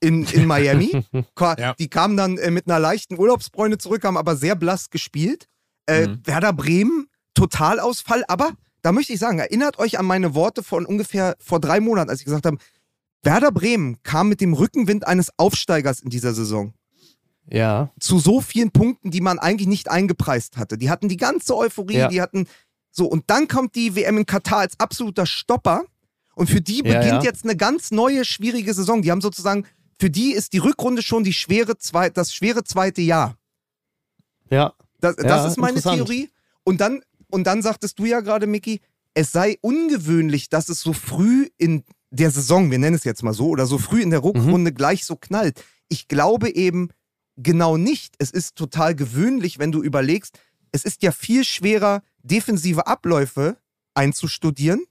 in, 0.00 0.24
in 0.26 0.46
Miami. 0.46 1.04
Ja. 1.40 1.74
Die 1.74 1.88
kamen 1.88 2.16
dann 2.16 2.38
äh, 2.38 2.50
mit 2.50 2.66
einer 2.68 2.78
leichten 2.78 3.18
Urlaubsbräune 3.18 3.78
zurück, 3.78 4.04
haben 4.04 4.16
aber 4.16 4.36
sehr 4.36 4.56
blass 4.56 4.90
gespielt. 4.90 5.48
Äh, 5.86 6.06
Mhm. 6.08 6.20
Werder 6.24 6.52
Bremen, 6.52 7.06
Totalausfall. 7.34 8.24
Aber 8.28 8.52
da 8.82 8.92
möchte 8.92 9.12
ich 9.12 9.18
sagen, 9.18 9.38
erinnert 9.38 9.78
euch 9.78 9.98
an 9.98 10.06
meine 10.06 10.34
Worte 10.34 10.62
von 10.62 10.84
ungefähr 10.86 11.36
vor 11.40 11.60
drei 11.60 11.80
Monaten, 11.80 12.10
als 12.10 12.20
ich 12.20 12.24
gesagt 12.26 12.46
habe, 12.46 12.58
Werder 13.22 13.50
Bremen 13.50 14.02
kam 14.02 14.28
mit 14.28 14.40
dem 14.40 14.52
Rückenwind 14.54 15.06
eines 15.06 15.30
Aufsteigers 15.38 16.00
in 16.00 16.10
dieser 16.10 16.34
Saison 16.34 16.72
Ja, 17.50 17.90
zu 17.98 18.18
so 18.20 18.40
vielen 18.40 18.70
Punkten, 18.70 19.10
die 19.10 19.20
man 19.20 19.38
eigentlich 19.38 19.66
nicht 19.68 19.90
eingepreist 19.90 20.56
hatte. 20.56 20.78
Die 20.78 20.90
hatten 20.90 21.08
die 21.08 21.16
ganze 21.16 21.56
Euphorie, 21.56 21.96
Ja. 21.98 22.08
die 22.08 22.20
hatten 22.22 22.46
so 22.90 23.06
und 23.06 23.24
dann 23.28 23.48
kommt 23.48 23.74
die 23.74 23.94
WM 23.96 24.18
in 24.18 24.26
Katar 24.26 24.58
als 24.60 24.78
absoluter 24.78 25.26
Stopper 25.26 25.84
und 26.38 26.48
für 26.48 26.60
die 26.60 26.78
Ja, 26.78 26.82
beginnt 26.84 27.22
ja. 27.22 27.22
jetzt 27.22 27.44
eine 27.44 27.56
ganz 27.56 27.90
neue 27.90 28.24
schwierige 28.24 28.72
Saison. 28.72 29.02
Die 29.02 29.10
haben 29.10 29.20
sozusagen 29.20 29.66
für 30.00 30.10
die 30.10 30.32
ist 30.32 30.52
die 30.52 30.58
Rückrunde 30.58 31.02
schon 31.02 31.24
die 31.24 31.32
schwere 31.32 31.76
zwei, 31.78 32.08
das 32.10 32.32
schwere 32.32 32.62
zweite 32.64 33.02
Jahr. 33.02 33.36
ja. 34.50 34.72
Das, 35.00 35.14
das 35.14 35.24
Ja, 35.26 35.46
ist 35.46 35.58
meine. 35.58 35.80
Theorie. 35.80 36.28
Und 36.64 36.80
dann, 36.80 37.02
und 37.30 37.44
dann 37.46 37.62
sagtest 37.62 38.00
du 38.00 38.04
ja 38.04 38.18
gerade, 38.20 38.48
Micky, 38.48 38.80
es 39.14 39.30
sei 39.30 39.56
ungewöhnlich, 39.60 40.48
dass 40.48 40.68
es 40.68 40.80
so 40.80 40.92
früh 40.92 41.48
in 41.56 41.84
der 42.10 42.32
Saison, 42.32 42.70
wir 42.72 42.78
nennen 42.78 42.96
es 42.96 43.04
jetzt 43.04 43.22
mal 43.22 43.32
so, 43.32 43.46
oder 43.48 43.66
so 43.66 43.78
früh 43.78 44.02
in 44.02 44.10
der 44.10 44.18
Mhm. 44.20 44.26
Rückrunde 44.26 44.72
gleich 44.72 45.04
so 45.04 45.14
knallt. 45.14 45.62
Ich 45.88 46.08
glaube 46.08 46.50
eben 46.52 46.90
genau 47.36 47.76
nicht. 47.76 48.16
Es 48.18 48.32
ist 48.32 48.56
total 48.56 48.96
gewöhnlich, 48.96 49.60
wenn 49.60 49.70
du 49.70 49.84
überlegst, 49.84 50.38
es 50.72 50.84
ist 50.84 51.02
ja 51.04 51.12
viel 51.12 51.44
schwerer, 51.44 52.02
defensive 52.24 52.88
Abläufe 52.88 53.56
einzustudieren, 53.94 54.84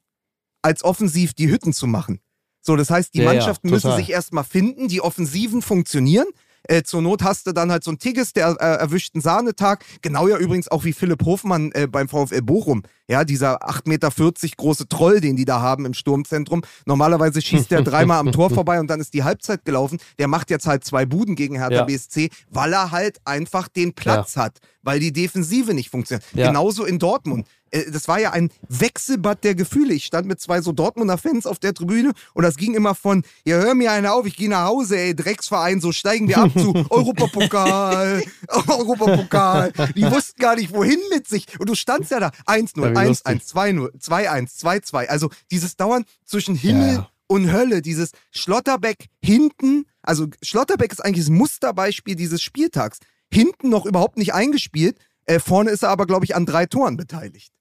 als 0.62 0.84
offensiv 0.84 1.34
die 1.34 1.50
Hütten 1.50 1.74
zu 1.74 1.88
machen. 1.88 2.20
So, 2.62 2.76
das 2.76 2.89
heißt, 2.89 3.13
die 3.13 3.20
Ja, 3.20 3.26
ja, 3.26 3.34
Mannschaften 3.34 3.70
müssen 3.70 3.84
total. 3.84 4.00
sich 4.00 4.10
erstmal 4.12 4.43
finden, 4.43 4.88
die 4.88 5.02
Offensiven 5.02 5.62
funktionieren. 5.62 6.28
Äh, 6.70 6.84
zur 6.84 7.02
Not 7.02 7.24
hast 7.24 7.48
du 7.48 7.54
dann 7.54 7.72
halt 7.72 7.86
so 7.86 7.91
einen 7.91 8.00
Tigges, 8.00 8.34
der 8.34 8.50
äh, 8.60 8.76
erwischt 8.80 9.15
einen 9.15 9.22
Sahnetag. 9.22 9.86
Genau 10.02 10.28
ja 10.28 10.38
übrigens 10.38 10.67
auch 10.67 10.84
wie 10.84 10.91
Philipp 10.91 11.24
Hofmann 11.24 11.72
äh, 11.72 11.88
beim 11.88 12.10
VfL 12.10 12.41
Bochum. 12.41 12.84
Ja, 13.08 13.24
dieser 13.24 13.62
8,40 13.70 13.88
Meter 13.88 14.12
große 14.58 14.89
Troll, 14.89 15.22
den 15.22 15.38
die 15.38 15.46
da 15.46 15.62
haben 15.62 15.86
im 15.86 15.93
Sturmzentrum. 15.93 16.63
Normalerweise 16.86 17.41
schießt 17.41 17.72
der 17.72 17.82
dreimal 17.84 18.20
am 18.20 18.34
Tor 18.34 18.50
vorbei 18.50 18.82
und 18.82 18.88
dann 18.88 19.00
ist 19.00 19.13
die 19.13 19.24
Halbzeit 19.24 19.63
gelaufen. 19.63 19.98
Der 20.20 20.28
macht 20.28 20.50
jetzt 20.50 20.67
halt 20.67 20.84
zwei 20.84 21.06
Buden 21.06 21.36
gegen 21.36 21.56
Hertha 21.56 21.74
Ja. 21.76 21.84
BSC, 21.86 22.32
weil 22.50 22.74
er 22.74 22.91
halt 22.91 23.20
einfach 23.24 23.70
den 23.70 23.93
Platz 23.93 24.36
hat, 24.36 24.58
weil 24.88 25.02
die 25.02 25.12
Defensive 25.12 25.73
nicht 25.73 25.89
funktioniert. 25.89 26.23
Ja. 26.34 26.47
Genauso 26.47 26.86
in 26.86 26.97
Dortmund. 26.97 27.45
Äh, 27.71 27.91
Das 27.91 28.08
war 28.08 28.21
ja 28.21 28.32
ein 28.32 28.50
Wechselbad 28.69 29.43
der 29.43 29.54
Gefühle. 29.54 29.93
Ich 29.93 30.06
stand 30.06 30.28
mit 30.28 30.39
zwei 30.39 30.62
so 30.62 30.71
Dortmunder 30.71 31.17
Fans 31.17 31.45
auf 31.45 31.60
der 31.60 31.73
Tribüne 31.73 32.13
und 32.34 32.43
das 32.43 32.56
ging 32.56 32.73
immer 32.73 32.95
von, 32.95 33.23
ja, 33.43 33.58
hör 33.58 33.76
mir 33.76 33.91
einer 33.91 34.13
auf, 34.13 34.26
ich 34.26 34.38
gehe 34.38 34.47
nach 34.47 34.63
Hause, 34.63 34.97
ey, 34.97 35.13
Drecksverein, 35.13 35.82
so 35.82 35.91
steigen 35.91 36.30
wir 36.30 36.38
ab 36.38 36.52
zu 36.58 36.73
Europapokal, 36.89 38.23
Europapokal. 38.47 39.73
Die 39.93 40.10
wussten 40.10 40.39
gar 40.39 40.56
nicht, 40.56 40.71
wohin 40.71 41.02
mit 41.12 41.28
sich. 41.28 41.47
Und 41.60 41.67
du 41.67 41.76
standst 41.76 42.12
ja 42.12 42.21
da, 42.21 42.32
1-0, 42.45 42.82
Ja, 42.82 42.91
wie 42.91 42.95
1-1, 42.95 43.08
lustig. 43.08 43.41
2-0, 43.54 44.02
2-1, 44.02 44.62
2-2. 44.63 45.06
Also 45.08 45.30
dieses 45.52 45.76
Dauern 45.76 46.06
zwischen 46.23 46.56
Himmel 46.56 46.93
ja. 46.93 47.10
und 47.28 47.52
Hölle, 47.52 47.82
dieses 47.82 48.12
Schlotterbeck 48.32 49.08
hinten, 49.21 49.86
also 50.02 50.28
Schlotterbeck 50.41 50.93
ist 50.93 51.04
eigentlich 51.04 51.26
das 51.26 51.30
Musterbeispiel 51.32 52.15
dieses 52.15 52.41
Spieltags. 52.41 53.00
Hinten 53.32 53.70
noch 53.70 53.86
überhaupt 53.86 54.18
nicht 54.18 54.34
eingespielt, 54.34 54.98
äh, 55.26 55.40
vorne 55.40 55.72
ist 55.72 55.84
er 55.84 55.90
aber, 55.90 56.06
glaube 56.06 56.26
ich, 56.26 56.36
an 56.36 56.46
drei 56.46 56.66
Toren 56.66 56.98
beteiligt. 56.98 57.52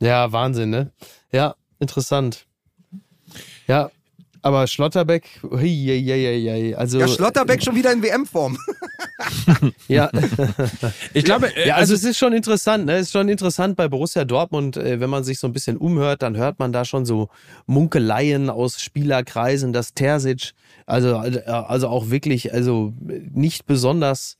Ja, 0.00 0.32
Wahnsinn, 0.32 0.70
ne? 0.70 0.92
Ja, 1.32 1.56
interessant. 1.78 2.46
Ja, 3.66 3.90
aber 4.42 4.66
Schlotterbeck, 4.66 5.40
hui, 5.42 5.58
hui, 5.60 6.02
hui, 6.02 6.74
also 6.74 6.98
Ja, 6.98 7.08
Schlotterbeck 7.08 7.62
schon 7.62 7.74
wieder 7.74 7.92
in 7.92 8.02
WM-Form. 8.02 8.58
ja, 9.88 10.10
Ich 11.12 11.24
glaube, 11.24 11.54
äh, 11.54 11.68
ja, 11.68 11.74
also 11.74 11.94
es 11.94 12.04
ist 12.04 12.16
schon 12.16 12.32
interessant, 12.32 12.86
ne? 12.86 12.94
Es 12.94 13.08
ist 13.08 13.12
schon 13.12 13.28
interessant 13.28 13.76
bei 13.76 13.88
Borussia 13.88 14.24
Dortmund, 14.24 14.76
äh, 14.76 15.00
wenn 15.00 15.10
man 15.10 15.24
sich 15.24 15.38
so 15.38 15.46
ein 15.46 15.52
bisschen 15.52 15.76
umhört, 15.76 16.22
dann 16.22 16.36
hört 16.36 16.58
man 16.58 16.72
da 16.72 16.84
schon 16.84 17.04
so 17.04 17.28
Munkeleien 17.66 18.48
aus 18.48 18.80
Spielerkreisen, 18.80 19.72
dass 19.72 19.92
Terzic, 19.94 20.52
also 20.86 21.22
äh, 21.22 21.42
also 21.46 21.88
auch 21.88 22.10
wirklich, 22.10 22.54
also 22.54 22.94
nicht 23.00 23.66
besonders 23.66 24.38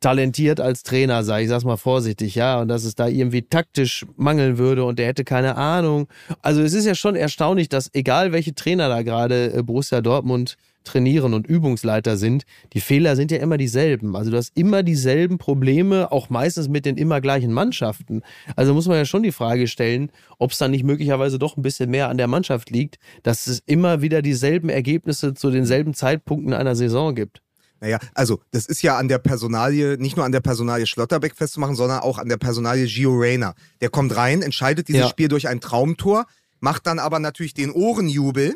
talentiert 0.00 0.60
als 0.60 0.82
Trainer 0.82 1.24
sei, 1.24 1.42
ich 1.42 1.48
sag's 1.48 1.64
mal 1.64 1.76
vorsichtig, 1.76 2.34
ja, 2.34 2.60
und 2.60 2.68
dass 2.68 2.84
es 2.84 2.94
da 2.94 3.08
irgendwie 3.08 3.42
taktisch 3.42 4.06
mangeln 4.16 4.58
würde 4.58 4.84
und 4.84 4.98
der 4.98 5.06
hätte 5.06 5.24
keine 5.24 5.56
Ahnung. 5.56 6.08
Also 6.42 6.60
es 6.62 6.74
ist 6.74 6.86
ja 6.86 6.94
schon 6.94 7.16
erstaunlich, 7.16 7.68
dass 7.68 7.90
egal 7.94 8.32
welche 8.32 8.54
Trainer 8.54 8.88
da 8.88 9.02
gerade 9.02 9.52
äh, 9.52 9.62
Borussia 9.62 10.00
Dortmund 10.00 10.56
trainieren 10.86 11.34
und 11.34 11.46
Übungsleiter 11.46 12.16
sind, 12.16 12.44
die 12.72 12.80
Fehler 12.80 13.16
sind 13.16 13.30
ja 13.30 13.38
immer 13.38 13.58
dieselben. 13.58 14.16
Also 14.16 14.30
du 14.30 14.36
hast 14.36 14.56
immer 14.56 14.82
dieselben 14.82 15.36
Probleme, 15.36 16.10
auch 16.12 16.30
meistens 16.30 16.68
mit 16.68 16.86
den 16.86 16.96
immer 16.96 17.20
gleichen 17.20 17.52
Mannschaften. 17.52 18.22
Also 18.54 18.72
muss 18.72 18.86
man 18.86 18.96
ja 18.96 19.04
schon 19.04 19.22
die 19.22 19.32
Frage 19.32 19.66
stellen, 19.66 20.10
ob 20.38 20.52
es 20.52 20.58
dann 20.58 20.70
nicht 20.70 20.84
möglicherweise 20.84 21.38
doch 21.38 21.56
ein 21.56 21.62
bisschen 21.62 21.90
mehr 21.90 22.08
an 22.08 22.16
der 22.16 22.28
Mannschaft 22.28 22.70
liegt, 22.70 22.98
dass 23.22 23.46
es 23.46 23.60
immer 23.66 24.00
wieder 24.00 24.22
dieselben 24.22 24.68
Ergebnisse 24.68 25.34
zu 25.34 25.50
denselben 25.50 25.92
Zeitpunkten 25.92 26.54
einer 26.54 26.76
Saison 26.76 27.14
gibt. 27.14 27.42
Naja, 27.80 27.98
also 28.14 28.40
das 28.52 28.66
ist 28.66 28.82
ja 28.82 28.96
an 28.96 29.08
der 29.08 29.18
Personalie, 29.18 29.96
nicht 29.98 30.16
nur 30.16 30.24
an 30.24 30.32
der 30.32 30.40
Personalie 30.40 30.86
Schlotterbeck 30.86 31.34
festzumachen, 31.36 31.76
sondern 31.76 32.00
auch 32.00 32.18
an 32.18 32.28
der 32.28 32.38
Personalie 32.38 32.86
Gio 32.86 33.14
Reyna. 33.14 33.54
Der 33.80 33.90
kommt 33.90 34.16
rein, 34.16 34.42
entscheidet 34.42 34.88
dieses 34.88 35.02
Ja. 35.02 35.08
Spiel 35.08 35.28
durch 35.28 35.48
ein 35.48 35.60
Traumtor, 35.60 36.26
macht 36.60 36.86
dann 36.86 36.98
aber 36.98 37.18
natürlich 37.18 37.52
den 37.54 37.70
Ohrenjubel 37.70 38.54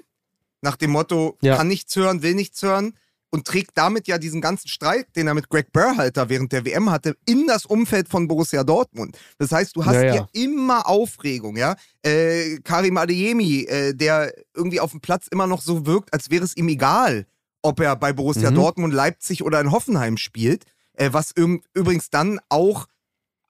nach 0.63 0.77
dem 0.77 0.91
Motto, 0.91 1.37
Ja. 1.43 1.57
kann 1.57 1.69
nichts 1.69 1.95
hören, 1.97 2.23
will 2.23 2.35
nichts 2.35 2.63
hören 2.63 2.95
und 3.31 3.47
trägt 3.47 3.73
damit 3.77 4.09
ja 4.09 4.19
diesen 4.19 4.41
ganzen 4.41 4.69
Streit, 4.69 5.07
den 5.17 5.27
er 5.29 5.35
mit 5.35 5.49
Greg 5.49 5.73
Berhalter 5.73 6.29
während 6.29 6.51
der 6.53 6.65
WM 6.65 6.91
hatte, 6.91 7.17
in 7.27 7.47
das 7.47 7.65
Umfeld 7.65 8.09
von 8.09 8.27
Borussia 8.27 8.65
Dortmund. 8.65 9.17
Das 9.39 9.53
heißt, 9.53 9.77
du 9.77 9.85
hast 9.85 9.95
Ja, 9.95 10.03
ja. 10.03 10.13
hier 10.33 10.45
immer 10.45 10.89
Aufregung, 10.89 11.57
ja. 11.57 11.77
Äh, 12.03 12.59
Karim 12.65 12.97
Adeyemi, 12.97 13.65
äh, 13.69 13.95
der 13.95 14.33
irgendwie 14.57 14.81
auf 14.81 14.91
dem 14.91 15.01
Platz 15.01 15.27
immer 15.31 15.47
noch 15.47 15.61
so 15.63 15.87
wirkt, 15.87 16.13
als 16.13 16.31
wäre 16.31 16.45
es 16.45 16.57
ihm 16.57 16.69
egal, 16.69 17.27
ob 17.63 17.81
er 17.81 17.97
bei 17.97 18.13
Borussia 18.13 18.51
Mhm. 18.51 18.55
Dortmund, 18.57 18.95
Leipzig 18.95 19.43
oder 19.43 19.61
in 19.61 19.71
Hoffenheim 19.73 20.17
spielt, 20.17 20.65
äh, 20.95 21.11
was 21.13 21.35
üb- 21.37 21.63
übrigens 21.75 22.11
dann 22.11 22.41
auch 22.49 22.87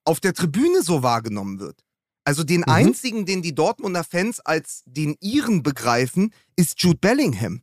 auf 0.05 0.21
der 0.21 0.35
Tribüne 0.35 0.83
so 0.83 1.03
wahrgenommen 1.03 1.61
wird. 1.61 1.85
Also 2.25 2.45
den 2.45 2.61
Mhm. 2.61 2.69
einzigen, 2.69 3.27
den 3.27 3.43
die 3.43 3.55
Dortmunder 3.55 4.05
Fans 4.05 4.41
als 4.41 4.83
den 4.87 5.17
ihren 5.21 5.63
begreifen, 5.63 6.33
ist 6.57 6.83
Jude 6.83 6.99
Bellingham. 7.01 7.63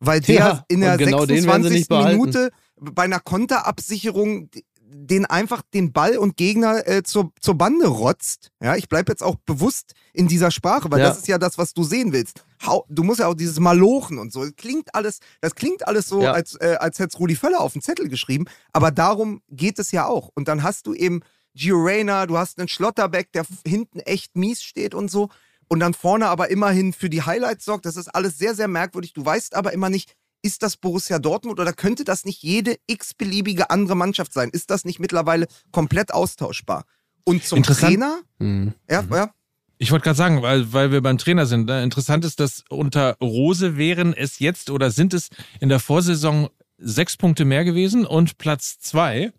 Weil 0.00 0.20
der 0.20 0.34
Ja, 0.36 0.64
in 0.68 0.80
der 0.80 0.96
genau 0.96 1.26
den 1.26 1.44
werden 1.44 1.62
sie 1.64 1.68
26. 1.70 1.78
nicht 1.78 1.88
behalten. 1.88 2.18
Minute 2.20 2.50
bei 2.76 3.02
einer 3.02 3.18
Konterabsicherung 3.20 4.48
den 4.90 5.26
einfach 5.26 5.62
den 5.74 5.92
Ball 5.92 6.16
und 6.16 6.36
Gegner 6.36 6.86
äh, 6.88 7.02
zur, 7.02 7.32
zur 7.40 7.54
Bande 7.56 7.86
rotzt. 7.86 8.50
Ja, 8.62 8.76
ich 8.76 8.88
bleibe 8.88 9.12
jetzt 9.12 9.22
auch 9.22 9.36
bewusst 9.46 9.92
in 10.12 10.28
dieser 10.28 10.50
Sprache, 10.50 10.90
weil 10.90 11.00
Ja. 11.00 11.08
das 11.08 11.18
ist 11.18 11.28
ja 11.28 11.38
das, 11.38 11.58
was 11.58 11.74
du 11.74 11.84
sehen 11.84 12.12
willst. 12.12 12.44
Hau, 12.66 12.84
du 12.88 13.02
musst 13.04 13.20
ja 13.20 13.26
auch 13.28 13.34
dieses 13.34 13.60
Malochen 13.60 14.18
und 14.18 14.32
so. 14.32 14.44
Das 14.44 14.56
klingt 14.56 14.94
alles, 14.94 15.18
das 15.40 15.54
klingt 15.54 15.86
alles 15.86 16.06
so, 16.08 16.22
Ja. 16.22 16.32
als, 16.32 16.54
äh, 16.56 16.76
als 16.80 16.98
hätte 16.98 17.10
es 17.14 17.20
Rudi 17.20 17.36
Völler 17.36 17.60
auf 17.60 17.72
den 17.74 17.82
Zettel 17.82 18.08
geschrieben. 18.08 18.46
Aber 18.72 18.90
darum 18.90 19.42
geht 19.50 19.78
es 19.78 19.92
ja 19.92 20.06
auch. 20.06 20.30
Und 20.34 20.48
dann 20.48 20.62
hast 20.62 20.86
du 20.86 20.94
eben 20.94 21.20
Gio 21.54 21.76
Reyna, 21.76 22.26
du 22.26 22.38
hast 22.38 22.58
einen 22.58 22.68
Schlotterbeck, 22.68 23.32
der 23.32 23.44
hinten 23.66 24.00
echt 24.00 24.36
mies 24.36 24.62
steht 24.62 24.94
und 24.94 25.10
so. 25.10 25.28
Und 25.68 25.80
dann 25.80 25.92
vorne 25.92 26.28
aber 26.28 26.50
immerhin 26.50 26.94
für 26.94 27.10
die 27.10 27.22
Highlights 27.22 27.64
sorgt. 27.66 27.84
Das 27.84 27.96
ist 27.96 28.08
alles 28.08 28.38
sehr, 28.38 28.54
sehr 28.54 28.68
merkwürdig. 28.68 29.12
Du 29.12 29.24
weißt 29.24 29.54
aber 29.54 29.72
immer 29.74 29.90
nicht, 29.90 30.14
ist 30.42 30.62
das 30.62 30.76
Borussia 30.76 31.18
Dortmund 31.18 31.60
oder 31.60 31.72
könnte 31.72 32.04
das 32.04 32.24
nicht 32.24 32.42
jede 32.42 32.76
x-beliebige 32.86 33.70
andere 33.70 33.96
Mannschaft 33.96 34.32
sein? 34.32 34.50
Ist 34.50 34.70
das 34.70 34.84
nicht 34.84 35.00
mittlerweile 35.00 35.46
komplett 35.72 36.12
austauschbar? 36.12 36.84
Und 37.24 37.44
zum. 37.44 37.62
Trainer? 37.62 38.20
Mhm. 38.38 38.74
Ja, 38.88 39.04
ja. 39.10 39.30
Ich 39.78 39.92
wollte 39.92 40.04
gerade 40.04 40.16
sagen, 40.16 40.42
weil, 40.42 40.72
weil 40.72 40.90
wir 40.90 41.00
beim 41.02 41.18
Trainer 41.18 41.46
sind. 41.46 41.66
Ne? 41.66 41.82
Interessant 41.84 42.24
ist, 42.24 42.40
dass 42.40 42.64
unter 42.68 43.16
Rose 43.20 43.76
wären 43.76 44.12
es 44.12 44.40
jetzt 44.40 44.70
oder 44.70 44.90
sind 44.90 45.14
es 45.14 45.28
in 45.60 45.68
der 45.68 45.78
Vorsaison 45.78 46.48
sechs 46.78 47.16
Punkte 47.16 47.44
mehr 47.44 47.64
gewesen 47.64 48.04
und 48.04 48.38
Platz 48.38 48.78
zwei. 48.80 49.32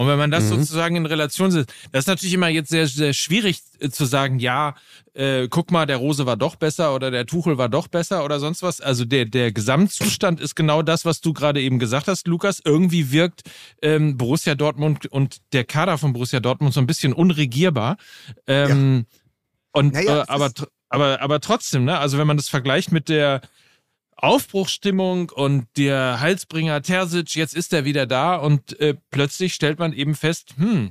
Und 0.00 0.06
wenn 0.08 0.16
man 0.16 0.30
das 0.30 0.44
Mhm. 0.44 0.60
sozusagen 0.60 0.96
in 0.96 1.04
Relation 1.04 1.50
setzt, 1.50 1.74
das 1.92 2.04
ist 2.04 2.06
natürlich 2.06 2.32
immer 2.32 2.48
jetzt 2.48 2.70
sehr, 2.70 2.86
sehr 2.86 3.12
schwierig 3.12 3.60
äh, 3.80 3.90
zu 3.90 4.06
sagen, 4.06 4.38
ja, 4.38 4.74
äh, 5.12 5.46
guck 5.48 5.70
mal, 5.70 5.84
der 5.84 5.98
Rose 5.98 6.24
war 6.24 6.38
doch 6.38 6.56
besser 6.56 6.94
oder 6.94 7.10
der 7.10 7.26
Tuchel 7.26 7.58
war 7.58 7.68
doch 7.68 7.86
besser 7.86 8.24
oder 8.24 8.40
sonst 8.40 8.62
was. 8.62 8.80
Also 8.80 9.04
der, 9.04 9.26
der 9.26 9.52
Gesamtzustand 9.52 10.40
ist 10.40 10.54
genau 10.54 10.80
das, 10.80 11.04
was 11.04 11.20
du 11.20 11.34
gerade 11.34 11.60
eben 11.60 11.78
gesagt 11.78 12.08
hast, 12.08 12.26
Lukas. 12.28 12.62
Irgendwie 12.64 13.12
wirkt 13.12 13.42
ähm, 13.82 14.16
Borussia 14.16 14.54
Dortmund 14.54 15.04
und 15.04 15.36
der 15.52 15.64
Kader 15.64 15.98
von 15.98 16.14
Borussia 16.14 16.40
Dortmund 16.40 16.72
so 16.72 16.80
ein 16.80 16.86
bisschen 16.86 17.12
unregierbar. 17.12 17.98
Ähm, 18.46 19.04
Und 19.72 19.92
Naja, 19.92 20.22
äh, 20.22 20.24
aber, 20.28 20.50
aber, 20.88 21.20
aber 21.20 21.40
trotzdem, 21.40 21.84
ne? 21.84 21.98
Also 21.98 22.16
wenn 22.16 22.26
man 22.26 22.38
das 22.38 22.48
vergleicht 22.48 22.90
mit 22.90 23.10
der 23.10 23.42
Aufbruchsstimmung 24.22 25.30
und 25.30 25.66
der 25.76 26.20
Halsbringer 26.20 26.82
Terzic, 26.82 27.34
jetzt 27.36 27.54
ist 27.54 27.72
er 27.72 27.84
wieder 27.84 28.06
da 28.06 28.36
und 28.36 28.78
äh, 28.80 28.94
plötzlich 29.10 29.54
stellt 29.54 29.78
man 29.78 29.92
eben 29.92 30.14
fest, 30.14 30.54
hm, 30.56 30.90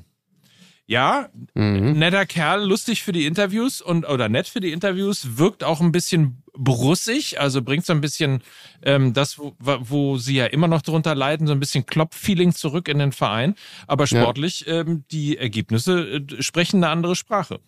ja, 0.88 1.30
Mhm. 1.54 2.00
netter 2.00 2.26
Kerl, 2.26 2.64
lustig 2.68 3.04
für 3.04 3.12
die 3.12 3.28
Interviews 3.28 3.80
und 3.82 4.08
oder 4.10 4.28
nett 4.28 4.48
für 4.48 4.60
die 4.60 4.72
Interviews, 4.72 5.38
wirkt 5.38 5.64
auch 5.64 5.82
ein 5.82 5.92
bisschen 5.92 6.42
brussig, 6.58 7.40
also 7.40 7.62
bringt 7.62 7.86
so 7.86 7.94
ein 7.94 8.02
bisschen 8.02 8.42
ähm, 8.82 9.14
das, 9.14 9.38
wo, 9.38 9.54
wo 9.60 10.18
sie 10.18 10.36
ja 10.38 10.48
immer 10.48 10.68
noch 10.68 10.82
drunter 10.82 11.14
leiden, 11.14 11.46
so 11.46 11.54
ein 11.54 11.60
bisschen 11.60 11.86
Klopp-Feeling 11.86 12.54
zurück 12.56 12.88
in 12.88 12.98
den 12.98 13.12
Verein. 13.12 13.54
Aber 13.86 14.06
Ja. 14.06 14.22
sportlich, 14.24 14.66
ähm, 14.68 15.04
die 15.12 15.38
Ergebnisse 15.38 16.02
äh, 16.16 16.42
sprechen 16.42 16.78
eine 16.84 16.92
andere 16.92 17.16
Sprache. 17.16 17.60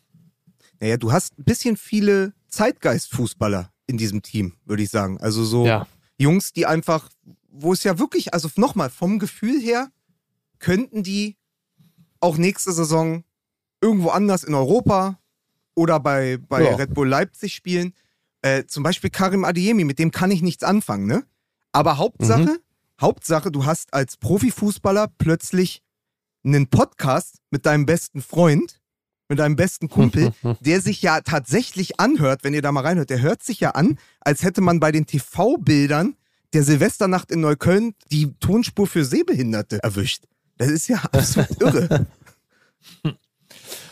Naja, 0.80 0.98
du 0.98 1.12
hast 1.12 1.38
ein 1.38 1.44
bisschen 1.44 1.78
viele 1.78 2.34
Zeitgeist-Fußballer 2.48 3.71
in 3.92 3.98
diesem 3.98 4.22
Team, 4.24 4.54
würde 4.66 4.82
ich 4.84 4.90
sagen. 4.90 5.20
Also 5.20 5.44
so 5.46 5.66
Ja. 5.68 5.86
Jungs, 6.18 6.54
die 6.54 6.66
einfach, 6.66 7.10
wo 7.50 7.74
es 7.74 7.84
ja 7.84 8.00
wirklich, 8.00 8.34
also 8.34 8.50
nochmal, 8.56 8.90
vom 8.90 9.20
Gefühl 9.20 9.60
her, 9.62 9.92
könnten 10.60 11.04
die 11.04 11.38
auch 12.20 12.38
nächste 12.38 12.72
Saison 12.72 13.24
irgendwo 13.82 14.10
anders 14.10 14.44
in 14.44 14.54
Europa 14.54 15.20
oder 15.76 16.00
bei, 16.00 16.38
bei 16.38 16.64
Ja. 16.64 16.76
Red 16.76 16.94
Bull 16.94 17.08
Leipzig 17.08 17.54
spielen. 17.56 17.94
Äh, 18.44 18.66
zum 18.66 18.84
Beispiel 18.84 19.10
Karim 19.10 19.44
Adiemi, 19.46 19.84
mit 19.84 20.00
dem 20.00 20.12
kann 20.12 20.32
ich 20.32 20.42
nichts 20.42 20.64
anfangen, 20.64 21.06
ne? 21.06 21.26
Aber 21.72 21.98
Hauptsache, 21.98 22.42
Mhm. 22.44 22.60
Hauptsache, 23.00 23.52
du 23.52 23.66
hast 23.66 23.94
als 23.94 24.18
Profifußballer 24.18 25.08
plötzlich 25.18 25.82
einen 26.44 26.68
Podcast 26.68 27.38
mit 27.50 27.66
deinem 27.66 27.86
besten 27.86 28.22
Freund, 28.22 28.81
mit 29.32 29.40
deinem 29.40 29.56
besten 29.56 29.88
Kumpel, 29.88 30.34
der 30.60 30.82
sich 30.82 31.02
ja 31.02 31.22
tatsächlich 31.22 32.00
anhört, 32.02 32.44
wenn 32.44 32.54
ihr 32.54 32.62
da 32.62 32.74
mal 32.74 32.82
reinhört, 32.82 33.10
der 33.10 33.22
hört 33.22 33.42
sich 33.42 33.62
ja 33.62 33.72
an, 33.72 33.98
als 34.20 34.44
hätte 34.44 34.60
man 34.60 34.82
bei 34.82 34.92
den 34.92 35.06
TV-Bildern 35.06 36.16
der 36.52 36.64
Silvesternacht 36.64 37.32
in 37.32 37.40
Neukölln 37.40 37.96
die 38.12 38.34
Tonspur 38.40 38.88
für 38.88 39.06
Sehbehinderte 39.06 39.82
erwischt. 39.82 40.26
Das 40.58 40.70
ist 40.70 40.90
ja 40.90 40.98
absolut 41.12 41.62
irre. 41.62 42.08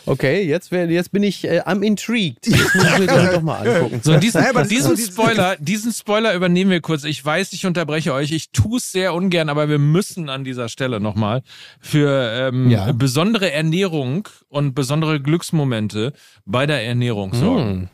Okay, 0.06 0.42
jetzt, 0.42 0.72
wär, 0.72 0.90
jetzt 0.90 1.12
bin 1.12 1.22
ich 1.22 1.44
äh, 1.44 1.60
am 1.64 1.82
intrigued. 1.82 2.46
Jetzt 2.46 2.74
muss 2.74 2.84
ich 2.84 2.98
mir 2.98 3.06
das 3.06 3.34
doch 3.34 3.42
mal 3.42 3.66
angucken. 3.66 4.00
So, 4.02 4.16
diesen, 4.16 4.40
Naja, 4.40 4.64
diesen 4.64 4.96
Spoiler, 4.96 5.56
diesen 5.58 5.92
Spoiler 5.92 6.34
übernehmen 6.34 6.70
wir 6.70 6.80
kurz. 6.80 7.04
Ich 7.04 7.24
weiß, 7.24 7.52
ich 7.52 7.66
unterbreche 7.66 8.12
euch. 8.12 8.32
Ich 8.32 8.50
tue 8.50 8.78
es 8.78 8.90
sehr 8.90 9.14
ungern, 9.14 9.48
aber 9.48 9.68
wir 9.68 9.78
müssen 9.78 10.28
an 10.28 10.42
dieser 10.44 10.68
Stelle 10.68 11.00
nochmal 11.00 11.42
für 11.80 12.10
ähm, 12.48 12.70
Ja. 12.70 12.92
besondere 12.92 13.52
Ernährung 13.52 14.28
und 14.48 14.74
besondere 14.74 15.20
Glücksmomente 15.20 16.12
bei 16.44 16.66
der 16.66 16.82
Ernährung 16.84 17.34
sorgen. 17.34 17.90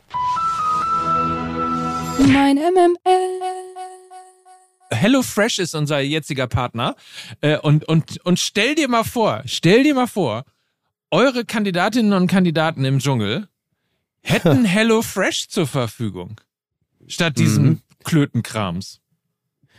Hm. 2.17 2.33
Mein 2.33 2.55
MML. 2.55 2.97
HelloFresh 4.89 5.59
ist 5.59 5.75
unser 5.75 5.99
jetziger 5.99 6.47
Partner. 6.47 6.95
Äh, 7.41 7.57
und, 7.57 7.85
und, 7.87 8.19
und 8.25 8.39
stell 8.39 8.73
dir 8.75 8.87
mal 8.87 9.03
vor, 9.03 9.43
stell 9.45 9.83
dir 9.83 9.93
mal 9.93 10.07
vor, 10.07 10.43
eure 11.11 11.45
Kandidatinnen 11.45 12.13
und 12.13 12.27
Kandidaten 12.27 12.83
im 12.85 12.99
Dschungel 12.99 13.47
hätten 14.21 14.65
HelloFresh 14.65 15.49
zur 15.49 15.67
Verfügung. 15.67 16.39
Statt 17.07 17.37
diesem 17.37 17.63
Mhm. 17.65 17.81
Klötenkrams. 18.03 18.99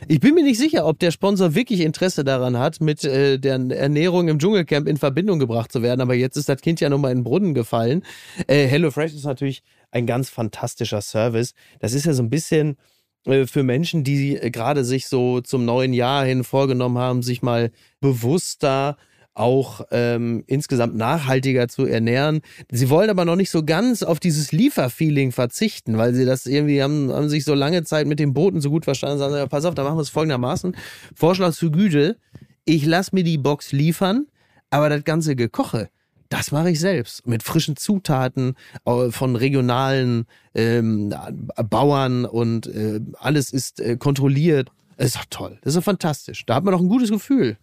Ich 0.06 0.20
bin 0.20 0.34
mir 0.34 0.44
nicht 0.44 0.58
sicher, 0.58 0.86
ob 0.86 0.98
der 1.00 1.10
Sponsor 1.10 1.54
wirklich 1.54 1.80
Interesse 1.80 2.22
daran 2.22 2.56
hat, 2.56 2.80
mit 2.80 3.02
äh, 3.04 3.38
der 3.38 3.54
Ernährung 3.54 4.28
im 4.28 4.38
Dschungelcamp 4.38 4.86
in 4.86 4.96
Verbindung 4.96 5.38
gebracht 5.40 5.72
zu 5.72 5.82
werden. 5.82 6.00
Aber 6.00 6.14
jetzt 6.14 6.36
ist 6.36 6.48
das 6.48 6.60
Kind 6.60 6.80
ja 6.80 6.88
nochmal 6.88 7.10
in 7.10 7.18
den 7.18 7.24
Brunnen 7.24 7.52
gefallen. 7.52 8.04
Äh, 8.46 8.66
HelloFresh 8.68 9.12
ist 9.14 9.24
natürlich 9.24 9.62
ein 9.90 10.06
ganz 10.06 10.30
fantastischer 10.30 11.00
Service. 11.00 11.52
Das 11.80 11.94
ist 11.94 12.06
ja 12.06 12.12
so 12.12 12.22
ein 12.22 12.30
bisschen 12.30 12.76
äh, 13.26 13.46
für 13.46 13.64
Menschen, 13.64 14.04
die 14.04 14.36
äh, 14.36 14.50
gerade 14.50 14.84
sich 14.84 15.08
so 15.08 15.40
zum 15.40 15.64
neuen 15.64 15.92
Jahr 15.92 16.24
hin 16.24 16.44
vorgenommen 16.44 16.98
haben, 16.98 17.22
sich 17.22 17.42
mal 17.42 17.72
bewusster 18.00 18.96
auch 19.38 19.82
ähm, 19.90 20.44
insgesamt 20.46 20.96
nachhaltiger 20.96 21.68
zu 21.68 21.86
ernähren. 21.86 22.40
Sie 22.70 22.90
wollen 22.90 23.10
aber 23.10 23.24
noch 23.24 23.36
nicht 23.36 23.50
so 23.50 23.64
ganz 23.64 24.02
auf 24.02 24.20
dieses 24.20 24.52
Lieferfeeling 24.52 25.32
verzichten, 25.32 25.96
weil 25.96 26.14
sie 26.14 26.24
das 26.24 26.46
irgendwie 26.46 26.82
haben, 26.82 27.12
haben 27.12 27.28
sich 27.28 27.44
so 27.44 27.54
lange 27.54 27.84
Zeit 27.84 28.06
mit 28.06 28.18
den 28.18 28.34
Booten 28.34 28.60
so 28.60 28.70
gut 28.70 28.84
verstanden, 28.84 29.18
sagen 29.18 29.34
sie, 29.34 29.48
pass 29.48 29.64
auf, 29.64 29.74
da 29.74 29.84
machen 29.84 29.96
wir 29.96 30.02
es 30.02 30.10
folgendermaßen. 30.10 30.76
Vorschlag 31.14 31.52
zu 31.52 31.70
Güte, 31.70 32.16
ich 32.64 32.84
lasse 32.84 33.14
mir 33.14 33.24
die 33.24 33.38
Box 33.38 33.72
liefern, 33.72 34.26
aber 34.70 34.88
das 34.88 35.04
ganze 35.04 35.36
Gekoche, 35.36 35.88
das 36.28 36.52
mache 36.52 36.70
ich 36.70 36.80
selbst 36.80 37.26
mit 37.26 37.42
frischen 37.42 37.76
Zutaten 37.76 38.54
äh, 38.84 39.10
von 39.10 39.36
regionalen 39.36 40.26
ähm, 40.54 41.14
Bauern 41.70 42.24
und 42.24 42.66
äh, 42.66 43.00
alles 43.18 43.52
ist 43.52 43.80
äh, 43.80 43.96
kontrolliert. 43.96 44.70
Das 44.96 45.06
ist 45.06 45.16
doch 45.16 45.24
toll. 45.30 45.58
Das 45.62 45.74
ist 45.74 45.76
doch 45.78 45.84
fantastisch. 45.84 46.44
Da 46.44 46.56
hat 46.56 46.64
man 46.64 46.72
doch 46.72 46.80
ein 46.80 46.88
gutes 46.88 47.10
Gefühl. 47.10 47.56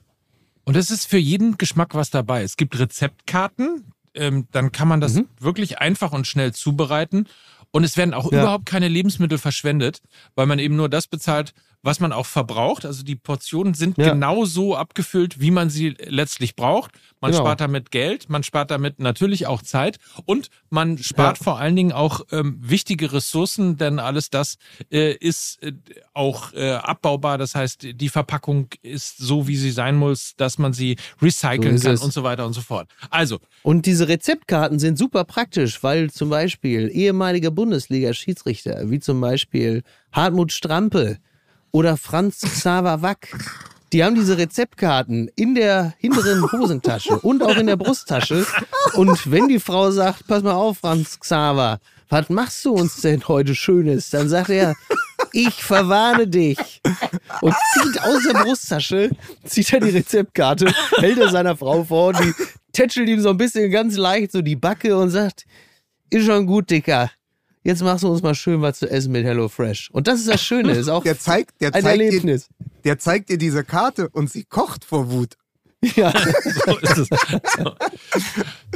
Und 0.65 0.75
es 0.75 0.91
ist 0.91 1.05
für 1.07 1.17
jeden 1.17 1.57
Geschmack 1.57 1.93
was 1.95 2.09
dabei. 2.09 2.43
Es 2.43 2.57
gibt 2.57 2.77
Rezeptkarten, 2.77 3.91
ähm, 4.13 4.47
dann 4.51 4.71
kann 4.71 4.87
man 4.87 4.99
das 5.01 5.13
Mhm. 5.13 5.27
wirklich 5.39 5.79
einfach 5.79 6.11
und 6.11 6.25
schnell 6.27 6.53
zubereiten. 6.53 7.27
Und 7.71 7.83
es 7.83 7.97
werden 7.97 8.13
auch 8.13 8.31
Ja. 8.31 8.39
überhaupt 8.41 8.65
keine 8.65 8.87
Lebensmittel 8.87 9.37
verschwendet, 9.37 10.01
weil 10.35 10.45
man 10.47 10.59
eben 10.59 10.75
nur 10.75 10.89
das 10.89 11.07
bezahlt, 11.07 11.53
was 11.85 11.99
man 11.99 12.11
auch 12.11 12.25
verbraucht. 12.25 12.83
Also 12.85 13.03
die 13.03 13.15
Portionen 13.15 13.75
sind 13.75 13.97
Ja. 13.97 14.11
genau 14.11 14.43
so 14.45 14.75
abgefüllt, 14.75 15.39
wie 15.39 15.51
man 15.51 15.69
sie 15.69 15.89
letztlich 15.99 16.55
braucht. 16.55 16.91
Man 17.21 17.31
Genau. 17.31 17.43
spart 17.43 17.61
damit 17.61 17.91
Geld, 17.91 18.27
man 18.29 18.41
spart 18.43 18.71
damit 18.71 18.99
natürlich 18.99 19.45
auch 19.47 19.61
Zeit 19.61 19.97
und 20.25 20.49
man 20.71 20.97
spart 20.97 21.37
Ja. 21.37 21.43
vor 21.43 21.59
allen 21.59 21.75
Dingen 21.75 21.91
auch 21.91 22.21
ähm, 22.31 22.57
wichtige 22.59 23.13
Ressourcen, 23.13 23.77
denn 23.77 23.99
alles 23.99 24.29
das 24.31 24.57
äh, 24.91 25.13
ist 25.13 25.61
äh, 25.63 25.73
auch 26.13 26.51
äh, 26.53 26.71
abbaubar. 26.71 27.37
Das 27.37 27.53
heißt, 27.55 27.87
die 27.93 28.09
Verpackung 28.09 28.67
ist 28.81 29.17
so, 29.19 29.47
wie 29.47 29.55
sie 29.55 29.71
sein 29.71 29.95
muss, 29.95 30.33
dass 30.37 30.57
man 30.57 30.73
sie 30.73 30.97
recyceln 31.21 31.77
So 31.77 31.85
kann 31.85 31.93
es. 31.95 32.01
und 32.01 32.11
so 32.13 32.23
weiter 32.23 32.45
und 32.47 32.53
so 32.53 32.61
fort. 32.61 32.89
Also, 33.11 33.39
Und 33.61 33.85
diese 33.85 34.07
Rezeptkarten 34.07 34.79
sind 34.79 34.97
super 34.97 35.23
praktisch, 35.23 35.83
weil 35.83 36.09
zum 36.09 36.29
Beispiel 36.29 36.89
ehemalige 36.91 37.51
Bundesliga-Schiedsrichter, 37.51 38.89
wie 38.89 38.99
zum 38.99 39.21
Beispiel 39.21 39.83
Hartmut 40.11 40.51
Strampe 40.51 41.17
oder 41.75 41.97
Franz 41.97 42.39
Xaver 42.39 43.01
Wack, 43.01 43.35
die 43.91 44.01
haben 44.01 44.15
diese 44.15 44.37
Rezeptkarten 44.37 45.29
in 45.35 45.55
der 45.55 45.93
hinteren 45.97 46.49
Hosentasche 46.49 47.19
und 47.19 47.43
auch 47.43 47.57
in 47.57 47.67
der 47.67 47.75
Brusttasche. 47.75 48.45
Und 48.93 49.29
wenn 49.29 49.49
die 49.49 49.59
Frau 49.59 49.91
sagt, 49.91 50.25
pass 50.25 50.41
mal 50.41 50.53
auf, 50.53 50.77
Franz 50.77 51.19
Xaver, 51.19 51.79
was 52.07 52.29
machst 52.29 52.63
du 52.63 52.71
uns 52.71 53.01
denn 53.01 53.27
heute 53.27 53.55
Schönes? 53.55 54.09
Dann 54.09 54.29
sagt 54.29 54.51
er, 54.51 54.73
ich 55.33 55.53
verwarne 55.61 56.29
dich. 56.29 56.81
Und 57.41 57.53
zieht 57.73 58.01
aus 58.01 58.23
der 58.23 58.39
Brusttasche, 58.41 59.09
zieht 59.43 59.73
er 59.73 59.81
die 59.81 59.89
Rezeptkarte, 59.89 60.73
hält 60.99 61.17
er 61.17 61.29
seiner 61.29 61.57
Frau 61.57 61.83
vor 61.83 62.13
die 62.13 62.33
tätschelt 62.71 63.09
ihm 63.09 63.19
so 63.19 63.31
ein 63.31 63.37
bisschen 63.37 63.69
ganz 63.69 63.97
leicht 63.97 64.31
so 64.31 64.41
die 64.41 64.55
Backe 64.55 64.97
und 64.97 65.09
sagt, 65.09 65.45
ist 66.09 66.25
schon 66.25 66.45
gut, 66.45 66.69
Dicker. 66.69 67.11
Jetzt 67.65 67.81
machst 67.81 68.03
du 68.03 68.09
uns 68.09 68.21
mal 68.21 68.35
schön 68.35 68.61
was 68.61 68.77
zu 68.77 68.87
essen 68.89 69.11
mit 69.11 69.25
HelloFresh. 69.25 69.89
Und 69.91 70.07
das 70.07 70.19
ist 70.19 70.29
das 70.29 70.39
Schöne, 70.39 70.73
ist 70.73 70.87
auch 70.87 71.01
Der 71.01 71.17
zeigt, 71.17 71.59
der 71.61 71.73
ein 71.73 71.81
zeigt, 71.81 71.99
Erlebnis. 71.99 72.47
der 72.83 72.99
zeigt 72.99 73.29
dir 73.29 73.39
diese 73.39 73.63
Karte 73.63 74.07
und 74.09 74.29
sie 74.29 74.43
kocht 74.43 74.85
vor 74.85 75.11
Wut. 75.11 75.35
Ja. 75.95 76.13
So 76.65 76.77
ist 76.79 76.97
es. 76.97 77.09
So. 77.57 77.75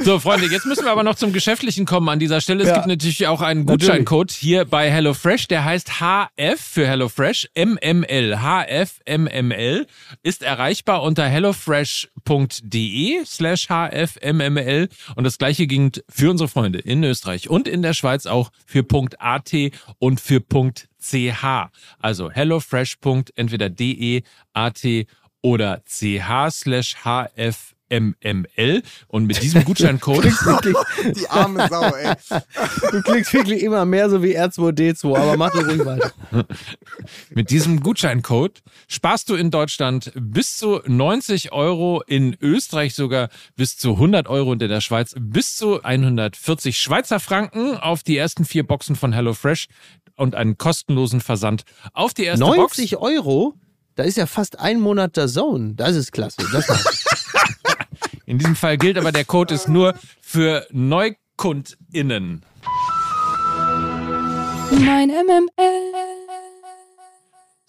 so, 0.04 0.18
Freunde, 0.20 0.46
jetzt 0.46 0.66
müssen 0.66 0.84
wir 0.84 0.92
aber 0.92 1.02
noch 1.02 1.14
zum 1.16 1.32
Geschäftlichen 1.32 1.86
kommen 1.86 2.08
an 2.08 2.18
dieser 2.18 2.40
Stelle. 2.40 2.62
Es 2.62 2.68
Ja. 2.68 2.74
gibt 2.76 2.86
natürlich 2.86 3.26
auch 3.26 3.40
einen. 3.40 3.66
Gutscheincode 3.66 4.30
hier 4.30 4.64
bei 4.64 4.90
HelloFresh, 4.90 5.48
der 5.48 5.64
heißt 5.64 6.00
HF 6.00 6.60
für 6.60 6.86
HelloFresh, 6.86 7.48
MML. 7.56 8.38
HF 8.40 9.00
MML 9.08 9.86
ist 10.22 10.42
erreichbar 10.42 11.02
unter 11.02 11.26
hellofresh.de 11.26 13.24
slash 13.24 13.68
HFMML 13.68 14.88
und 15.16 15.24
das 15.24 15.38
gleiche 15.38 15.66
ging 15.66 15.92
für 16.08 16.30
unsere 16.30 16.48
Freunde 16.48 16.78
in 16.80 17.02
Österreich 17.02 17.48
und 17.50 17.66
in 17.68 17.82
der 17.82 17.94
Schweiz 17.94 18.26
auch 18.26 18.50
für 18.66 18.84
.at 19.18 19.52
und 19.98 20.20
für 20.20 20.40
.ch. 20.40 21.44
Also 21.98 22.30
hellofresh. 22.30 22.96
entweder 23.34 23.70
de, 23.70 24.22
at 24.52 24.82
oder 25.42 25.82
ch 25.86 26.20
slash 26.50 26.96
hfmml 27.04 28.82
und 29.08 29.26
mit 29.26 29.42
diesem 29.42 29.64
Gutscheincode 29.64 30.24
Wirklich, 30.24 30.76
Die 31.16 31.28
arme 31.28 31.68
Sau, 31.68 31.82
ey. 31.82 32.14
du 32.90 33.02
klingst 33.02 33.32
wirklich 33.32 33.62
immer 33.62 33.84
mehr 33.84 34.10
so 34.10 34.22
wie 34.22 34.38
R2D2, 34.38 35.16
aber 35.16 35.36
mach 35.36 35.50
doch 35.52 35.66
ruhig 35.66 35.84
weiter. 35.84 36.12
mit 37.30 37.50
diesem 37.50 37.80
Gutscheincode 37.80 38.62
sparst 38.88 39.28
du 39.30 39.34
in 39.34 39.50
Deutschland 39.50 40.12
bis 40.14 40.56
zu 40.56 40.80
90 40.86 41.52
Euro, 41.52 42.02
in 42.06 42.36
Österreich 42.40 42.94
sogar 42.94 43.28
bis 43.56 43.76
zu 43.78 43.92
100 43.92 44.28
Euro 44.28 44.52
und 44.52 44.62
in 44.62 44.68
der 44.68 44.80
Schweiz 44.80 45.14
bis 45.18 45.56
zu 45.56 45.82
140 45.82 46.78
Schweizer 46.78 47.18
Franken 47.18 47.76
auf 47.76 48.02
die 48.02 48.16
ersten 48.16 48.44
vier 48.44 48.66
Boxen 48.66 48.94
von 48.94 49.12
HelloFresh 49.12 49.68
und 50.16 50.34
einen 50.34 50.58
kostenlosen 50.58 51.20
Versand 51.20 51.64
auf 51.94 52.12
die 52.12 52.24
erste 52.24 52.44
Box. 52.44 52.78
90 52.78 52.98
Euro? 52.98 53.54
Da 54.00 54.06
ist 54.06 54.16
ja 54.16 54.24
fast 54.24 54.58
ein 54.58 54.80
Monat 54.80 55.18
der 55.18 55.28
Zone. 55.28 55.74
Das 55.74 55.94
ist 55.94 56.10
klasse. 56.10 56.38
Das. 56.54 56.66
In 58.24 58.38
diesem 58.38 58.56
Fall 58.56 58.78
gilt 58.78 58.96
aber, 58.96 59.12
der 59.12 59.26
Code 59.26 59.52
ist 59.52 59.68
nur 59.68 59.94
für 60.22 60.66
NeukundInnen. 60.70 62.42
Mein 64.70 65.08
MML. 65.10 65.50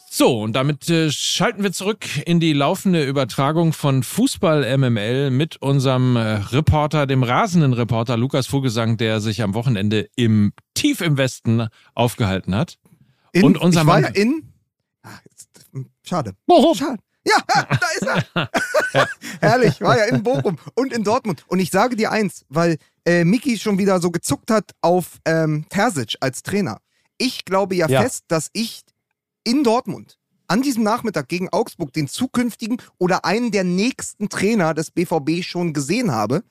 So, 0.09 0.39
und 0.39 0.53
damit 0.53 0.89
äh, 0.89 1.11
schalten 1.11 1.63
wir 1.63 1.73
zurück 1.73 2.05
in 2.25 2.39
die 2.39 2.53
laufende 2.53 3.03
Übertragung 3.05 3.73
von 3.73 4.01
Fußball 4.01 4.77
MML 4.77 5.31
mit 5.31 5.57
unserem 5.61 6.15
äh, 6.15 6.21
Reporter, 6.35 7.07
dem 7.07 7.23
rasenden 7.23 7.73
Reporter 7.73 8.15
Lukas 8.15 8.47
Vogelsang, 8.47 8.95
der 8.95 9.19
sich 9.19 9.41
am 9.41 9.53
Wochenende 9.53 10.07
im 10.15 10.53
tief 10.75 11.01
im 11.01 11.17
Westen 11.17 11.67
aufgehalten 11.93 12.55
hat. 12.55 12.77
In, 13.33 13.43
Und 13.43 13.57
unser 13.57 13.81
ich 13.81 13.87
war 13.87 13.99
Mann- 13.99 14.13
ja 14.15 14.21
in. 14.21 14.47
Schade. 16.03 16.33
Bochum. 16.45 16.75
Schade. 16.75 16.97
Ja, 17.25 17.37
da 17.47 17.87
ist 17.95 18.25
er. 18.33 18.49
Herrlich, 19.41 19.79
war 19.81 19.97
ja 19.97 20.05
in 20.05 20.23
Bochum 20.23 20.57
und 20.75 20.91
in 20.91 21.03
Dortmund. 21.03 21.43
Und 21.47 21.59
ich 21.59 21.69
sage 21.69 21.95
dir 21.95 22.11
eins, 22.11 22.45
weil 22.49 22.77
äh, 23.05 23.23
Miki 23.25 23.57
schon 23.59 23.77
wieder 23.77 23.99
so 23.99 24.09
gezuckt 24.11 24.49
hat 24.49 24.71
auf 24.81 25.19
ähm, 25.25 25.65
Terzic 25.69 26.15
als 26.19 26.41
Trainer. 26.43 26.79
Ich 27.17 27.45
glaube 27.45 27.75
ja, 27.75 27.87
Ja. 27.87 28.01
fest, 28.01 28.23
dass 28.27 28.49
ich 28.53 28.81
in 29.43 29.63
Dortmund 29.63 30.17
an 30.47 30.61
diesem 30.63 30.83
Nachmittag 30.83 31.27
gegen 31.29 31.47
Augsburg 31.49 31.93
den 31.93 32.07
zukünftigen 32.07 32.77
oder 32.97 33.23
einen 33.23 33.51
der 33.51 33.63
nächsten 33.63 34.27
Trainer 34.27 34.73
des 34.73 34.89
BVB 34.91 35.43
schon 35.43 35.73
gesehen 35.73 36.11
habe. 36.11 36.43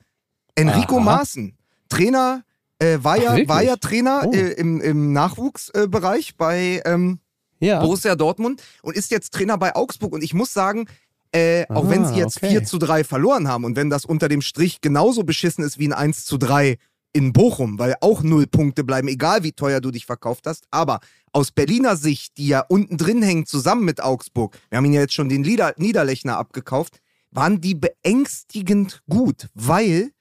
Enrico 0.55 0.95
Aha. 0.97 1.03
Maaßen, 1.03 1.57
Trainer, 1.89 2.43
äh, 2.79 2.97
war, 3.01 3.17
Ach, 3.17 3.37
ja, 3.37 3.47
war 3.47 3.61
ja 3.61 3.75
Trainer 3.75 4.23
Oh. 4.25 4.31
äh, 4.31 4.53
im, 4.53 4.81
im 4.81 5.13
Nachwuchsbereich 5.13 6.35
bei 6.37 6.81
ähm, 6.85 7.19
Ja. 7.61 7.79
Borussia 7.79 8.15
Dortmund 8.15 8.61
und 8.81 8.97
ist 8.97 9.11
jetzt 9.11 9.33
Trainer 9.33 9.57
bei 9.57 9.75
Augsburg. 9.75 10.13
Und 10.13 10.23
ich 10.23 10.33
muss 10.33 10.51
sagen, 10.51 10.87
äh, 11.31 11.65
auch 11.69 11.85
Ah, 11.85 11.89
wenn 11.89 12.05
sie 12.05 12.15
jetzt 12.15 12.37
okay. 12.37 12.49
4 12.49 12.63
zu 12.65 12.77
3 12.77 13.03
verloren 13.05 13.47
haben 13.47 13.63
und 13.63 13.77
wenn 13.77 13.89
das 13.89 14.03
unter 14.03 14.27
dem 14.27 14.41
Strich 14.41 14.81
genauso 14.81 15.23
beschissen 15.23 15.63
ist 15.63 15.79
wie 15.79 15.87
ein 15.87 15.93
1 15.93 16.25
zu 16.25 16.37
3 16.37 16.77
in 17.13 17.33
Bochum, 17.33 17.77
weil 17.79 17.95
auch 18.01 18.23
null 18.23 18.47
Punkte 18.47 18.83
bleiben, 18.83 19.07
egal 19.07 19.43
wie 19.43 19.51
teuer 19.51 19.81
du 19.81 19.91
dich 19.91 20.05
verkauft 20.05 20.47
hast. 20.47 20.65
Aber 20.71 20.99
aus 21.33 21.51
Berliner 21.51 21.95
Sicht, 21.95 22.37
die 22.37 22.47
ja 22.47 22.65
unten 22.67 22.97
drin 22.97 23.21
hängen, 23.21 23.45
zusammen 23.45 23.85
mit 23.85 24.01
Augsburg, 24.01 24.57
wir 24.69 24.77
haben 24.77 24.85
ihn 24.85 24.93
ja 24.93 25.01
jetzt 25.01 25.13
schon 25.13 25.29
den 25.29 25.43
Lieder 25.43 25.73
Niederlechner 25.77 26.37
abgekauft, 26.37 26.99
waren 27.31 27.61
die 27.61 27.75
beängstigend 27.75 29.01
gut, 29.09 29.47
weil 29.53 30.11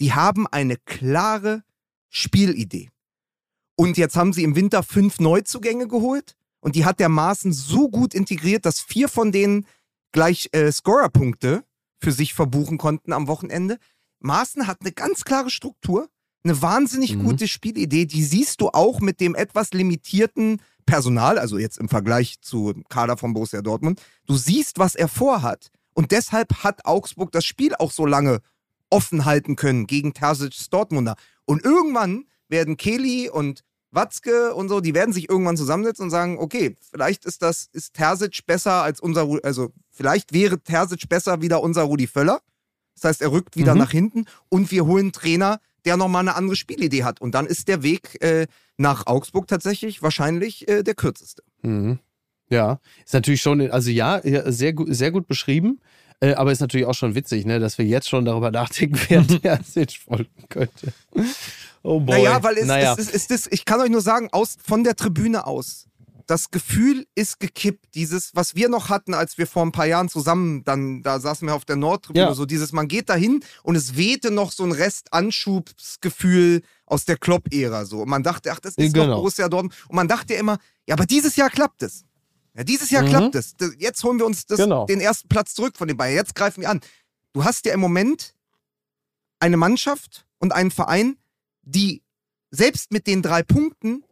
die 0.00 0.12
haben 0.12 0.46
eine 0.46 0.76
klare 0.76 1.62
Spielidee. 2.10 2.90
Und 3.76 3.98
jetzt 3.98 4.16
haben 4.16 4.32
sie 4.32 4.42
im 4.42 4.56
Winter 4.56 4.82
fünf 4.82 5.20
Neuzugänge 5.20 5.86
geholt 5.86 6.34
und 6.66 6.74
die 6.74 6.84
hat 6.84 6.98
der 6.98 7.08
Maaßen 7.08 7.52
so 7.52 7.88
gut 7.88 8.12
integriert, 8.12 8.66
dass 8.66 8.80
vier 8.80 9.08
von 9.08 9.30
denen 9.30 9.66
gleich 10.10 10.48
äh, 10.50 10.72
Scorerpunkte 10.72 11.62
für 12.00 12.10
sich 12.10 12.34
verbuchen 12.34 12.76
konnten 12.76 13.12
am 13.12 13.28
Wochenende. 13.28 13.78
Maaßen 14.18 14.66
hat 14.66 14.78
eine 14.80 14.90
ganz 14.90 15.22
klare 15.22 15.48
Struktur, 15.48 16.08
eine 16.42 16.60
wahnsinnig 16.60 17.14
Mhm. 17.14 17.22
gute 17.22 17.46
Spielidee, 17.46 18.06
die 18.06 18.24
siehst 18.24 18.60
du 18.60 18.70
auch 18.70 18.98
mit 18.98 19.20
dem 19.20 19.36
etwas 19.36 19.74
limitierten 19.74 20.60
Personal, 20.86 21.38
also 21.38 21.56
jetzt 21.56 21.78
im 21.78 21.88
Vergleich 21.88 22.40
zu 22.40 22.74
Kader 22.88 23.16
von 23.16 23.32
Borussia 23.32 23.62
Dortmund. 23.62 24.02
Du 24.26 24.34
siehst, 24.34 24.80
was 24.80 24.96
er 24.96 25.06
vorhat. 25.06 25.70
Und 25.94 26.10
deshalb 26.10 26.64
hat 26.64 26.84
Augsburg 26.84 27.30
das 27.30 27.44
Spiel 27.44 27.76
auch 27.76 27.92
so 27.92 28.06
lange 28.06 28.40
offen 28.90 29.24
halten 29.24 29.54
können 29.54 29.86
gegen 29.86 30.14
Terzic's 30.14 30.68
Dortmunder. 30.68 31.14
Und 31.44 31.64
irgendwann 31.64 32.24
werden 32.48 32.76
Kelly 32.76 33.30
und 33.30 33.62
Watzke 33.96 34.54
und 34.54 34.68
so, 34.68 34.80
die 34.80 34.94
werden 34.94 35.12
sich 35.12 35.28
irgendwann 35.28 35.56
zusammensetzen 35.56 36.04
und 36.04 36.10
sagen, 36.10 36.38
okay, 36.38 36.76
vielleicht 36.92 37.24
ist 37.24 37.42
das, 37.42 37.68
ist 37.72 37.94
Terzic 37.94 38.46
besser 38.46 38.82
als 38.82 39.00
unser, 39.00 39.28
also 39.42 39.72
vielleicht 39.90 40.32
wäre 40.32 40.60
Terzic 40.60 41.08
besser 41.08 41.42
wieder 41.42 41.60
unser 41.62 41.82
Rudi 41.82 42.06
Völler. 42.06 42.40
Das 42.94 43.04
heißt, 43.04 43.22
er 43.22 43.32
rückt 43.32 43.56
wieder 43.56 43.74
Mhm. 43.74 43.80
nach 43.80 43.90
hinten 43.90 44.24
und 44.48 44.70
wir 44.70 44.86
holen 44.86 45.06
einen 45.06 45.12
Trainer, 45.12 45.60
der 45.84 45.96
nochmal 45.96 46.20
eine 46.20 46.36
andere 46.36 46.56
Spielidee 46.56 47.02
hat. 47.04 47.20
Und 47.20 47.34
dann 47.34 47.46
ist 47.46 47.66
der 47.68 47.82
Weg 47.82 48.22
äh, 48.22 48.46
nach 48.76 49.06
Augsburg 49.06 49.48
tatsächlich 49.48 50.02
wahrscheinlich 50.02 50.68
äh, 50.68 50.82
der 50.82 50.94
kürzeste. 50.94 51.42
Mhm. 51.62 51.98
Ja, 52.48 52.78
ist 53.04 53.14
natürlich 53.14 53.42
schon, 53.42 53.60
also 53.70 53.90
ja, 53.90 54.20
sehr 54.22 54.72
gut, 54.72 54.88
sehr 54.94 55.10
gut 55.10 55.26
beschrieben. 55.26 55.80
Äh, 56.20 56.34
aber 56.34 56.50
ist 56.52 56.60
natürlich 56.60 56.86
auch 56.86 56.94
schon 56.94 57.14
witzig, 57.14 57.44
ne, 57.44 57.58
dass 57.60 57.76
wir 57.76 57.84
jetzt 57.84 58.08
schon 58.08 58.24
darüber 58.24 58.50
nachdenken, 58.60 58.98
wer 59.08 59.22
der 59.22 59.62
sich 59.62 59.98
folgen 59.98 60.48
könnte. 60.48 60.92
Oh 61.86 62.00
boy. 62.00 62.16
Naja, 62.22 62.42
weil 62.42 62.58
es, 62.58 62.66
naja. 62.66 62.92
es, 62.98 63.06
ist, 63.08 63.14
es 63.14 63.26
ist, 63.26 63.52
ich 63.52 63.64
kann 63.64 63.80
euch 63.80 63.90
nur 63.90 64.00
sagen, 64.00 64.28
aus, 64.32 64.56
von 64.64 64.82
der 64.84 64.96
Tribüne 64.96 65.46
aus, 65.46 65.86
das 66.26 66.50
Gefühl 66.50 67.06
ist 67.14 67.38
gekippt, 67.38 67.94
dieses, 67.94 68.34
was 68.34 68.56
wir 68.56 68.68
noch 68.68 68.88
hatten, 68.88 69.14
als 69.14 69.38
wir 69.38 69.46
vor 69.46 69.62
ein 69.64 69.70
paar 69.70 69.86
Jahren 69.86 70.08
zusammen, 70.08 70.64
dann, 70.64 71.02
da 71.04 71.20
saßen 71.20 71.46
wir 71.46 71.54
auf 71.54 71.64
der 71.64 71.76
Nordtribüne, 71.76 72.24
Ja. 72.26 72.34
so 72.34 72.44
dieses, 72.46 72.72
man 72.72 72.88
geht 72.88 73.08
dahin 73.08 73.44
und 73.62 73.76
es 73.76 73.96
wehte 73.96 74.32
noch 74.32 74.50
so 74.50 74.64
ein 74.64 74.72
Rest 74.72 75.12
Anschubsgefühl 75.12 76.62
aus 76.84 77.04
der 77.04 77.16
Klopp-Ära, 77.16 77.84
so. 77.84 78.00
Und 78.02 78.08
man 78.08 78.24
dachte, 78.24 78.50
ach, 78.52 78.58
das 78.60 78.74
ist 78.76 78.92
Genau. 78.92 79.06
noch 79.06 79.16
Borussia 79.18 79.48
Dortmund. 79.48 79.74
Und 79.88 79.94
man 79.96 80.08
dachte 80.08 80.34
ja 80.34 80.40
immer, 80.40 80.58
ja, 80.88 80.94
aber 80.96 81.06
dieses 81.06 81.36
Jahr 81.36 81.50
klappt 81.50 81.82
es. 81.84 82.04
Ja, 82.56 82.64
dieses 82.64 82.90
Jahr 82.90 83.04
Mhm. 83.04 83.08
klappt 83.08 83.34
es. 83.36 83.54
Jetzt 83.78 84.02
holen 84.02 84.18
wir 84.18 84.26
uns 84.26 84.46
das, 84.46 84.58
Genau. 84.58 84.86
den 84.86 85.00
ersten 85.00 85.28
Platz 85.28 85.54
zurück 85.54 85.76
von 85.76 85.86
den 85.86 85.96
Bayern. 85.96 86.16
Jetzt 86.16 86.34
greifen 86.34 86.62
wir 86.62 86.70
an. 86.70 86.80
Du 87.34 87.44
hast 87.44 87.66
ja 87.66 87.72
im 87.74 87.80
Moment 87.80 88.34
eine 89.38 89.56
Mannschaft 89.56 90.26
und 90.38 90.52
einen 90.52 90.70
Verein, 90.70 91.16
die 91.66 92.02
selbst 92.50 92.90
mit 92.92 93.06
den 93.06 93.20
drei 93.20 93.42
Punkten 93.42 94.02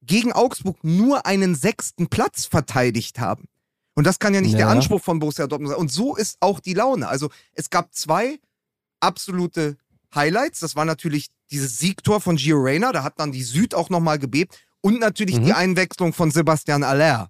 gegen 0.00 0.32
Augsburg 0.32 0.82
nur 0.82 1.26
einen 1.26 1.54
sechsten 1.54 2.08
Platz 2.08 2.46
verteidigt 2.46 3.18
haben. 3.18 3.44
Und 3.94 4.04
das 4.06 4.18
kann 4.20 4.32
ja 4.32 4.40
nicht 4.40 4.54
der 4.54 4.60
Ja. 4.60 4.68
Anspruch 4.70 5.02
von 5.02 5.18
Borussia 5.18 5.46
Dortmund 5.48 5.70
sein. 5.72 5.78
Und 5.80 5.92
so 5.92 6.16
ist 6.16 6.38
auch 6.40 6.60
die 6.60 6.72
Laune. 6.74 7.08
Also 7.08 7.30
es 7.52 7.68
gab 7.68 7.92
zwei 7.94 8.38
absolute 9.00 9.76
Highlights. 10.14 10.60
Das 10.60 10.76
war 10.76 10.84
natürlich 10.84 11.28
dieses 11.50 11.78
Siegtor 11.78 12.20
von 12.20 12.36
Gio 12.36 12.58
Reyna. 12.58 12.92
Da 12.92 13.02
hat 13.02 13.18
dann 13.18 13.32
die 13.32 13.42
Süd 13.42 13.74
auch 13.74 13.90
nochmal 13.90 14.18
gebebt. 14.18 14.56
Und 14.80 15.00
natürlich 15.00 15.40
Mhm. 15.40 15.44
die 15.46 15.52
Einwechslung 15.52 16.12
von 16.12 16.30
Sebastian 16.30 16.84
Aller, 16.84 17.28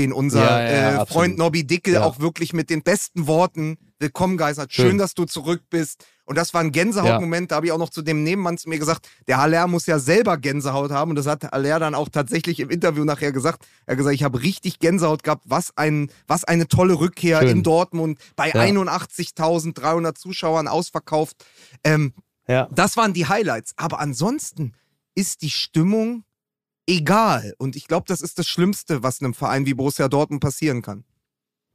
den 0.00 0.12
unser 0.12 0.42
Ja, 0.44 0.62
ja, 0.96 1.02
äh. 1.02 1.06
Freund 1.06 1.36
Nobby 1.38 1.66
Dickel 1.66 1.94
Ja. 1.94 2.04
auch 2.04 2.18
wirklich 2.20 2.52
mit 2.52 2.70
den 2.70 2.82
besten 2.82 3.26
Worten 3.26 3.76
willkommen 3.98 4.36
geistert. 4.38 4.72
Schön, 4.72 4.90
Schön. 4.90 4.98
dass 4.98 5.14
du 5.14 5.24
zurück 5.26 5.62
bist. 5.70 6.04
Und 6.24 6.36
das 6.38 6.54
war 6.54 6.60
ein 6.60 6.70
Gänsehautmoment. 6.72 7.50
Da 7.50 7.56
habe 7.56 7.66
ich 7.66 7.72
auch 7.72 7.78
noch 7.78 7.90
zu 7.90 8.02
dem 8.02 8.22
Nebenmann 8.22 8.56
zu 8.56 8.68
mir 8.68 8.78
gesagt, 8.78 9.08
der 9.26 9.38
Haller 9.38 9.66
muss 9.66 9.86
ja 9.86 9.98
selber 9.98 10.38
Gänsehaut 10.38 10.90
haben. 10.92 11.10
Und 11.10 11.16
das 11.16 11.26
hat 11.26 11.42
Haller 11.44 11.78
dann 11.80 11.94
auch 11.94 12.08
tatsächlich 12.08 12.60
im 12.60 12.70
Interview 12.70 13.04
nachher 13.04 13.32
gesagt. 13.32 13.66
Er 13.86 13.92
hat 13.92 13.98
gesagt, 13.98 14.14
ich 14.14 14.22
habe 14.22 14.40
richtig 14.42 14.78
Gänsehaut 14.78 15.22
gehabt. 15.24 15.42
Was, 15.46 15.76
ein, 15.76 16.10
was 16.28 16.44
eine 16.44 16.66
tolle 16.68 16.98
Rückkehr 17.00 17.40
Schön. 17.40 17.48
in 17.48 17.62
Dortmund 17.62 18.18
bei 18.36 18.48
Ja. 18.48 18.60
81.300 18.60 20.14
Zuschauern 20.14 20.68
ausverkauft. 20.68 21.36
Ähm, 21.84 22.14
ja. 22.48 22.68
das 22.72 22.96
waren 22.96 23.12
die 23.12 23.26
Highlights. 23.26 23.74
Aber 23.76 23.98
ansonsten 24.00 24.72
ist 25.14 25.42
die 25.42 25.50
Stimmung 25.50 26.22
egal. 26.90 27.54
Und 27.58 27.76
ich 27.76 27.86
glaube, 27.86 28.04
das 28.08 28.20
ist 28.20 28.38
das 28.38 28.48
Schlimmste, 28.48 29.02
was 29.02 29.22
einem 29.22 29.32
Verein 29.32 29.64
wie 29.64 29.74
Borussia 29.74 30.08
Dortmund 30.08 30.42
passieren 30.42 30.82
kann. 30.82 31.04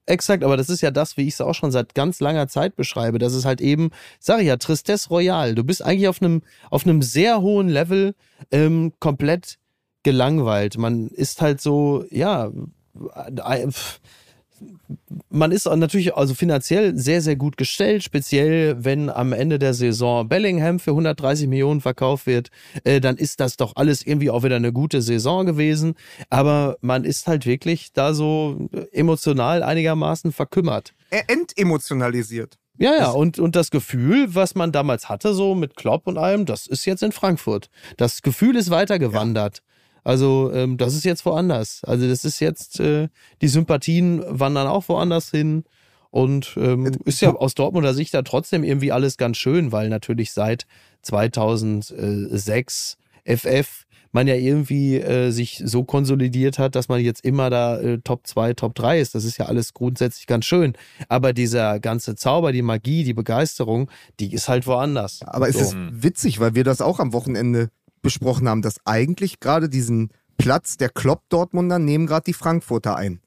Exakt, 0.08 0.44
aber 0.44 0.56
das 0.56 0.70
ist 0.70 0.82
ja 0.82 0.92
das, 0.92 1.18
wie 1.18 1.24
ich 1.28 1.34
es 1.34 1.42
auch 1.42 1.56
schon 1.56 1.72
seit 1.72 1.96
ganz 1.96 2.20
langer 2.20 2.48
Zeit 2.48 2.76
beschreibe. 2.76 3.18
Das 3.18 3.34
ist 3.34 3.46
halt 3.46 3.60
eben, 3.60 3.90
sag 4.20 4.40
ich 4.42 4.48
ja, 4.48 4.58
Tristesse 4.58 5.10
Royal. 5.10 5.56
Du 5.56 5.64
bist 5.64 5.82
eigentlich 5.82 6.08
auf 6.08 6.22
einem, 6.22 6.44
auf 6.70 6.84
sehr 7.02 7.42
hohen 7.42 7.70
Level 7.70 8.14
ähm, 8.52 8.94
komplett 9.00 9.58
gelangweilt. 10.04 10.78
Man 10.78 11.08
ist 11.08 11.42
halt 11.42 11.60
so, 11.60 12.06
ja, 12.12 12.52
äh, 13.16 13.68
man 15.30 15.52
ist 15.52 15.66
natürlich 15.66 16.16
also 16.16 16.34
finanziell 16.34 16.98
sehr, 16.98 17.22
sehr 17.22 17.36
gut 17.36 17.58
gestellt, 17.58 18.04
speziell 18.04 18.84
wenn 18.84 19.10
am 19.10 19.34
Ende 19.34 19.60
der 19.60 19.74
Saison 19.74 20.28
Bellingham 20.28 20.80
für 20.80 20.92
130 20.92 21.48
Millionen 21.48 21.82
verkauft 21.82 22.26
wird, 22.26 22.50
äh, 22.84 23.02
dann 23.02 23.18
ist 23.18 23.40
das 23.40 23.58
doch 23.58 23.74
alles 23.76 24.06
irgendwie 24.06 24.30
auch 24.30 24.44
wieder 24.44 24.56
eine 24.56 24.72
gute 24.72 25.02
Saison 25.02 25.46
gewesen. 25.46 25.96
Aber 26.30 26.78
man 26.82 27.04
ist 27.04 27.28
halt 27.28 27.46
wirklich 27.46 27.92
da 27.94 28.14
so 28.14 28.70
emotional 28.92 29.64
einigermaßen 29.64 30.32
verkümmert. 30.32 30.94
Er 31.10 31.30
entemotionalisiert. 31.30 32.58
Ja, 32.78 32.94
ja, 32.98 33.10
und, 33.10 33.40
und 33.40 33.56
das 33.56 33.72
Gefühl, 33.72 34.36
was 34.36 34.54
man 34.56 34.74
damals 34.74 35.08
hatte, 35.08 35.34
so 35.34 35.56
mit 35.56 35.78
Klopp 35.78 36.08
und 36.08 36.18
allem, 36.18 36.46
das 36.46 36.68
ist 36.68 36.86
jetzt 36.86 37.04
in 37.04 37.14
Frankfurt. 37.14 37.70
Das 37.96 38.22
Gefühl 38.22 38.58
ist 38.58 38.70
weitergewandert. 38.70 39.62
Also, 40.06 40.52
ähm, 40.54 40.78
das 40.78 40.96
ist 40.96 41.04
jetzt 41.04 41.26
woanders. 41.26 41.82
Also, 41.84 42.08
das 42.08 42.24
ist 42.24 42.40
jetzt, 42.40 42.80
äh, 42.80 43.10
die 43.42 43.50
Sympathien 43.50 44.24
wandern 44.28 44.68
auch 44.68 44.88
woanders 44.88 45.32
hin. 45.32 45.66
Und 46.12 46.54
ähm, 46.56 46.90
ist 47.04 47.20
ja 47.20 47.36
aus 47.36 47.56
Dortmunder 47.56 47.94
Sicht 47.94 48.14
da 48.14 48.22
trotzdem 48.22 48.64
irgendwie 48.64 48.94
alles 48.94 49.18
ganz 49.18 49.36
schön, 49.36 49.74
weil 49.74 49.90
natürlich 49.90 50.32
seit 50.32 50.66
2006 51.02 52.98
FF 53.26 53.86
man 54.12 54.28
ja 54.28 54.36
irgendwie 54.36 54.96
äh, 54.96 55.32
sich 55.32 55.62
so 55.66 55.84
konsolidiert 55.84 56.58
hat, 56.58 56.76
dass 56.76 56.88
man 56.88 57.02
jetzt 57.02 57.26
immer 57.26 57.50
da 57.50 57.78
äh, 57.82 57.98
Top 57.98 58.26
2, 58.26 58.54
Top 58.54 58.74
3 58.74 59.02
ist. 59.02 59.14
Das 59.14 59.26
ist 59.26 59.38
ja 59.38 59.48
alles 59.48 59.74
grundsätzlich 59.74 60.26
ganz 60.26 60.46
schön. 60.46 60.74
Aber 61.10 61.34
dieser 61.34 61.82
ganze 61.82 62.16
Zauber, 62.16 62.54
die 62.54 62.62
Magie, 62.62 63.04
die 63.04 63.14
Begeisterung, 63.14 63.92
die 64.22 64.34
ist 64.34 64.48
halt 64.48 64.68
woanders. 64.68 65.20
Aber 65.24 65.50
es 65.50 65.56
So. 65.56 65.62
ist 65.62 65.76
witzig, 65.92 66.40
weil 66.40 66.56
wir 66.56 66.64
das 66.64 66.80
auch 66.80 67.00
am 67.00 67.12
Wochenende 67.12 67.72
besprochen 68.06 68.48
haben, 68.48 68.62
dass 68.62 68.78
eigentlich 68.86 69.40
gerade 69.40 69.68
diesen 69.68 70.10
Platz 70.38 70.78
der 70.78 70.90
Klopp-Dortmunder 70.90 71.80
nehmen 71.80 72.06
gerade 72.08 72.26
die 72.26 72.34
Frankfurter 72.34 72.96
ein. 72.96 73.20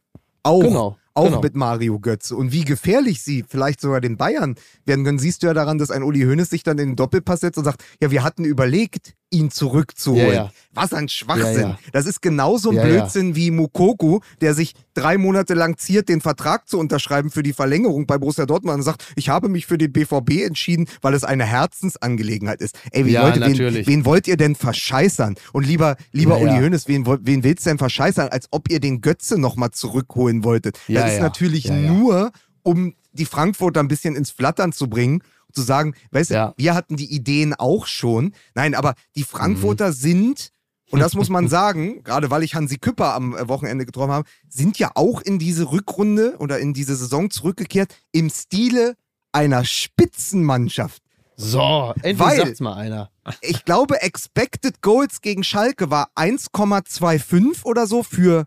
Auch, 0.42 0.62
Genau, 0.62 0.96
auch 1.14 1.24
genau. 1.24 1.40
mit 1.40 1.56
Mario 1.56 1.98
Götze. 1.98 2.36
Und 2.36 2.52
wie 2.52 2.64
gefährlich 2.64 3.22
sie 3.22 3.44
vielleicht 3.46 3.80
sogar 3.80 4.00
den 4.00 4.16
Bayern 4.16 4.54
werden 4.84 5.04
können, 5.04 5.18
siehst 5.18 5.42
du 5.42 5.48
ja 5.48 5.54
daran, 5.54 5.78
dass 5.78 5.90
ein 5.90 6.02
Uli 6.02 6.22
Hoeneß 6.22 6.48
sich 6.48 6.62
dann 6.62 6.78
in 6.78 6.90
den 6.90 6.96
Doppelpass 6.96 7.40
setzt 7.40 7.58
und 7.58 7.64
sagt, 7.64 7.84
ja, 8.00 8.10
wir 8.10 8.22
hatten 8.22 8.44
überlegt, 8.44 9.14
ihn 9.30 9.50
zurückzuholen. 9.50 10.28
Ja, 10.28 10.32
ja. 10.32 10.52
Was 10.72 10.92
ein 10.92 11.08
Schwachsinn. 11.08 11.70
Ja. 11.70 11.78
Das 11.92 12.06
ist 12.06 12.22
genauso 12.22 12.70
ein. 12.70 12.80
Blödsinn 12.80 13.36
wie 13.36 13.50
Mukoku, 13.50 14.20
der 14.40 14.54
sich 14.54 14.74
drei 14.94 15.18
Monate 15.18 15.54
lang 15.54 15.76
ziert, 15.76 16.08
den 16.08 16.20
Vertrag 16.20 16.68
zu 16.68 16.78
unterschreiben 16.78 17.30
für 17.30 17.42
die 17.42 17.52
Verlängerung 17.52 18.06
bei 18.06 18.18
Borussia 18.18 18.46
Dortmund 18.46 18.76
und 18.76 18.82
sagt, 18.82 19.04
ich 19.16 19.28
habe 19.28 19.48
mich 19.48 19.66
für 19.66 19.78
den 19.78 19.92
BVB 19.92 20.42
entschieden, 20.44 20.88
weil 21.02 21.14
es 21.14 21.24
eine 21.24 21.44
Herzensangelegenheit 21.44 22.60
ist. 22.60 22.78
Ey, 22.90 23.06
wie 23.06 23.12
Ja, 23.12 23.28
Leute, 23.28 23.40
wen, 23.58 23.86
wen 23.86 24.04
wollt 24.04 24.28
ihr 24.28 24.36
denn 24.36 24.54
verscheißern? 24.54 25.36
Und 25.52 25.66
lieber, 25.66 25.96
lieber 26.12 26.38
Uli. 26.38 26.52
Hoeneß, 26.52 26.88
wen, 26.88 27.06
wen 27.06 27.44
willst 27.44 27.66
du 27.66 27.70
denn 27.70 27.78
verscheißern, 27.78 28.28
als 28.28 28.48
ob 28.50 28.70
ihr 28.70 28.80
den 28.80 29.00
Götze 29.00 29.38
nochmal 29.38 29.70
zurückholen 29.70 30.44
wolltet? 30.44 30.78
Das 30.88 31.14
ist 31.14 31.20
natürlich 31.20 31.70
nur, 31.70 32.32
um 32.62 32.94
die 33.12 33.24
Frankfurter 33.24 33.80
ein 33.80 33.88
bisschen 33.88 34.16
ins 34.16 34.30
Flattern 34.30 34.72
zu 34.72 34.88
bringen. 34.88 35.22
Zu 35.52 35.62
sagen, 35.62 35.94
weißt 36.10 36.30
Ja. 36.30 36.48
du, 36.48 36.54
wir 36.56 36.74
hatten 36.74 36.96
die 36.96 37.12
Ideen 37.12 37.54
auch 37.54 37.86
schon. 37.86 38.32
Nein, 38.54 38.74
aber 38.74 38.94
die 39.16 39.20
Mhm. 39.20 39.26
Frankfurter 39.26 39.92
sind, 39.92 40.50
und 40.90 41.00
das 41.00 41.14
muss 41.14 41.28
man 41.28 41.48
sagen, 41.48 42.02
gerade 42.04 42.30
weil 42.30 42.42
ich 42.42 42.54
Hansi 42.54 42.78
Küpper 42.78 43.14
am 43.14 43.36
äh, 43.36 43.48
Wochenende 43.48 43.86
getroffen 43.86 44.12
habe, 44.12 44.28
sind 44.48 44.78
ja 44.78 44.90
auch 44.94 45.20
in 45.22 45.38
diese 45.38 45.70
Rückrunde 45.70 46.36
oder 46.38 46.58
in 46.58 46.74
diese 46.74 46.96
Saison 46.96 47.30
zurückgekehrt 47.30 47.94
im 48.12 48.30
Stile 48.30 48.94
einer 49.32 49.64
Spitzenmannschaft. 49.64 51.02
So, 51.36 51.92
endlich 52.02 52.18
Weil- 52.18 52.36
sagt's 52.38 52.60
mal 52.60 52.74
einer. 52.74 53.10
Ich 53.42 53.64
glaube, 53.64 54.02
Expected 54.02 54.82
Goals 54.82 55.20
gegen 55.20 55.44
Schalke 55.44 55.90
war 55.90 56.10
1,25 56.16 57.64
oder 57.64 57.86
so 57.86 58.02
für 58.02 58.46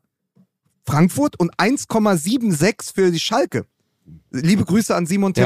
Frankfurt 0.85 1.39
und 1.39 1.51
1,76 1.57 2.93
für 2.93 3.11
die 3.11 3.19
Schalke. 3.19 3.65
Liebe 4.31 4.65
Grüße 4.65 4.93
an 4.95 5.05
Simon 5.05 5.33
Ja. 5.35 5.45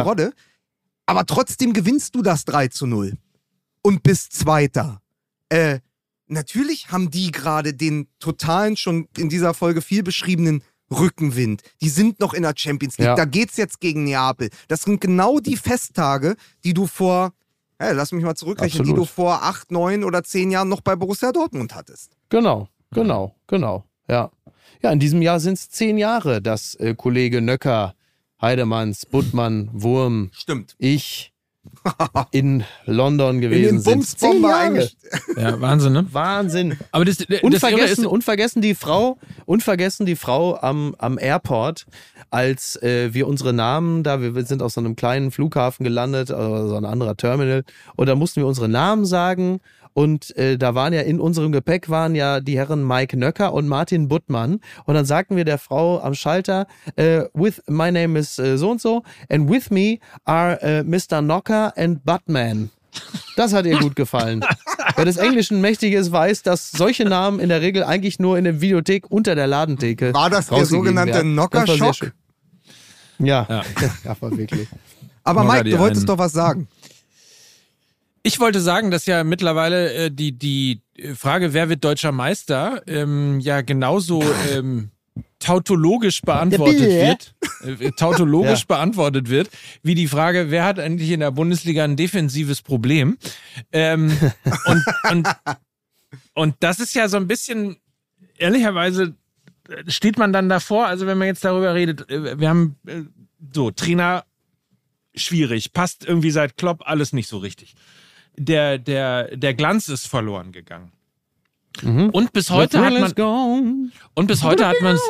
Aber 1.06 1.26
trotzdem 1.26 1.74
gewinnst 1.74 2.16
du 2.16 2.22
das 2.22 2.46
3 2.46 2.70
zu 2.70 2.88
0 2.88 3.14
und 3.82 4.04
bist 4.04 4.34
Zweiter. 4.34 5.02
Äh, 5.50 5.80
natürlich 6.28 6.92
haben 6.92 7.12
die 7.12 7.32
gerade 7.32 7.74
den 7.74 8.08
totalen, 8.20 8.78
schon 8.78 9.08
in 9.18 9.30
dieser 9.30 9.54
Folge 9.54 9.82
viel 9.82 10.04
beschriebenen 10.04 10.64
Rückenwind. 10.92 11.62
Die 11.82 11.90
sind 11.90 12.20
noch 12.20 12.34
in 12.34 12.44
der 12.44 12.54
Champions 12.56 12.98
League. 12.98 13.08
Ja. 13.08 13.16
Da 13.16 13.26
geht's 13.26 13.58
jetzt 13.58 13.80
gegen 13.80 14.04
Neapel. 14.04 14.50
Das 14.68 14.84
sind 14.84 15.02
genau 15.02 15.40
die 15.40 15.58
Festtage, 15.58 16.36
die 16.64 16.74
du 16.74 16.88
vor, 16.88 17.34
hey, 17.80 17.94
lass 17.94 18.12
mich 18.12 18.24
mal 18.24 18.36
zurückrechnen, 18.36 18.84
die 18.84 18.92
Absolut. 18.92 19.10
du 19.10 19.14
vor 19.14 19.44
acht, 19.44 19.72
neun 19.72 20.04
oder 20.04 20.24
zehn 20.24 20.52
Jahren 20.52 20.70
noch 20.70 20.82
bei 20.82 20.96
Borussia 20.96 21.32
Dortmund 21.32 21.76
hattest. 21.76 22.14
Genau, 22.30 22.70
genau, 22.92 23.36
genau. 23.48 23.84
Ja. 24.08 24.32
Ja, 24.82 24.92
in 24.92 25.00
diesem 25.00 25.22
Jahr 25.22 25.40
sind 25.40 25.54
es 25.54 25.70
zehn 25.70 25.98
Jahre, 25.98 26.42
dass 26.42 26.76
äh, 26.76 26.94
Kollege 26.96 27.42
Nöcker, 27.42 27.96
Heidemanns, 28.46 29.08
Buttmann, 29.08 29.72
Wurm, 29.74 30.30
Stimmt. 30.32 30.76
ich 30.78 31.34
in 32.30 32.64
London 32.86 33.38
In 33.38 33.42
gewesen 33.42 33.78
den 33.78 33.82
sind. 33.82 34.20
Zehn 34.20 34.44
Jahre. 34.44 34.88
Ja, 35.36 35.60
Wahnsinn, 35.60 35.94
ne? 35.94 36.06
Wahnsinn. 36.12 36.78
Aber 36.92 37.06
das, 37.06 37.18
das 37.18 37.42
Unvergessen, 37.42 38.04
ist, 38.04 38.12
unvergessen 38.12 38.62
die 38.62 38.76
Frau, 38.76 39.18
unvergessen 39.48 40.06
die 40.06 40.16
Frau 40.16 40.58
am, 40.58 40.94
am 41.00 41.18
Airport, 41.18 41.88
als 42.30 42.76
äh, 42.84 43.16
wir 43.16 43.28
unsere 43.28 43.52
Namen 43.52 44.04
da, 44.04 44.22
wir 44.22 44.46
sind 44.46 44.62
auf 44.62 44.74
so 44.74 44.80
einem 44.80 44.96
kleinen 44.96 45.32
Flughafen 45.32 45.84
gelandet, 45.84 46.30
also 46.30 46.68
so 46.68 46.76
ein 46.76 46.86
anderer 46.86 47.18
Terminal, 47.18 47.64
und 47.96 48.06
da 48.08 48.14
mussten 48.14 48.42
wir 48.42 48.48
unsere 48.48 48.70
Namen 48.70 49.06
sagen. 49.06 49.60
Und 49.96 50.36
äh, 50.36 50.58
da 50.58 50.76
waren 50.76 50.92
ja 50.92 51.02
in 51.02 51.22
unserem 51.22 51.54
Gepäck 51.54 51.90
waren 51.90 52.16
ja 52.16 52.42
die 52.42 52.58
Herren 52.58 52.86
Mike 52.86 53.16
Nöcker 53.16 53.54
und 53.54 53.70
Martin 53.70 54.10
Buttmann. 54.10 54.60
Und 54.84 54.96
dann 54.96 55.06
sagten 55.06 55.38
wir 55.38 55.46
der 55.46 55.58
Frau 55.58 56.02
am 56.02 56.14
Schalter, 56.14 56.68
äh, 56.98 57.22
with 57.34 57.64
my 57.68 57.94
name 57.94 58.20
is 58.20 58.38
äh, 58.38 58.58
so 58.58 58.72
und 58.72 58.82
so, 58.82 59.04
and 59.30 59.50
with 59.50 59.72
me 59.72 60.00
are 60.26 60.62
äh, 60.62 60.84
Mr. 60.84 61.22
Knocker 61.22 61.72
and 61.78 62.04
Buttman. 62.04 62.72
Das 63.38 63.54
hat 63.54 63.66
ihr 63.66 63.80
gut 63.80 63.96
gefallen. 63.96 64.44
Wer 64.98 65.06
des 65.06 65.16
Englischen 65.16 65.62
mächtig 65.62 65.94
ist, 65.94 66.12
weiß, 66.12 66.44
dass 66.44 66.72
solche 66.72 67.06
Namen 67.06 67.40
in 67.40 67.48
der 67.48 67.62
Regel 67.62 67.86
eigentlich 67.86 68.20
nur 68.20 68.38
in 68.38 68.44
der 68.44 68.60
Videothek 68.60 69.10
unter 69.10 69.34
der 69.34 69.48
Ladentheke. 69.48 70.14
War 70.14 70.30
das 70.30 70.48
der 70.48 70.66
sogenannte 70.66 71.16
war 71.16 71.22
Knockerschock? 71.22 71.96
schön. 71.96 72.12
Ja, 73.20 73.46
Ja. 73.50 73.64
ja. 73.82 74.12
aber 74.12 74.38
wirklich. 74.38 74.68
Aber 75.24 75.44
Mike, 75.44 75.70
du 75.70 75.80
wolltest 75.80 76.08
doch 76.08 76.18
was 76.18 76.34
sagen. 76.34 76.68
Ich 78.26 78.40
wollte 78.40 78.60
sagen, 78.60 78.90
dass 78.90 79.06
ja 79.06 79.24
mittlerweile 79.24 79.94
äh, 79.94 80.12
die, 80.12 80.32
die 80.32 80.82
Frage, 81.16 81.54
wer 81.54 81.70
wird 81.70 81.84
deutscher 81.84 82.12
Meister, 82.12 82.82
ähm, 82.88 83.40
ja 83.40 83.62
genauso 83.62 84.24
ähm, 84.52 84.90
tautologisch 85.38 86.24
beantwortet 86.24 86.90
wird, 86.90 87.36
äh, 87.80 87.92
tautologisch 87.92 88.62
Ja. 88.68 88.78
beantwortet 88.78 89.30
wird, 89.30 89.52
wie 89.84 89.94
die 89.94 90.08
Frage, 90.08 90.50
wer 90.50 90.64
hat 90.64 90.80
eigentlich 90.80 91.12
in 91.12 91.20
der 91.20 91.30
Bundesliga 91.30 91.84
ein 91.84 91.98
defensives 91.98 92.64
Problem? 92.64 93.20
Ähm, 93.72 94.12
und, 94.66 94.84
und, 95.12 95.28
und 96.34 96.56
das 96.62 96.80
ist 96.80 96.96
ja 96.96 97.08
so 97.08 97.18
ein 97.18 97.28
bisschen, 97.28 97.78
ehrlicherweise 98.40 99.14
äh, 99.70 99.92
steht 99.92 100.18
man 100.18 100.34
dann 100.34 100.50
davor, 100.50 100.88
also 100.88 101.06
wenn 101.06 101.20
man 101.20 101.28
jetzt 101.28 101.46
darüber 101.46 101.76
redet, 101.76 102.10
äh, 102.10 102.40
wir 102.40 102.50
haben 102.50 102.76
äh, 102.88 103.04
so, 103.54 103.70
Trainer 103.70 104.26
schwierig, 105.14 105.74
passt 105.74 106.06
irgendwie 106.06 106.32
seit 106.32 106.58
Klopp 106.58 106.82
alles 106.88 107.14
nicht 107.14 107.30
so 107.30 107.38
richtig. 107.38 107.76
Der, 108.38 108.78
der, 108.78 109.36
der 109.36 109.54
Glanz 109.54 109.90
ist 109.90 110.08
verloren 110.08 110.52
gegangen. 110.52 110.92
Mhm. 111.82 112.10
Und 112.10 112.34
bis 112.34 112.50
heute 112.50 112.80
hat 112.80 112.94
man, 112.94 113.14
gone. 113.14 113.92
und 114.14 114.28
bis 114.28 114.44
heute 114.44 114.68
hat 114.68 114.78
man 114.82 114.96
es, 114.96 115.02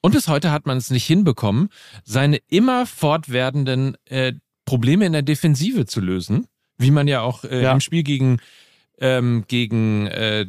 und 0.00 0.12
bis 0.12 0.28
heute 0.28 0.50
hat 0.50 0.66
man 0.66 0.76
es 0.76 0.90
nicht 0.90 1.06
hinbekommen, 1.06 1.68
seine 2.04 2.38
immer 2.48 2.86
fortwährenden 2.86 3.96
äh, 4.06 4.34
Probleme 4.64 5.06
in 5.06 5.12
der 5.12 5.22
Defensive 5.22 5.86
zu 5.86 6.00
lösen, 6.00 6.46
wie 6.78 6.90
man 6.90 7.08
ja 7.08 7.20
auch 7.22 7.44
äh, 7.44 7.62
Ja. 7.62 7.72
im 7.72 7.80
Spiel 7.80 8.02
gegen, 8.02 8.38
ähm, 8.98 9.44
gegen 9.48 10.06
äh, 10.08 10.46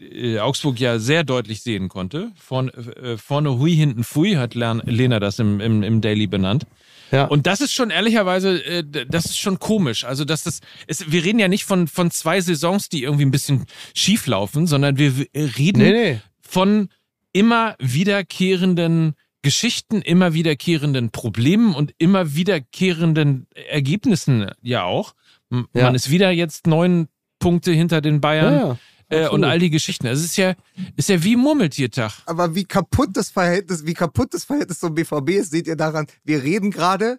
äh, 0.00 0.38
Augsburg 0.38 0.80
ja 0.80 0.98
sehr 0.98 1.24
deutlich 1.24 1.62
sehen 1.62 1.88
konnte. 1.88 2.32
Vorne, 2.36 2.72
äh, 2.72 3.16
vorne 3.16 3.58
Hui, 3.58 3.74
hinten 3.74 4.04
Fui, 4.04 4.34
hat 4.34 4.54
Lena 4.54 5.20
das 5.20 5.38
im, 5.38 5.60
im, 5.60 5.82
im 5.82 6.00
Daily 6.00 6.26
benannt. 6.26 6.66
Ja. 7.12 7.26
Und 7.26 7.46
das 7.46 7.60
ist 7.60 7.72
schon 7.72 7.90
ehrlicherweise, 7.90 8.64
äh, 8.64 8.82
das 9.08 9.26
ist 9.26 9.38
schon 9.38 9.58
komisch. 9.58 10.04
Also, 10.04 10.24
dass 10.24 10.44
das, 10.44 10.60
ist, 10.86 11.12
wir 11.12 11.22
reden 11.22 11.38
ja 11.38 11.48
nicht 11.48 11.64
von, 11.64 11.86
von 11.86 12.10
zwei 12.10 12.40
Saisons, 12.40 12.88
die 12.88 13.02
irgendwie 13.02 13.26
ein 13.26 13.30
bisschen 13.30 13.66
schief 13.94 14.26
laufen, 14.26 14.66
sondern 14.66 14.96
wir 14.96 15.18
w- 15.18 15.28
reden 15.34 15.82
nee, 15.82 15.92
nee. 15.92 16.20
von 16.40 16.88
immer 17.32 17.76
wiederkehrenden 17.78 19.14
Geschichten, 19.42 20.02
immer 20.02 20.34
wiederkehrenden 20.34 21.10
Problemen 21.10 21.74
und 21.74 21.92
immer 21.98 22.34
wiederkehrenden 22.34 23.46
Ergebnissen 23.68 24.50
ja 24.62 24.84
auch. 24.84 25.14
M- 25.50 25.66
Ja. 25.74 25.84
Man 25.84 25.94
ist 25.94 26.10
wieder 26.10 26.30
jetzt 26.30 26.66
neun 26.66 27.08
Punkte 27.38 27.72
hinter 27.72 28.00
den 28.00 28.20
Bayern 28.20 28.54
ja. 28.54 28.78
Äh, 29.12 29.28
und 29.28 29.44
all 29.44 29.58
die 29.58 29.70
Geschichten. 29.70 30.06
Also 30.06 30.20
es 30.24 30.30
ist 30.30 30.36
ja, 30.36 30.54
ist 30.96 31.08
ja 31.08 31.22
wie 31.22 31.36
Murmeltiertag. 31.36 32.12
Aber 32.26 32.54
wie 32.54 32.64
kaputt 32.64 33.10
das 33.12 33.30
Verhältnis, 33.30 33.86
wie 33.86 33.94
kaputt 33.94 34.34
das 34.34 34.44
Verhältnis 34.44 34.80
zum 34.80 34.94
BVB 34.94 35.30
ist, 35.30 35.50
seht 35.50 35.66
ihr 35.66 35.76
daran, 35.76 36.06
wir 36.24 36.42
reden 36.42 36.70
gerade 36.70 37.18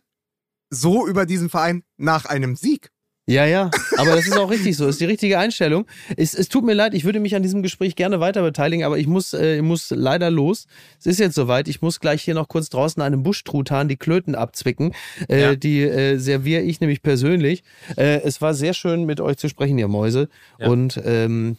so 0.70 1.08
über 1.08 1.26
diesen 1.26 1.50
Verein 1.50 1.84
nach 1.98 2.26
einem 2.26 2.56
Sieg. 2.56 2.90
Ja, 3.26 3.46
ja, 3.46 3.72
aber 3.96 4.18
das 4.18 4.28
ist 4.28 4.38
auch 4.38 4.52
richtig 4.52 4.76
so, 4.76 4.86
ist 4.86 5.00
die 5.00 5.06
richtige 5.06 5.40
Einstellung. 5.40 5.86
Es, 6.18 6.34
es 6.34 6.50
tut 6.50 6.66
mir 6.66 6.74
leid, 6.74 6.94
ich 6.94 7.06
würde 7.06 7.22
mich 7.22 7.38
an 7.38 7.42
diesem 7.42 7.64
Gespräch 7.64 7.96
gerne 7.96 8.20
weiter 8.20 8.42
beteiligen, 8.42 8.84
aber 8.84 8.98
ich 8.98 9.08
muss, 9.08 9.32
äh, 9.32 9.56
ich 9.56 9.62
muss 9.62 9.92
leider 9.92 10.30
los. 10.30 10.66
Es 11.00 11.06
ist 11.06 11.20
jetzt 11.22 11.36
soweit, 11.36 11.70
ich 11.70 11.82
muss 11.82 12.02
gleich 12.02 12.22
hier 12.22 12.34
noch 12.34 12.50
kurz 12.50 12.68
draußen 12.68 13.02
einem 13.02 13.24
Buschtruthahn 13.24 13.88
die 13.88 13.96
Klöten 13.96 14.36
abzwicken. 14.36 14.94
Äh, 15.30 15.42
Ja. 15.42 15.56
Die 15.56 15.84
äh, 15.84 16.18
serviere 16.18 16.64
ich 16.64 16.82
nämlich 16.82 17.02
persönlich. 17.02 17.64
Äh, 17.96 18.20
es 18.24 18.42
war 18.42 18.54
sehr 18.54 18.74
schön, 18.74 19.06
mit 19.06 19.22
euch 19.22 19.38
zu 19.38 19.48
sprechen, 19.48 19.78
ihr 19.78 19.88
Mäuse. 19.88 20.28
Ja. 20.60 20.68
Und 20.68 21.00
ähm, 21.06 21.56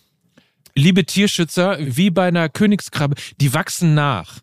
Liebe 0.76 1.04
Tierschützer, 1.04 1.76
wie 1.80 2.10
bei 2.10 2.26
einer 2.28 2.48
Königskrabbe, 2.48 3.14
die 3.40 3.54
wachsen 3.54 3.94
nach. 3.94 4.40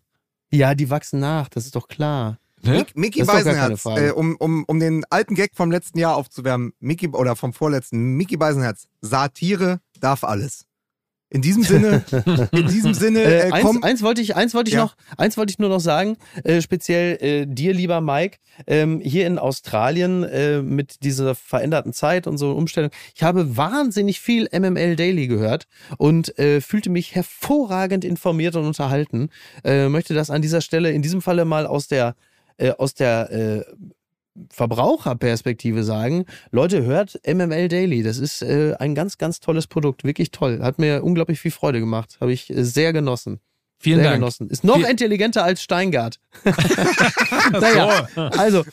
ja, 0.50 0.74
die 0.74 0.88
wachsen 0.90 1.20
nach, 1.20 1.48
das 1.48 1.66
ist 1.66 1.76
doch 1.76 1.88
klar. 1.88 2.38
Ne? 2.62 2.78
Mick- 2.78 2.92
Mickey 2.94 3.24
Beisenherz, 3.24 3.84
äh, 3.86 4.10
um, 4.12 4.36
um, 4.36 4.64
um 4.64 4.78
den 4.80 5.04
alten 5.10 5.34
Gag 5.34 5.50
vom 5.54 5.70
letzten 5.70 5.98
Jahr 5.98 6.16
aufzuwärmen, 6.16 6.72
Mickey, 6.78 7.08
oder 7.08 7.34
vom 7.36 7.52
vorletzten, 7.52 7.98
Mickey 8.16 8.36
Beisenherz, 8.36 8.86
Satire 9.00 9.80
darf 10.00 10.22
alles. 10.24 10.64
In 11.32 11.40
diesem 11.40 11.62
Sinne, 11.62 12.04
in 12.52 12.66
diesem 12.68 12.92
Sinne, 12.92 13.20
Äh, 13.22 13.48
äh, 13.48 13.52
eins, 13.52 13.64
komm, 13.64 13.82
eins 13.82 14.02
wollte 14.02 14.20
ich, 14.20 14.36
eins 14.36 14.52
wollte 14.54 14.68
ich 14.68 14.74
Ja. 14.74 14.82
noch, 14.82 14.96
eins 15.16 15.38
wollte 15.38 15.50
ich 15.50 15.58
nur 15.58 15.70
noch 15.70 15.80
sagen, 15.80 16.18
äh, 16.44 16.60
speziell 16.60 17.16
äh, 17.22 17.46
dir, 17.46 17.72
lieber 17.72 18.02
Mike, 18.02 18.36
ähm, 18.66 19.00
hier 19.00 19.26
in 19.26 19.38
Australien 19.38 20.24
äh, 20.24 20.60
mit 20.60 21.02
dieser 21.04 21.34
veränderten 21.34 21.94
Zeit 21.94 22.26
und 22.26 22.36
so 22.36 22.52
Umstellung. 22.52 22.90
Ich 23.14 23.22
habe 23.22 23.56
wahnsinnig 23.56 24.20
viel 24.20 24.46
MML 24.52 24.94
Daily 24.96 25.26
gehört 25.26 25.66
und 25.96 26.38
äh, 26.38 26.60
fühlte 26.60 26.90
mich 26.90 27.14
hervorragend 27.14 28.04
informiert 28.04 28.54
und 28.54 28.66
unterhalten. 28.66 29.30
Äh, 29.64 29.88
möchte 29.88 30.12
das 30.12 30.28
an 30.28 30.42
dieser 30.42 30.60
Stelle 30.60 30.90
in 30.90 31.00
diesem 31.00 31.22
Falle 31.22 31.46
mal 31.46 31.66
aus 31.66 31.88
der 31.88 32.14
äh, 32.58 32.72
aus 32.72 32.92
der 32.92 33.30
äh, 33.32 33.64
Verbraucherperspektive 34.50 35.84
sagen, 35.84 36.24
Leute, 36.50 36.84
hört 36.84 37.20
MML 37.26 37.68
Daily. 37.68 38.02
Das 38.02 38.18
ist 38.18 38.42
äh, 38.42 38.74
ein 38.78 38.94
ganz, 38.94 39.18
ganz 39.18 39.40
tolles 39.40 39.66
Produkt. 39.66 40.04
Wirklich 40.04 40.30
toll. 40.30 40.60
Hat 40.62 40.78
mir 40.78 41.04
unglaublich 41.04 41.38
viel 41.40 41.50
Freude 41.50 41.80
gemacht. 41.80 42.16
Habe 42.20 42.32
ich 42.32 42.48
äh, 42.50 42.64
sehr 42.64 42.92
genossen. 42.92 43.40
Vielen 43.78 43.98
sehr 43.98 44.10
Dank. 44.10 44.20
genossen. 44.20 44.48
Ist 44.48 44.64
noch 44.64 44.76
Viel- 44.76 44.86
intelligenter 44.86 45.44
als 45.44 45.62
Steingart. 45.62 46.18
naja, 47.52 48.08
also, 48.14 48.64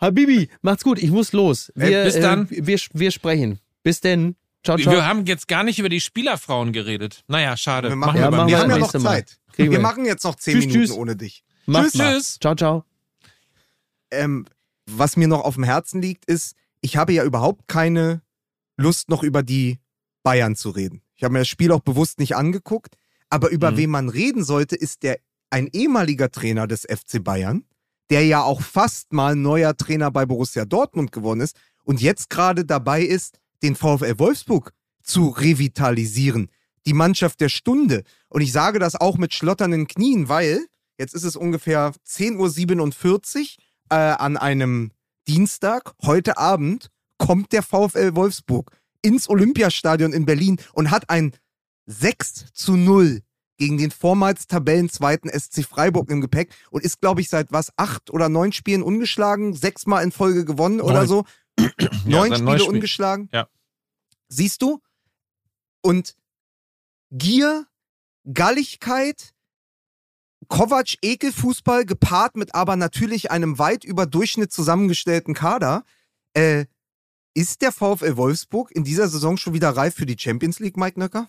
Habibi, 0.00 0.48
macht's 0.62 0.82
gut. 0.82 0.98
Ich 1.02 1.10
muss 1.10 1.32
los. 1.32 1.70
Wir, 1.74 2.00
Äh, 2.02 2.04
bis 2.06 2.20
dann. 2.20 2.48
Äh, 2.50 2.66
wir, 2.66 2.78
wir 2.92 3.10
sprechen. 3.10 3.60
Bis 3.82 4.00
denn. 4.00 4.36
Ciao, 4.64 4.76
ciao. 4.76 4.92
Wir 4.94 5.06
haben 5.06 5.24
jetzt 5.26 5.46
gar 5.48 5.62
nicht 5.62 5.78
über 5.78 5.88
die 5.88 6.00
Spielerfrauen 6.00 6.72
geredet. 6.72 7.22
Naja, 7.28 7.56
schade. 7.56 7.88
wir 7.90 7.96
machen 7.96 8.14
wir 8.14 8.20
ja, 8.22 8.30
wir 8.30 8.32
wir 8.32 8.40
haben 8.40 8.48
ja 8.50 8.58
Mal. 8.58 8.68
noch 8.68 8.78
nächste 8.78 8.98
Mal. 8.98 9.10
Zeit. 9.18 9.38
Wir 9.56 9.70
wir. 9.70 9.78
machen 9.80 10.04
jetzt 10.04 10.24
noch 10.24 10.34
zehn 10.34 10.54
Tschüss, 10.54 10.66
Minuten 10.66 10.86
tschüss. 10.86 10.96
ohne 10.96 11.16
dich. 11.16 11.44
Macht's 11.66 11.92
Tschüss, 11.92 12.02
tschüss. 12.02 12.38
Ciao, 12.40 12.54
ciao. 12.54 12.84
Ähm, 14.10 14.46
was 14.96 15.16
mir 15.16 15.28
noch 15.28 15.42
auf 15.44 15.54
dem 15.54 15.64
Herzen 15.64 16.00
liegt, 16.02 16.24
ist, 16.26 16.54
ich 16.80 16.96
habe 16.96 17.12
ja 17.12 17.24
überhaupt 17.24 17.68
keine 17.68 18.22
Lust, 18.76 19.08
noch 19.08 19.22
über 19.22 19.42
die 19.42 19.78
Bayern 20.22 20.56
zu 20.56 20.70
reden. 20.70 21.02
Ich 21.16 21.24
habe 21.24 21.32
mir 21.32 21.40
das 21.40 21.48
Spiel 21.48 21.72
auch 21.72 21.80
bewusst 21.80 22.18
nicht 22.18 22.36
angeguckt, 22.36 22.94
aber 23.28 23.50
über 23.50 23.72
Mhm. 23.72 23.76
wen 23.76 23.90
man 23.90 24.08
reden 24.08 24.42
sollte, 24.44 24.76
ist 24.76 25.02
der 25.02 25.18
ein 25.50 25.68
ehemaliger 25.72 26.30
Trainer 26.30 26.66
des 26.66 26.86
FC 26.86 27.22
Bayern, 27.22 27.64
der 28.08 28.24
ja 28.24 28.42
auch 28.42 28.62
fast 28.62 29.12
mal 29.12 29.36
neuer 29.36 29.76
Trainer 29.76 30.10
bei 30.10 30.26
Borussia 30.26 30.64
Dortmund 30.64 31.12
geworden 31.12 31.40
ist 31.40 31.56
und 31.84 32.00
jetzt 32.00 32.30
gerade 32.30 32.64
dabei 32.64 33.02
ist, 33.02 33.38
den 33.62 33.76
VfL 33.76 34.18
Wolfsburg 34.18 34.72
zu 35.02 35.28
revitalisieren. 35.28 36.50
Die 36.86 36.94
Mannschaft 36.94 37.40
der 37.40 37.50
Stunde. 37.50 38.04
Und 38.28 38.40
ich 38.40 38.52
sage 38.52 38.78
das 38.78 38.94
auch 38.94 39.18
mit 39.18 39.34
schlotternden 39.34 39.86
Knien, 39.86 40.28
weil 40.28 40.66
jetzt 40.98 41.14
ist 41.14 41.24
es 41.24 41.36
ungefähr 41.36 41.92
10.47 42.08 43.40
Uhr 43.58 43.64
äh, 43.90 43.94
an 43.94 44.36
einem 44.36 44.92
Dienstag. 45.28 45.92
Heute 46.02 46.38
Abend 46.38 46.90
kommt 47.18 47.52
der 47.52 47.62
VfL 47.62 48.14
Wolfsburg 48.14 48.72
ins 49.02 49.28
Olympiastadion 49.28 50.12
in 50.12 50.24
Berlin 50.24 50.58
und 50.72 50.90
hat 50.90 51.10
ein 51.10 51.32
6 51.86 52.52
zu 52.52 52.76
0 52.76 53.22
gegen 53.56 53.76
den 53.76 53.90
vormals 53.90 54.46
Tabellenzweiten 54.46 55.30
SC 55.30 55.64
Freiburg 55.64 56.10
im 56.10 56.22
Gepäck 56.22 56.54
und 56.70 56.82
ist, 56.82 57.00
glaube 57.00 57.20
ich, 57.20 57.28
seit 57.28 57.52
was, 57.52 57.72
acht 57.76 58.10
oder 58.10 58.28
neun 58.28 58.52
Spielen 58.52 58.82
ungeschlagen, 58.82 59.54
sechsmal 59.54 60.02
in 60.02 60.12
Folge 60.12 60.46
gewonnen 60.46 60.80
oder 60.80 61.04
Neun. 61.04 61.08
so. 61.08 61.24
Ja, 61.58 61.68
neun 62.06 62.34
Spiele 62.34 62.44
neun 62.44 62.62
ungeschlagen. 62.62 63.28
Ja. 63.32 63.48
Siehst 64.28 64.62
du? 64.62 64.80
Und 65.82 66.16
Gier, 67.10 67.66
Galligkeit, 68.32 69.34
Kovac 70.50 70.96
Ekelfußball 71.00 71.86
gepaart 71.86 72.36
mit 72.36 72.54
aber 72.54 72.76
natürlich 72.76 73.30
einem 73.30 73.58
weit 73.58 73.84
über 73.84 74.04
Durchschnitt 74.04 74.52
zusammengestellten 74.52 75.32
Kader. 75.32 75.84
Äh, 76.34 76.66
ist 77.34 77.62
der 77.62 77.70
VfL 77.72 78.16
Wolfsburg 78.16 78.72
in 78.72 78.82
dieser 78.84 79.08
Saison 79.08 79.36
schon 79.36 79.54
wieder 79.54 79.70
reif 79.70 79.94
für 79.94 80.06
die 80.06 80.18
Champions 80.18 80.58
League, 80.58 80.76
Mike 80.76 80.98
Nöcker? 80.98 81.28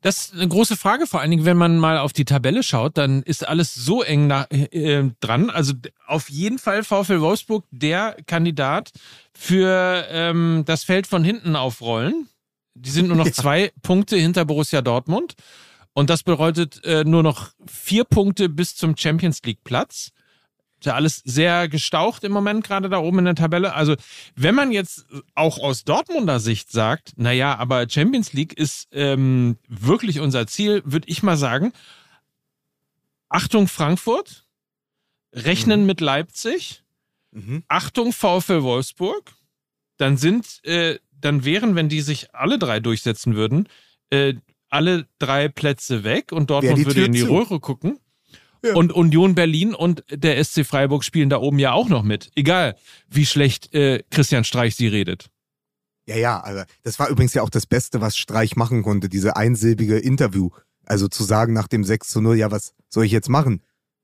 Das 0.00 0.26
ist 0.26 0.34
eine 0.34 0.48
große 0.48 0.76
Frage, 0.76 1.06
vor 1.06 1.20
allen 1.20 1.30
Dingen, 1.30 1.44
wenn 1.44 1.56
man 1.56 1.78
mal 1.78 1.98
auf 1.98 2.12
die 2.14 2.24
Tabelle 2.24 2.62
schaut, 2.62 2.96
dann 2.98 3.22
ist 3.22 3.46
alles 3.46 3.74
so 3.74 4.02
eng 4.02 4.26
na, 4.26 4.46
äh, 4.50 5.10
dran. 5.20 5.50
Also 5.50 5.74
auf 6.06 6.30
jeden 6.30 6.58
Fall 6.58 6.84
VfL 6.84 7.20
Wolfsburg 7.20 7.64
der 7.70 8.16
Kandidat 8.26 8.92
für 9.34 10.06
ähm, 10.10 10.62
das 10.66 10.84
Feld 10.84 11.06
von 11.06 11.22
hinten 11.22 11.54
aufrollen. 11.56 12.28
Die 12.74 12.90
sind 12.90 13.08
nur 13.08 13.16
noch 13.16 13.26
Ja. 13.26 13.32
zwei 13.32 13.72
Punkte 13.82 14.16
hinter 14.16 14.44
Borussia 14.46 14.80
Dortmund. 14.82 15.34
Und 15.96 16.10
das 16.10 16.22
bedeutet 16.22 16.84
äh, 16.84 17.04
nur 17.04 17.22
noch 17.22 17.52
vier 17.66 18.04
Punkte 18.04 18.50
bis 18.50 18.76
zum 18.76 18.96
Champions 18.96 19.42
League 19.44 19.64
Platz. 19.64 20.10
Ist 20.78 20.84
ja 20.84 20.94
alles 20.94 21.22
sehr 21.24 21.68
gestaucht 21.68 22.22
im 22.22 22.32
Moment 22.32 22.64
gerade 22.64 22.90
da 22.90 22.98
oben 22.98 23.20
in 23.20 23.24
der 23.24 23.34
Tabelle. 23.34 23.72
Also 23.72 23.96
wenn 24.34 24.54
man 24.54 24.72
jetzt 24.72 25.06
auch 25.34 25.58
aus 25.58 25.84
Dortmunder 25.84 26.38
Sicht 26.38 26.70
sagt, 26.70 27.14
naja, 27.16 27.56
aber 27.56 27.88
Champions 27.88 28.34
League 28.34 28.52
ist 28.52 28.88
ähm, 28.92 29.56
wirklich 29.68 30.20
unser 30.20 30.46
Ziel, 30.46 30.82
würde 30.84 31.08
ich 31.08 31.22
mal 31.22 31.38
sagen, 31.38 31.72
Achtung 33.30 33.66
Frankfurt, 33.66 34.44
rechnen 35.32 35.86
mit 35.86 36.02
Leipzig, 36.02 36.84
Mhm. 37.36 37.64
Achtung 37.68 38.14
VfL 38.14 38.62
Wolfsburg, 38.62 39.32
dann 39.98 40.16
sind, 40.16 40.64
äh, 40.64 40.98
dann 41.12 41.44
wären, 41.44 41.74
wenn 41.74 41.90
die 41.90 42.00
sich 42.00 42.34
alle 42.34 42.58
drei 42.58 42.80
durchsetzen 42.80 43.34
würden, 43.34 43.68
äh, 44.10 44.34
alle 44.68 45.06
drei 45.18 45.48
Plätze 45.48 46.04
weg 46.04 46.32
und 46.32 46.50
Dortmund 46.50 46.84
würde 46.84 47.04
in 47.04 47.12
die 47.12 47.20
zu. 47.20 47.32
Röhre 47.32 47.60
gucken. 47.60 47.98
Ja. 48.64 48.74
Und 48.74 48.92
Union 48.92 49.34
Berlin 49.34 49.74
und 49.74 50.02
der 50.10 50.42
SC 50.42 50.64
Freiburg 50.64 51.04
spielen 51.04 51.30
da 51.30 51.38
oben 51.38 51.58
ja 51.58 51.72
auch 51.72 51.88
noch 51.88 52.02
mit. 52.02 52.30
Egal, 52.34 52.76
wie 53.08 53.26
schlecht 53.26 53.72
äh, 53.74 54.02
Christian 54.10 54.44
Streich 54.44 54.74
sie 54.74 54.88
redet. 54.88 55.30
Ja, 56.06 56.16
ja, 56.16 56.44
aber 56.44 56.66
das 56.82 56.98
war 56.98 57.08
übrigens 57.08 57.34
ja 57.34 57.42
auch 57.42 57.50
das 57.50 57.66
Beste, 57.66 58.00
was 58.00 58.16
Streich 58.16 58.56
machen 58.56 58.82
konnte, 58.82 59.08
diese 59.08 59.36
einsilbige 59.36 59.98
Interview. 59.98 60.50
Also 60.84 61.08
zu 61.08 61.24
sagen 61.24 61.52
nach 61.52 61.68
dem 61.68 61.84
6 61.84 62.08
zu 62.08 62.20
0, 62.20 62.36
ja, 62.36 62.50
was 62.50 62.74
soll 62.88 63.04
ich 63.04 63.12
jetzt 63.12 63.28
machen? 63.28 63.60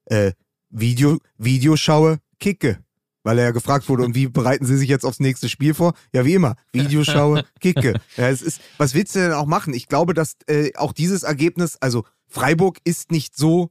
Äh, 0.06 0.32
Video, 0.68 1.18
Videoschaue, 1.38 2.18
kicke. 2.40 2.78
Weil 3.24 3.38
er 3.38 3.44
ja 3.44 3.50
gefragt 3.52 3.88
wurde, 3.88 4.04
und 4.04 4.14
wie 4.14 4.26
bereiten 4.26 4.66
Sie 4.66 4.76
sich 4.76 4.88
jetzt 4.88 5.04
aufs 5.04 5.20
nächste 5.20 5.48
Spiel 5.48 5.74
vor? 5.74 5.94
Ja, 6.12 6.24
wie 6.24 6.34
immer. 6.34 6.56
Videoschaue, 6.72 7.44
kicke. 7.60 8.00
Ja, 8.16 8.28
es 8.28 8.42
ist, 8.42 8.60
was 8.78 8.94
willst 8.94 9.14
du 9.14 9.20
denn 9.20 9.32
auch 9.32 9.46
machen? 9.46 9.74
Ich 9.74 9.86
glaube, 9.86 10.12
dass 10.14 10.36
äh, 10.46 10.74
auch 10.76 10.92
dieses 10.92 11.22
Ergebnis, 11.22 11.76
also 11.80 12.04
Freiburg 12.28 12.78
ist 12.84 13.12
nicht 13.12 13.36
so 13.36 13.70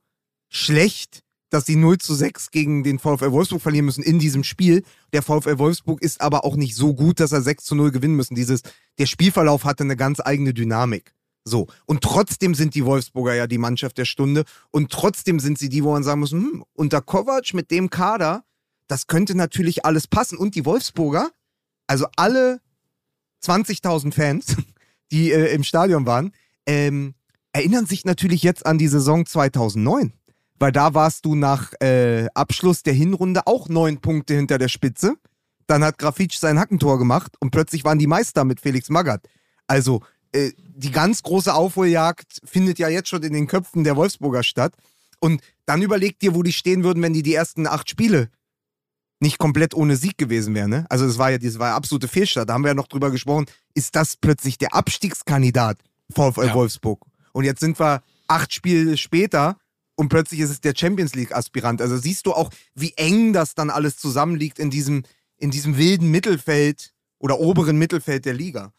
schlecht, 0.49 1.23
dass 1.49 1.65
sie 1.65 1.75
0 1.75 1.97
zu 1.97 2.15
6 2.15 2.51
gegen 2.51 2.83
den 2.83 2.97
VfL 2.97 3.31
Wolfsburg 3.31 3.61
verlieren 3.61 3.85
müssen 3.85 4.03
in 4.03 4.19
diesem 4.19 4.43
Spiel. 4.43 4.83
Der 5.13 5.21
VfL 5.21 5.59
Wolfsburg 5.59 6.01
ist 6.01 6.21
aber 6.21 6.45
auch 6.45 6.55
nicht 6.55 6.75
so 6.75 6.93
gut, 6.93 7.19
dass 7.19 7.33
er 7.33 7.41
6 7.41 7.65
zu 7.65 7.75
0 7.75 7.91
gewinnen 7.91 8.15
müssen. 8.15 8.35
Dieses, 8.35 8.61
der 8.97 9.05
Spielverlauf 9.05 9.65
hatte 9.65 9.83
eine 9.83 9.97
ganz 9.97 10.21
eigene 10.23 10.53
Dynamik. 10.53 11.13
So. 11.43 11.67
Und 11.85 12.01
trotzdem 12.01 12.55
sind 12.55 12.73
die 12.75 12.85
Wolfsburger 12.85 13.33
ja 13.33 13.47
die 13.47 13.57
Mannschaft 13.57 13.97
der 13.97 14.05
Stunde. 14.05 14.45
Und 14.71 14.91
trotzdem 14.91 15.39
sind 15.39 15.57
sie 15.57 15.69
die, 15.69 15.83
wo 15.83 15.91
man 15.91 16.03
sagen 16.03 16.21
muss, 16.21 16.31
hm, 16.31 16.63
unter 16.73 17.01
Kovac 17.01 17.53
mit 17.53 17.69
dem 17.69 17.89
Kader, 17.89 18.43
das 18.91 19.07
könnte 19.07 19.35
natürlich 19.35 19.85
alles 19.85 20.05
passen. 20.05 20.37
Und 20.37 20.53
die 20.55 20.65
Wolfsburger, 20.65 21.31
also 21.87 22.07
alle 22.17 22.59
20.000 23.41 24.13
Fans, 24.13 24.57
die 25.11 25.31
äh, 25.31 25.53
im 25.53 25.63
Stadion 25.63 26.05
waren, 26.05 26.33
ähm, 26.65 27.15
erinnern 27.53 27.85
sich 27.85 28.03
natürlich 28.03 28.43
jetzt 28.43 28.65
an 28.65 28.77
die 28.77 28.89
Saison 28.89 29.25
2009. 29.25 30.11
Weil 30.59 30.73
da 30.73 30.93
warst 30.93 31.23
du 31.23 31.35
nach 31.35 31.71
äh, 31.81 32.27
Abschluss 32.33 32.83
der 32.83 32.93
Hinrunde 32.93 33.47
auch 33.47 33.69
neun 33.69 34.01
Punkte 34.01 34.35
hinter 34.35 34.57
der 34.57 34.67
Spitze. 34.67 35.15
Dann 35.67 35.85
hat 35.85 35.97
Grafitsch 35.97 36.37
sein 36.37 36.59
Hackentor 36.59 36.99
gemacht 36.99 37.35
und 37.39 37.51
plötzlich 37.51 37.85
waren 37.85 37.97
die 37.97 38.07
Meister 38.07 38.43
mit 38.43 38.59
Felix 38.59 38.89
Magath. 38.89 39.25
Also 39.67 40.01
äh, 40.33 40.51
die 40.57 40.91
ganz 40.91 41.23
große 41.23 41.53
Aufholjagd 41.53 42.41
findet 42.43 42.77
ja 42.77 42.89
jetzt 42.89 43.07
schon 43.07 43.23
in 43.23 43.33
den 43.33 43.47
Köpfen 43.47 43.85
der 43.85 43.95
Wolfsburger 43.95 44.43
statt. 44.43 44.73
Und 45.21 45.41
dann 45.65 45.81
überleg 45.81 46.19
dir, 46.19 46.35
wo 46.35 46.43
die 46.43 46.51
stehen 46.51 46.83
würden, 46.83 47.01
wenn 47.01 47.13
die 47.13 47.23
die 47.23 47.33
ersten 47.33 47.67
acht 47.67 47.89
Spiele 47.89 48.29
nicht 49.21 49.37
komplett 49.37 49.73
ohne 49.73 49.95
Sieg 49.95 50.17
gewesen 50.17 50.55
wären. 50.55 50.71
Ne? 50.71 50.85
Also 50.89 51.05
das 51.05 51.17
war 51.17 51.31
ja, 51.31 51.37
das 51.37 51.59
war 51.59 51.69
ja 51.69 51.75
absolute 51.75 52.07
Fehlstart. 52.07 52.49
Da 52.49 52.53
haben 52.53 52.63
wir 52.63 52.69
ja 52.69 52.73
noch 52.73 52.87
drüber 52.87 53.11
gesprochen. 53.11 53.45
Ist 53.73 53.95
das 53.95 54.17
plötzlich 54.17 54.57
der 54.57 54.73
Abstiegskandidat 54.73 55.77
VfL 56.11 56.47
Ja. 56.47 56.53
Wolfsburg? 56.55 57.05
Und 57.31 57.45
jetzt 57.45 57.59
sind 57.59 57.79
wir 57.79 58.03
acht 58.27 58.53
Spiele 58.53 58.97
später 58.97 59.57
und 59.95 60.09
plötzlich 60.09 60.39
ist 60.39 60.49
es 60.49 60.61
der 60.61 60.73
Champions 60.75 61.13
League 61.13 61.35
Aspirant. 61.35 61.81
Also 61.81 61.97
siehst 61.97 62.25
du 62.25 62.33
auch, 62.33 62.49
wie 62.73 62.93
eng 62.95 63.33
das 63.33 63.53
dann 63.53 63.69
alles 63.69 63.97
zusammenliegt 63.97 64.57
in 64.57 64.71
diesem, 64.71 65.03
in 65.37 65.51
diesem 65.51 65.77
wilden 65.77 66.09
Mittelfeld 66.09 66.93
oder 67.19 67.39
oberen 67.39 67.77
Mittelfeld 67.77 68.25
der 68.25 68.33
Liga. 68.33 68.73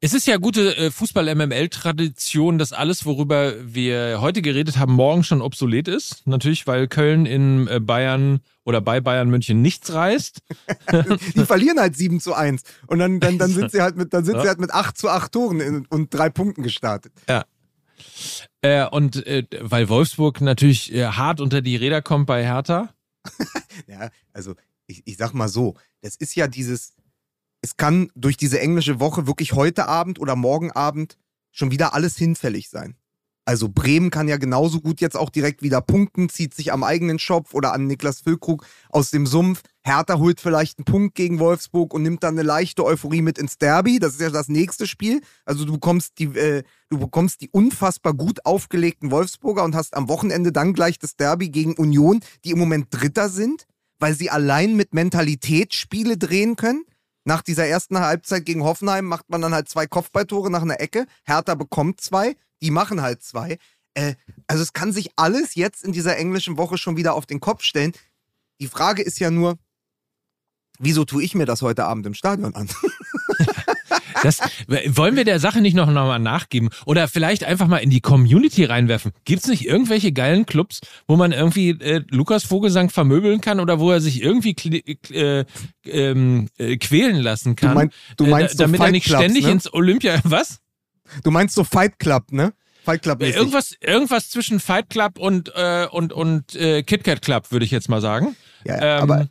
Es 0.00 0.14
ist 0.14 0.28
ja 0.28 0.36
gute 0.36 0.76
äh, 0.76 0.90
Fußball-MML-Tradition, 0.92 2.58
dass 2.58 2.72
alles, 2.72 3.04
worüber 3.04 3.54
wir 3.60 4.20
heute 4.20 4.42
geredet 4.42 4.78
haben, 4.78 4.92
morgen 4.92 5.24
schon 5.24 5.42
obsolet 5.42 5.88
ist. 5.88 6.24
Natürlich, 6.24 6.68
weil 6.68 6.86
Köln 6.86 7.26
in 7.26 7.66
äh, 7.66 7.80
Bayern 7.80 8.38
oder 8.64 8.80
bei 8.80 9.00
Bayern 9.00 9.28
München 9.28 9.60
nichts 9.60 9.92
reißt. 9.92 10.38
Die 11.34 11.44
verlieren 11.44 11.80
halt 11.80 11.96
7 11.96 12.20
zu 12.20 12.32
1. 12.32 12.62
Und 12.86 13.00
dann, 13.00 13.18
dann, 13.18 13.38
dann 13.38 13.50
sind 13.50 13.72
sie 13.72 13.82
halt 13.82 13.96
mit, 13.96 14.14
dann 14.14 14.24
sind 14.24 14.36
ja. 14.36 14.42
sie 14.42 14.48
halt 14.48 14.60
mit 14.60 14.70
8 14.70 14.96
zu 14.96 15.08
8 15.08 15.32
Toren 15.32 15.86
und 15.88 16.14
drei 16.14 16.30
Punkten 16.30 16.62
gestartet. 16.62 17.12
Ja. 17.28 17.44
Äh, 18.62 18.86
und 18.86 19.26
äh, 19.26 19.46
weil 19.60 19.88
Wolfsburg 19.88 20.40
natürlich 20.40 20.94
äh, 20.94 21.06
hart 21.06 21.40
unter 21.40 21.60
die 21.60 21.74
Räder 21.74 22.02
kommt 22.02 22.26
bei 22.26 22.44
Hertha. 22.44 22.94
ja, 23.88 24.10
also 24.32 24.54
ich, 24.86 25.02
ich 25.06 25.16
sag 25.16 25.32
mal 25.32 25.48
so, 25.48 25.74
das 26.02 26.14
ist 26.14 26.36
ja 26.36 26.46
dieses, 26.46 26.94
es 27.62 27.76
kann 27.76 28.10
durch 28.14 28.36
diese 28.36 28.60
englische 28.60 29.00
Woche 29.00 29.26
wirklich 29.26 29.52
heute 29.52 29.88
Abend 29.88 30.18
oder 30.18 30.36
morgen 30.36 30.70
Abend 30.72 31.16
schon 31.50 31.70
wieder 31.70 31.94
alles 31.94 32.16
hinfällig 32.16 32.68
sein. 32.68 32.96
Also 33.48 33.70
Bremen 33.70 34.10
kann 34.10 34.28
ja 34.28 34.36
genauso 34.36 34.82
gut 34.82 35.00
jetzt 35.00 35.16
auch 35.16 35.30
direkt 35.30 35.62
wieder 35.62 35.80
punkten, 35.80 36.28
zieht 36.28 36.52
sich 36.52 36.70
am 36.70 36.84
eigenen 36.84 37.18
Schopf 37.18 37.54
oder 37.54 37.72
an 37.72 37.86
Niklas 37.86 38.20
Füllkrug 38.20 38.66
aus 38.90 39.10
dem 39.10 39.24
Sumpf. 39.24 39.62
Hertha 39.82 40.18
holt 40.18 40.38
vielleicht 40.38 40.78
einen 40.78 40.84
Punkt 40.84 41.14
gegen 41.14 41.38
Wolfsburg 41.38 41.94
und 41.94 42.02
nimmt 42.02 42.22
dann 42.22 42.34
eine 42.34 42.42
leichte 42.42 42.84
Euphorie 42.84 43.22
mit 43.22 43.38
ins 43.38 43.56
Derby. 43.56 44.00
Das 44.00 44.12
ist 44.12 44.20
ja 44.20 44.28
das 44.28 44.48
nächste 44.48 44.86
Spiel. 44.86 45.22
Also 45.46 45.64
du 45.64 45.72
bekommst 45.72 46.18
die, 46.18 46.24
äh, 46.24 46.62
du 46.90 46.98
bekommst 46.98 47.40
die 47.40 47.48
unfassbar 47.48 48.12
gut 48.12 48.44
aufgelegten 48.44 49.10
Wolfsburger 49.10 49.64
und 49.64 49.74
hast 49.74 49.96
am 49.96 50.10
Wochenende 50.10 50.52
dann 50.52 50.74
gleich 50.74 50.98
das 50.98 51.16
Derby 51.16 51.48
gegen 51.48 51.72
Union, 51.72 52.20
die 52.44 52.50
im 52.50 52.58
Moment 52.58 52.88
Dritter 52.90 53.30
sind, 53.30 53.64
weil 53.98 54.12
sie 54.12 54.28
allein 54.28 54.76
mit 54.76 54.92
Mentalität 54.92 55.72
Spiele 55.72 56.18
drehen 56.18 56.56
können. 56.56 56.84
Nach 57.28 57.42
dieser 57.42 57.66
ersten 57.66 57.98
Halbzeit 58.00 58.46
gegen 58.46 58.64
Hoffenheim 58.64 59.04
macht 59.04 59.28
man 59.28 59.42
dann 59.42 59.52
halt 59.52 59.68
zwei 59.68 59.86
Kopfballtore 59.86 60.50
nach 60.50 60.62
einer 60.62 60.80
Ecke. 60.80 61.04
Hertha 61.24 61.56
bekommt 61.56 62.00
zwei, 62.00 62.36
die 62.62 62.70
machen 62.70 63.02
halt 63.02 63.22
zwei. 63.22 63.58
Äh, 63.92 64.14
also 64.46 64.62
es 64.62 64.72
kann 64.72 64.94
sich 64.94 65.10
alles 65.16 65.54
jetzt 65.54 65.84
in 65.84 65.92
dieser 65.92 66.16
englischen 66.16 66.56
Woche 66.56 66.78
schon 66.78 66.96
wieder 66.96 67.12
auf 67.12 67.26
den 67.26 67.38
Kopf 67.38 67.62
stellen. 67.62 67.92
Die 68.62 68.66
Frage 68.66 69.02
ist 69.02 69.18
ja 69.18 69.30
nur, 69.30 69.58
wieso 70.78 71.04
tue 71.04 71.22
ich 71.22 71.34
mir 71.34 71.44
das 71.44 71.60
heute 71.60 71.84
Abend 71.84 72.06
im 72.06 72.14
Stadion 72.14 72.54
an? 72.54 72.70
Das, 74.22 74.40
wollen 74.66 75.16
wir 75.16 75.24
der 75.24 75.40
Sache 75.40 75.60
nicht 75.60 75.74
noch, 75.74 75.86
mal 75.86 76.18
nachgeben? 76.18 76.70
Oder 76.86 77.08
vielleicht 77.08 77.44
einfach 77.44 77.66
mal 77.66 77.78
in 77.78 77.90
die 77.90 78.00
Community 78.00 78.64
reinwerfen? 78.64 79.12
Gibt 79.24 79.42
es 79.42 79.48
nicht 79.48 79.66
irgendwelche 79.66 80.12
geilen 80.12 80.46
Clubs, 80.46 80.80
wo 81.06 81.16
man 81.16 81.32
irgendwie 81.32 81.70
äh, 81.70 82.02
Lukas 82.10 82.44
Vogelsang 82.44 82.90
vermöbeln 82.90 83.40
kann 83.40 83.60
oder 83.60 83.80
wo 83.80 83.90
er 83.90 84.00
sich 84.00 84.22
irgendwie 84.22 84.54
äh, 85.12 85.44
ähm, 85.84 86.48
äh, 86.58 86.76
quälen 86.76 87.16
lassen 87.16 87.56
kann? 87.56 87.70
Du, 87.70 87.74
mein, 87.74 87.90
du 88.16 88.24
äh, 88.26 88.28
meinst 88.28 88.60
damit 88.60 88.78
so 88.78 88.84
er 88.84 88.90
nicht 88.90 89.06
Clubs, 89.06 89.22
ständig 89.22 89.44
ne? 89.44 89.52
ins 89.52 89.72
Olympia. 89.72 90.18
Was? 90.24 90.60
Du 91.22 91.30
meinst 91.30 91.54
so 91.54 91.64
Fight 91.64 91.98
Club, 91.98 92.32
ne? 92.32 92.52
Fight 92.84 93.02
Club 93.02 93.20
-mäßig. 93.20 93.36
Irgendwas, 93.36 93.74
irgendwas 93.80 94.30
zwischen 94.30 94.60
Fight 94.60 94.88
Club 94.90 95.18
und, 95.18 95.52
äh, 95.54 95.86
und, 95.90 96.12
und 96.12 96.54
äh, 96.54 96.82
KitKat 96.82 97.22
Club, 97.22 97.50
würde 97.50 97.64
ich 97.64 97.70
jetzt 97.70 97.88
mal 97.88 98.00
sagen. 98.00 98.36
Ja, 98.64 98.98
ähm, 98.98 99.02
aber, 99.02 99.28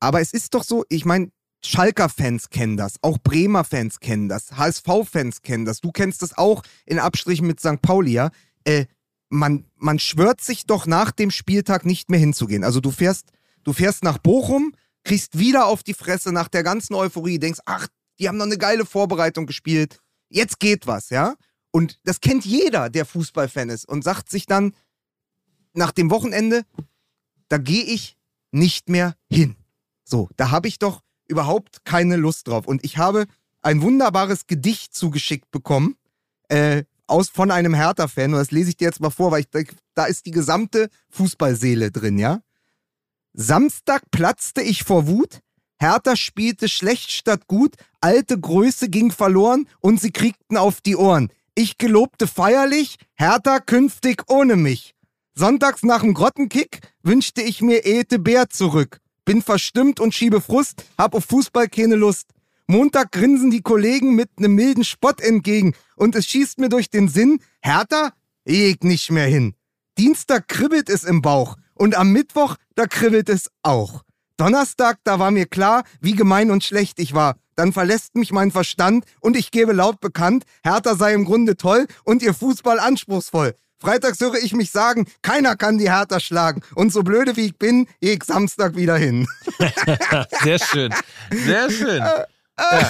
aber 0.00 0.20
es 0.20 0.32
ist 0.32 0.54
doch 0.54 0.62
so, 0.62 0.84
ich 0.88 1.04
meine, 1.04 1.30
Schalker-Fans 1.64 2.50
kennen 2.50 2.76
das, 2.76 2.96
auch 3.02 3.18
Bremer-Fans 3.18 4.00
kennen 4.00 4.28
das, 4.28 4.52
HSV-Fans 4.52 5.42
kennen 5.42 5.64
das, 5.64 5.80
du 5.80 5.90
kennst 5.90 6.22
das 6.22 6.36
auch 6.38 6.62
in 6.86 6.98
Abstrichen 6.98 7.46
mit 7.46 7.60
St. 7.60 7.82
Pauli, 7.82 8.12
ja. 8.12 8.30
Äh, 8.64 8.86
man, 9.28 9.66
man 9.76 9.98
schwört 9.98 10.40
sich 10.40 10.66
doch 10.66 10.86
nach 10.86 11.10
dem 11.10 11.30
Spieltag 11.30 11.84
nicht 11.84 12.10
mehr 12.10 12.20
hinzugehen. 12.20 12.64
Also 12.64 12.80
du 12.80 12.90
fährst, 12.90 13.30
du 13.64 13.72
fährst 13.72 14.02
nach 14.02 14.18
Bochum, 14.18 14.72
kriegst 15.04 15.38
wieder 15.38 15.66
auf 15.66 15.82
die 15.82 15.94
Fresse 15.94 16.32
nach 16.32 16.48
der 16.48 16.62
ganzen 16.62 16.94
Euphorie, 16.94 17.38
denkst, 17.38 17.60
ach, 17.66 17.88
die 18.18 18.28
haben 18.28 18.38
noch 18.38 18.46
eine 18.46 18.58
geile 18.58 18.86
Vorbereitung 18.86 19.46
gespielt, 19.46 20.00
jetzt 20.28 20.60
geht 20.60 20.86
was, 20.86 21.10
ja. 21.10 21.34
Und 21.70 22.00
das 22.04 22.20
kennt 22.20 22.44
jeder, 22.44 22.88
der 22.88 23.04
Fußballfan 23.04 23.68
ist 23.68 23.86
und 23.86 24.02
sagt 24.02 24.30
sich 24.30 24.46
dann 24.46 24.74
nach 25.74 25.92
dem 25.92 26.10
Wochenende, 26.10 26.62
da 27.48 27.58
gehe 27.58 27.84
ich 27.84 28.16
nicht 28.50 28.88
mehr 28.88 29.14
hin. 29.30 29.56
So, 30.04 30.28
da 30.36 30.50
habe 30.50 30.68
ich 30.68 30.78
doch 30.78 31.02
überhaupt 31.28 31.84
keine 31.84 32.16
Lust 32.16 32.48
drauf. 32.48 32.66
Und 32.66 32.84
ich 32.84 32.98
habe 32.98 33.26
ein 33.62 33.82
wunderbares 33.82 34.46
Gedicht 34.46 34.94
zugeschickt 34.94 35.50
bekommen 35.50 35.96
äh, 36.48 36.84
aus, 37.06 37.28
von 37.28 37.50
einem 37.50 37.74
Hertha-Fan. 37.74 38.32
Und 38.32 38.38
das 38.38 38.50
lese 38.50 38.70
ich 38.70 38.76
dir 38.76 38.86
jetzt 38.86 39.00
mal 39.00 39.10
vor, 39.10 39.30
weil 39.30 39.40
ich 39.40 39.68
da 39.94 40.04
ist 40.04 40.26
die 40.26 40.30
gesamte 40.30 40.88
Fußballseele 41.10 41.90
drin, 41.90 42.18
ja? 42.18 42.40
Samstag 43.34 44.10
platzte 44.10 44.62
ich 44.62 44.84
vor 44.84 45.06
Wut. 45.06 45.40
Hertha 45.78 46.16
spielte 46.16 46.68
schlecht 46.68 47.10
statt 47.12 47.46
gut. 47.46 47.76
Alte 48.00 48.38
Größe 48.38 48.88
ging 48.88 49.12
verloren 49.12 49.68
und 49.80 50.00
sie 50.00 50.10
kriegten 50.10 50.56
auf 50.56 50.80
die 50.80 50.96
Ohren. 50.96 51.30
Ich 51.54 51.78
gelobte 51.78 52.26
feierlich, 52.26 52.96
Hertha 53.14 53.60
künftig 53.60 54.24
ohne 54.28 54.56
mich. 54.56 54.94
Sonntags 55.34 55.82
nach 55.82 56.00
dem 56.00 56.14
Grottenkick 56.14 56.80
wünschte 57.02 57.42
ich 57.42 57.60
mir 57.60 57.86
Ete 57.86 58.18
Bär 58.18 58.48
zurück 58.48 59.00
bin 59.28 59.42
verstimmt 59.42 60.00
und 60.00 60.14
schiebe 60.14 60.40
Frust, 60.40 60.86
hab 60.96 61.14
auf 61.14 61.26
Fußball 61.26 61.68
keine 61.68 61.96
Lust. 61.96 62.28
Montag 62.66 63.12
grinsen 63.12 63.50
die 63.50 63.60
Kollegen 63.60 64.14
mit 64.14 64.40
nem 64.40 64.54
milden 64.54 64.84
Spott 64.84 65.20
entgegen 65.20 65.74
und 65.96 66.16
es 66.16 66.24
schießt 66.24 66.58
mir 66.58 66.70
durch 66.70 66.88
den 66.88 67.08
Sinn, 67.08 67.38
härter? 67.60 68.14
Ich 68.44 68.80
nicht 68.80 69.10
mehr 69.10 69.26
hin. 69.26 69.52
Dienstag 69.98 70.48
kribbelt 70.48 70.88
es 70.88 71.04
im 71.04 71.20
Bauch 71.20 71.56
und 71.74 71.94
am 71.94 72.10
Mittwoch, 72.10 72.56
da 72.74 72.86
kribbelt 72.86 73.28
es 73.28 73.50
auch. 73.62 74.02
Donnerstag, 74.38 75.00
da 75.04 75.18
war 75.18 75.30
mir 75.30 75.44
klar, 75.44 75.84
wie 76.00 76.14
gemein 76.14 76.50
und 76.50 76.64
schlecht 76.64 76.98
ich 76.98 77.12
war. 77.12 77.36
Dann 77.54 77.74
verlässt 77.74 78.14
mich 78.14 78.32
mein 78.32 78.50
Verstand 78.50 79.04
und 79.20 79.36
ich 79.36 79.50
gebe 79.50 79.74
laut 79.74 80.00
bekannt, 80.00 80.44
Hertha 80.64 80.94
sei 80.94 81.12
im 81.12 81.26
Grunde 81.26 81.58
toll 81.58 81.86
und 82.02 82.22
ihr 82.22 82.32
Fußball 82.32 82.80
anspruchsvoll. 82.80 83.54
Freitags 83.80 84.20
höre 84.20 84.34
ich 84.34 84.52
mich 84.52 84.70
sagen, 84.70 85.06
keiner 85.22 85.56
kann 85.56 85.78
die 85.78 85.90
Hertha 85.90 86.20
schlagen. 86.20 86.62
Und 86.74 86.92
so 86.92 87.02
blöde 87.02 87.36
wie 87.36 87.46
ich 87.46 87.58
bin, 87.58 87.86
gehe 88.00 88.14
ich 88.14 88.24
Samstag 88.24 88.76
wieder 88.76 88.96
hin. 88.96 89.26
Sehr 90.42 90.58
schön. 90.58 90.94
Sehr 91.30 91.70
schön. 91.70 92.02
Äh, 92.02 92.24
äh, 92.56 92.84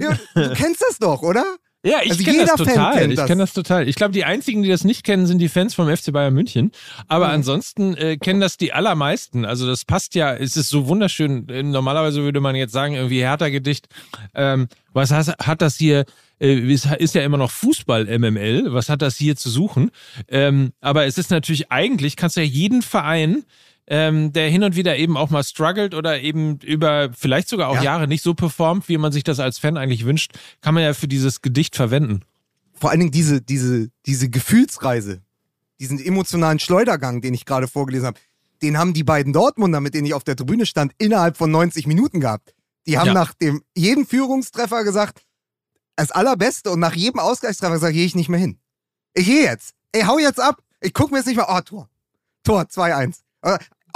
ja. 0.00 0.18
Du 0.34 0.54
kennst 0.54 0.82
das 0.82 0.98
doch, 0.98 1.22
oder? 1.22 1.44
Ja, 1.86 2.00
ich 2.02 2.10
also 2.10 2.24
kenne 2.24 2.44
das 2.44 2.54
total. 2.56 3.12
ich 3.12 3.24
kenne 3.26 3.42
das 3.42 3.52
total. 3.52 3.88
Ich 3.88 3.94
glaube, 3.94 4.12
die 4.12 4.24
einzigen, 4.24 4.62
die 4.62 4.68
das 4.68 4.82
nicht 4.82 5.04
kennen, 5.04 5.26
sind 5.26 5.38
die 5.38 5.48
Fans 5.48 5.74
vom 5.74 5.94
FC 5.94 6.12
Bayern 6.12 6.34
München. 6.34 6.72
Aber 7.06 7.28
mhm. 7.28 7.34
ansonsten 7.34 7.96
äh, 7.96 8.16
kennen 8.16 8.40
das 8.40 8.56
die 8.56 8.72
allermeisten. 8.72 9.44
Also 9.44 9.66
das 9.66 9.84
passt 9.84 10.14
ja, 10.16 10.34
es 10.34 10.56
ist 10.56 10.68
so 10.68 10.88
wunderschön. 10.88 11.48
Äh, 11.48 11.62
normalerweise 11.62 12.22
würde 12.22 12.40
man 12.40 12.56
jetzt 12.56 12.72
sagen, 12.72 12.94
irgendwie 12.94 13.20
Hertha-Gedicht. 13.20 13.86
Ähm, 14.34 14.66
was 14.92 15.12
hat, 15.12 15.38
hat 15.46 15.62
das 15.62 15.76
hier 15.76 16.06
äh, 16.40 16.54
ist, 16.54 16.86
ist 16.86 17.14
ja 17.14 17.22
immer 17.22 17.38
noch 17.38 17.50
Fußball-MML. 17.52 18.72
Was 18.72 18.88
hat 18.88 19.00
das 19.00 19.16
hier 19.16 19.36
zu 19.36 19.48
suchen? 19.48 19.90
Ähm, 20.28 20.72
aber 20.80 21.06
es 21.06 21.18
ist 21.18 21.30
natürlich 21.30 21.70
eigentlich, 21.70 22.16
kannst 22.16 22.36
du 22.36 22.40
ja 22.40 22.46
jeden 22.46 22.82
Verein 22.82 23.44
ähm, 23.88 24.32
der 24.32 24.50
hin 24.50 24.64
und 24.64 24.76
wieder 24.76 24.96
eben 24.96 25.16
auch 25.16 25.30
mal 25.30 25.44
struggelt 25.44 25.94
oder 25.94 26.20
eben 26.20 26.58
über 26.58 27.10
vielleicht 27.12 27.48
sogar 27.48 27.68
auch 27.68 27.76
ja. 27.76 27.82
Jahre 27.82 28.08
nicht 28.08 28.22
so 28.22 28.34
performt, 28.34 28.88
wie 28.88 28.98
man 28.98 29.12
sich 29.12 29.24
das 29.24 29.38
als 29.38 29.58
Fan 29.58 29.76
eigentlich 29.76 30.04
wünscht, 30.04 30.32
kann 30.60 30.74
man 30.74 30.82
ja 30.82 30.94
für 30.94 31.08
dieses 31.08 31.42
Gedicht 31.42 31.76
verwenden. 31.76 32.22
Vor 32.74 32.90
allen 32.90 33.00
Dingen 33.00 33.12
diese, 33.12 33.40
diese, 33.40 33.88
diese 34.04 34.28
Gefühlsreise, 34.28 35.22
diesen 35.80 35.98
emotionalen 35.98 36.58
Schleudergang, 36.58 37.20
den 37.20 37.34
ich 37.34 37.44
gerade 37.44 37.68
vorgelesen 37.68 38.08
habe, 38.08 38.18
den 38.62 38.78
haben 38.78 38.94
die 38.94 39.04
beiden 39.04 39.32
Dortmunder, 39.32 39.80
mit 39.80 39.94
denen 39.94 40.06
ich 40.06 40.14
auf 40.14 40.24
der 40.24 40.36
Tribüne 40.36 40.66
stand, 40.66 40.92
innerhalb 40.98 41.36
von 41.36 41.50
90 41.50 41.86
Minuten 41.86 42.20
gehabt. 42.20 42.54
Die 42.86 42.98
haben 42.98 43.08
ja. 43.08 43.14
nach 43.14 43.34
dem 43.34 43.62
jeden 43.76 44.06
Führungstreffer 44.06 44.84
gesagt, 44.84 45.22
das 45.96 46.10
Allerbeste 46.10 46.70
und 46.70 46.80
nach 46.80 46.94
jedem 46.94 47.20
Ausgleichstreffer 47.20 47.74
gesagt, 47.74 47.94
gehe 47.94 48.04
ich 48.04 48.14
nicht 48.14 48.28
mehr 48.28 48.40
hin. 48.40 48.58
Ich 49.14 49.26
gehe 49.26 49.42
jetzt. 49.42 49.74
Ey, 49.92 50.02
hau 50.02 50.18
jetzt 50.18 50.40
ab. 50.40 50.62
Ich 50.80 50.92
gucke 50.92 51.12
mir 51.12 51.18
jetzt 51.18 51.26
nicht 51.26 51.36
mehr. 51.36 51.46
Oh, 51.48 51.60
Tor. 51.60 51.88
Tor, 52.44 52.62
2-1. 52.62 53.20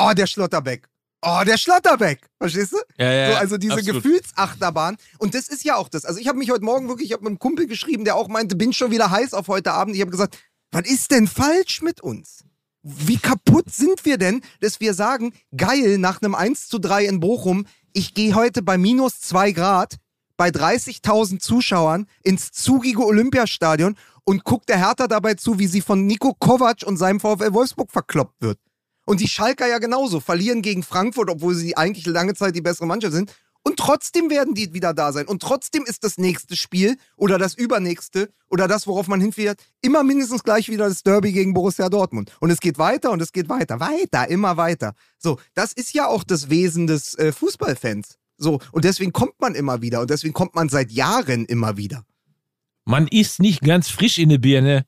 Oh, 0.01 0.13
der 0.15 0.27
Schlotterbeck. 0.27 0.89
Oh, 1.23 1.43
der 1.47 1.59
Schlotterbeck. 1.59 2.27
Verstehst 2.39 2.73
du? 2.73 2.79
Ja, 2.97 3.13
ja, 3.13 3.33
so, 3.33 3.37
also 3.37 3.59
diese 3.59 3.75
absolut. 3.75 4.03
Gefühlsachterbahn. 4.03 4.97
Und 5.19 5.35
das 5.35 5.49
ist 5.49 5.63
ja 5.65 5.77
auch 5.77 5.91
das. 5.91 6.07
Also 6.07 6.19
ich 6.19 6.27
habe 6.27 6.39
mich 6.39 6.51
heute 6.51 6.65
Morgen 6.65 6.89
wirklich, 6.89 7.09
ich 7.09 7.13
habe 7.13 7.25
mit 7.25 7.33
einem 7.33 7.39
Kumpel 7.39 7.67
geschrieben, 7.67 8.07
der 8.07 8.17
auch 8.17 8.29
meinte, 8.29 8.57
bin 8.57 8.73
schon 8.73 8.91
wieder 8.91 9.11
heiß 9.11 9.35
auf 9.35 9.49
heute 9.49 9.73
Abend. 9.73 9.95
Ich 9.95 10.01
habe 10.01 10.11
gesagt, 10.11 10.39
was 10.73 10.89
ist 10.89 11.11
denn 11.11 11.27
falsch 11.27 11.83
mit 11.83 12.01
uns? 12.01 12.45
Wie 12.83 13.19
kaputt 13.19 13.71
sind 13.71 14.07
wir 14.07 14.17
denn, 14.17 14.41
dass 14.61 14.81
wir 14.81 14.95
sagen, 14.95 15.35
geil, 15.55 15.99
nach 15.99 16.23
einem 16.23 16.35
1 16.35 16.69
zu 16.69 16.79
3 16.79 17.05
in 17.05 17.21
Bochum, 17.21 17.67
ich 17.93 18.15
gehe 18.15 18.35
heute 18.35 18.63
bei 18.63 18.79
minus 18.79 19.21
2 19.21 19.53
Grad 19.53 19.97
bei 20.39 20.49
30.000 20.49 21.41
Zuschauern 21.41 22.07
ins 22.23 22.53
zugige 22.53 23.05
Olympiastadion 23.05 23.97
und 24.25 24.45
guckt 24.45 24.71
der 24.71 24.79
Hertha 24.79 25.07
dabei 25.07 25.35
zu, 25.35 25.59
wie 25.59 25.67
sie 25.67 25.83
von 25.83 26.07
Nico 26.07 26.33
Kovac 26.33 26.85
und 26.87 26.97
seinem 26.97 27.21
VfL 27.21 27.53
Wolfsburg 27.53 27.93
verkloppt 27.93 28.41
wird. 28.41 28.59
Und 29.11 29.19
die 29.19 29.27
Schalker 29.27 29.67
ja 29.67 29.79
genauso, 29.79 30.21
verlieren 30.21 30.63
gegen 30.63 30.85
Frankfurt, 30.85 31.31
obwohl 31.31 31.57
sie 31.57 31.77
eigentlich 31.77 32.07
lange 32.07 32.33
Zeit 32.35 32.55
die 32.55 32.61
bessere 32.61 32.87
Mannschaft 32.87 33.13
sind. 33.13 33.35
Und 33.65 33.77
trotzdem 33.77 34.31
werden 34.31 34.55
die 34.55 34.73
wieder 34.73 34.95
da 34.95 35.13
sein. 35.13 35.27
Und 35.27 35.43
trotzdem 35.43 35.85
ist 35.85 36.05
das 36.05 36.17
nächste 36.17 36.55
Spiel 36.55 36.97
oder 37.17 37.37
das 37.37 37.55
übernächste 37.55 38.33
oder 38.49 38.69
das, 38.69 38.87
worauf 38.87 39.09
man 39.09 39.21
hinfährt, 39.21 39.65
immer 39.83 40.05
mindestens 40.05 40.45
gleich 40.45 40.69
wieder 40.69 40.89
das 40.89 41.03
Derby 41.03 41.33
gegen 41.33 41.55
Borussia 41.55 41.89
Dortmund. 41.89 42.31
Und 42.39 42.51
es 42.51 42.61
geht 42.61 42.79
weiter 42.79 43.11
und 43.11 43.21
es 43.21 43.33
geht 43.33 43.49
weiter, 43.49 43.81
weiter, 43.81 44.29
immer 44.29 44.57
weiter. 44.57 44.95
So, 45.19 45.41
das 45.55 45.73
ist 45.73 45.93
ja 45.93 46.07
auch 46.07 46.23
das 46.23 46.49
Wesen 46.49 46.87
des 46.87 47.15
äh, 47.17 47.33
Fußballfans. 47.33 48.17
So, 48.37 48.61
und 48.71 48.85
deswegen 48.85 49.13
kommt 49.13 49.41
man 49.41 49.57
immer 49.57 49.83
wieder 49.83 50.03
und 50.03 50.11
deswegen 50.11 50.35
kommt 50.35 50.55
man 50.55 50.69
seit 50.69 50.93
Jahren 50.93 51.47
immer 51.47 51.77
wieder. 51.77 52.05
Man 52.85 53.09
ist 53.09 53.41
nicht 53.41 53.63
ganz 53.63 53.89
frisch 53.89 54.19
in 54.19 54.29
der 54.29 54.39
Birne. 54.39 54.87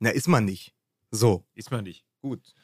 Na, 0.00 0.10
ist 0.10 0.26
man 0.26 0.44
nicht. 0.44 0.74
So, 1.12 1.44
Ist 1.54 1.70
man 1.70 1.84
nicht. 1.84 2.04
gut. 2.20 2.55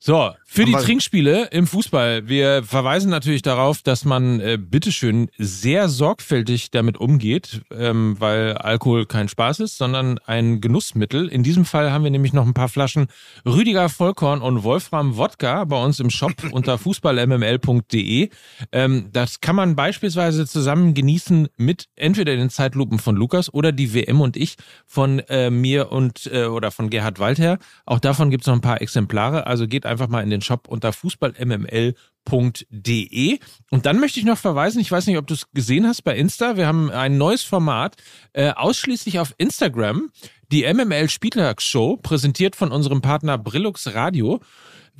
So, 0.00 0.30
für 0.50 0.64
die 0.64 0.72
Trinkspiele 0.72 1.48
im 1.50 1.66
Fußball. 1.66 2.28
Wir 2.28 2.62
verweisen 2.62 3.10
natürlich 3.10 3.42
darauf, 3.42 3.82
dass 3.82 4.04
man 4.04 4.38
äh, 4.38 4.56
bitteschön 4.56 5.28
sehr 5.36 5.88
sorgfältig 5.88 6.70
damit 6.70 6.96
umgeht, 6.96 7.62
ähm, 7.72 8.16
weil 8.18 8.54
Alkohol 8.54 9.06
kein 9.06 9.28
Spaß 9.28 9.60
ist, 9.60 9.76
sondern 9.76 10.18
ein 10.24 10.60
Genussmittel. 10.60 11.28
In 11.28 11.42
diesem 11.42 11.64
Fall 11.64 11.90
haben 11.90 12.04
wir 12.04 12.12
nämlich 12.12 12.32
noch 12.32 12.46
ein 12.46 12.54
paar 12.54 12.68
Flaschen 12.68 13.08
Rüdiger 13.44 13.88
Vollkorn 13.88 14.40
und 14.40 14.62
Wolfram 14.62 15.16
Wodka 15.16 15.64
bei 15.64 15.84
uns 15.84 15.98
im 15.98 16.10
Shop 16.10 16.32
unter 16.52 16.78
fußballmml.de. 16.78 18.30
Ähm, 18.70 19.08
das 19.12 19.40
kann 19.40 19.56
man 19.56 19.74
beispielsweise 19.74 20.46
zusammen 20.46 20.94
genießen 20.94 21.48
mit 21.56 21.88
entweder 21.96 22.36
den 22.36 22.50
Zeitlupen 22.50 23.00
von 23.00 23.16
Lukas 23.16 23.52
oder 23.52 23.72
die 23.72 23.94
WM 23.94 24.20
und 24.20 24.36
ich 24.36 24.56
von 24.86 25.18
äh, 25.28 25.50
mir 25.50 25.90
und 25.90 26.30
äh, 26.32 26.44
oder 26.44 26.70
von 26.70 26.88
Gerhard 26.88 27.18
Walther. 27.18 27.58
Auch 27.84 27.98
davon 27.98 28.30
gibt 28.30 28.44
es 28.44 28.46
noch 28.46 28.54
ein 28.54 28.60
paar 28.60 28.80
Exemplare. 28.80 29.46
Also 29.46 29.66
geht 29.66 29.87
einfach 29.88 30.08
mal 30.08 30.22
in 30.22 30.30
den 30.30 30.40
Shop 30.40 30.68
unter 30.68 30.92
fußballmml.de. 30.92 33.38
Und 33.70 33.86
dann 33.86 34.00
möchte 34.00 34.20
ich 34.20 34.26
noch 34.26 34.38
verweisen, 34.38 34.80
ich 34.80 34.92
weiß 34.92 35.06
nicht, 35.06 35.18
ob 35.18 35.26
du 35.26 35.34
es 35.34 35.50
gesehen 35.52 35.86
hast 35.86 36.02
bei 36.02 36.16
Insta, 36.16 36.56
wir 36.56 36.66
haben 36.66 36.90
ein 36.90 37.18
neues 37.18 37.42
Format, 37.42 37.96
äh, 38.32 38.50
ausschließlich 38.50 39.18
auf 39.18 39.34
Instagram, 39.38 40.10
die 40.52 40.72
MML 40.72 41.08
Spieltagsshow, 41.08 41.96
präsentiert 41.96 42.56
von 42.56 42.70
unserem 42.70 43.02
Partner 43.02 43.38
Brillux 43.38 43.94
Radio. 43.94 44.40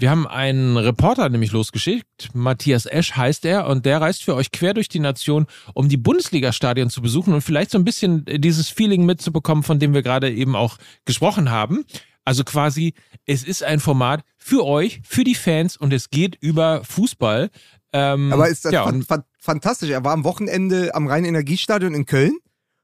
Wir 0.00 0.10
haben 0.10 0.28
einen 0.28 0.76
Reporter 0.76 1.28
nämlich 1.28 1.50
losgeschickt, 1.50 2.28
Matthias 2.32 2.86
Esch 2.86 3.16
heißt 3.16 3.44
er, 3.44 3.66
und 3.66 3.84
der 3.84 4.00
reist 4.00 4.22
für 4.22 4.36
euch 4.36 4.52
quer 4.52 4.72
durch 4.72 4.88
die 4.88 5.00
Nation, 5.00 5.48
um 5.74 5.88
die 5.88 5.96
Bundesliga-Stadien 5.96 6.88
zu 6.88 7.02
besuchen 7.02 7.34
und 7.34 7.40
vielleicht 7.40 7.72
so 7.72 7.78
ein 7.78 7.84
bisschen 7.84 8.24
dieses 8.24 8.68
Feeling 8.68 9.06
mitzubekommen, 9.06 9.64
von 9.64 9.80
dem 9.80 9.94
wir 9.94 10.02
gerade 10.02 10.30
eben 10.30 10.54
auch 10.54 10.78
gesprochen 11.04 11.50
haben. 11.50 11.84
Also 12.28 12.44
quasi, 12.44 12.92
es 13.24 13.42
ist 13.42 13.62
ein 13.62 13.80
Format 13.80 14.22
für 14.36 14.66
euch, 14.66 15.00
für 15.02 15.24
die 15.24 15.34
Fans 15.34 15.78
und 15.78 15.94
es 15.94 16.10
geht 16.10 16.36
über 16.42 16.84
Fußball. 16.84 17.48
Ähm, 17.94 18.30
Aber 18.34 18.48
ist 18.50 18.66
das 18.66 18.72
ja, 18.74 18.84
fan 18.84 19.02
fan 19.02 19.22
fantastisch. 19.40 19.88
Er 19.88 20.04
war 20.04 20.12
am 20.12 20.24
Wochenende 20.24 20.94
am 20.94 21.06
Rhein-Energiestadion 21.06 21.94
in 21.94 22.04
Köln, 22.04 22.36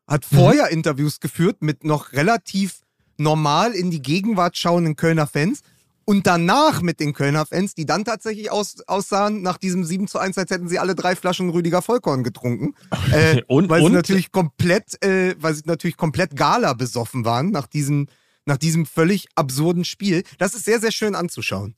hat 0.08 0.24
Mhm. 0.30 0.36
vorher 0.36 0.70
Interviews 0.70 1.20
geführt 1.20 1.58
mit 1.60 1.84
noch 1.84 2.12
relativ 2.12 2.80
normal 3.18 3.72
in 3.72 3.90
die 3.90 4.00
Gegenwart 4.00 4.56
schauenden 4.56 4.96
Kölner 4.96 5.26
Fans 5.26 5.60
und 6.06 6.26
danach 6.26 6.80
mit 6.80 7.00
den 7.00 7.12
Kölner 7.12 7.44
Fans, 7.44 7.74
die 7.74 7.84
dann 7.84 8.06
tatsächlich 8.06 8.50
aus, 8.50 8.76
aussahen 8.86 9.42
nach 9.42 9.58
diesem 9.58 9.84
7 9.84 10.08
zu 10.08 10.18
1, 10.18 10.38
als 10.38 10.50
hätten 10.50 10.68
sie 10.70 10.78
alle 10.78 10.94
drei 10.94 11.16
Flaschen 11.16 11.50
Rüdiger 11.50 11.82
Vollkorn 11.82 12.24
getrunken. 12.24 12.74
Äh, 13.12 13.42
Und- 13.46 13.68
weil 13.68 13.82
und- 13.82 13.90
sie 13.90 13.96
natürlich 13.96 14.32
komplett, 14.32 15.02
äh, 15.04 15.34
weil 15.38 15.52
sie 15.54 15.62
natürlich 15.66 15.98
komplett 15.98 16.34
Gala 16.34 16.72
besoffen 16.72 17.26
waren 17.26 17.50
nach 17.50 17.66
diesem, 17.66 18.06
nach 18.46 18.56
diesem 18.56 18.86
völlig 18.86 19.26
absurden 19.34 19.84
Spiel. 19.84 20.24
Das 20.38 20.54
ist 20.54 20.64
sehr, 20.64 20.80
sehr 20.80 20.92
schön 20.92 21.14
anzuschauen. 21.14 21.74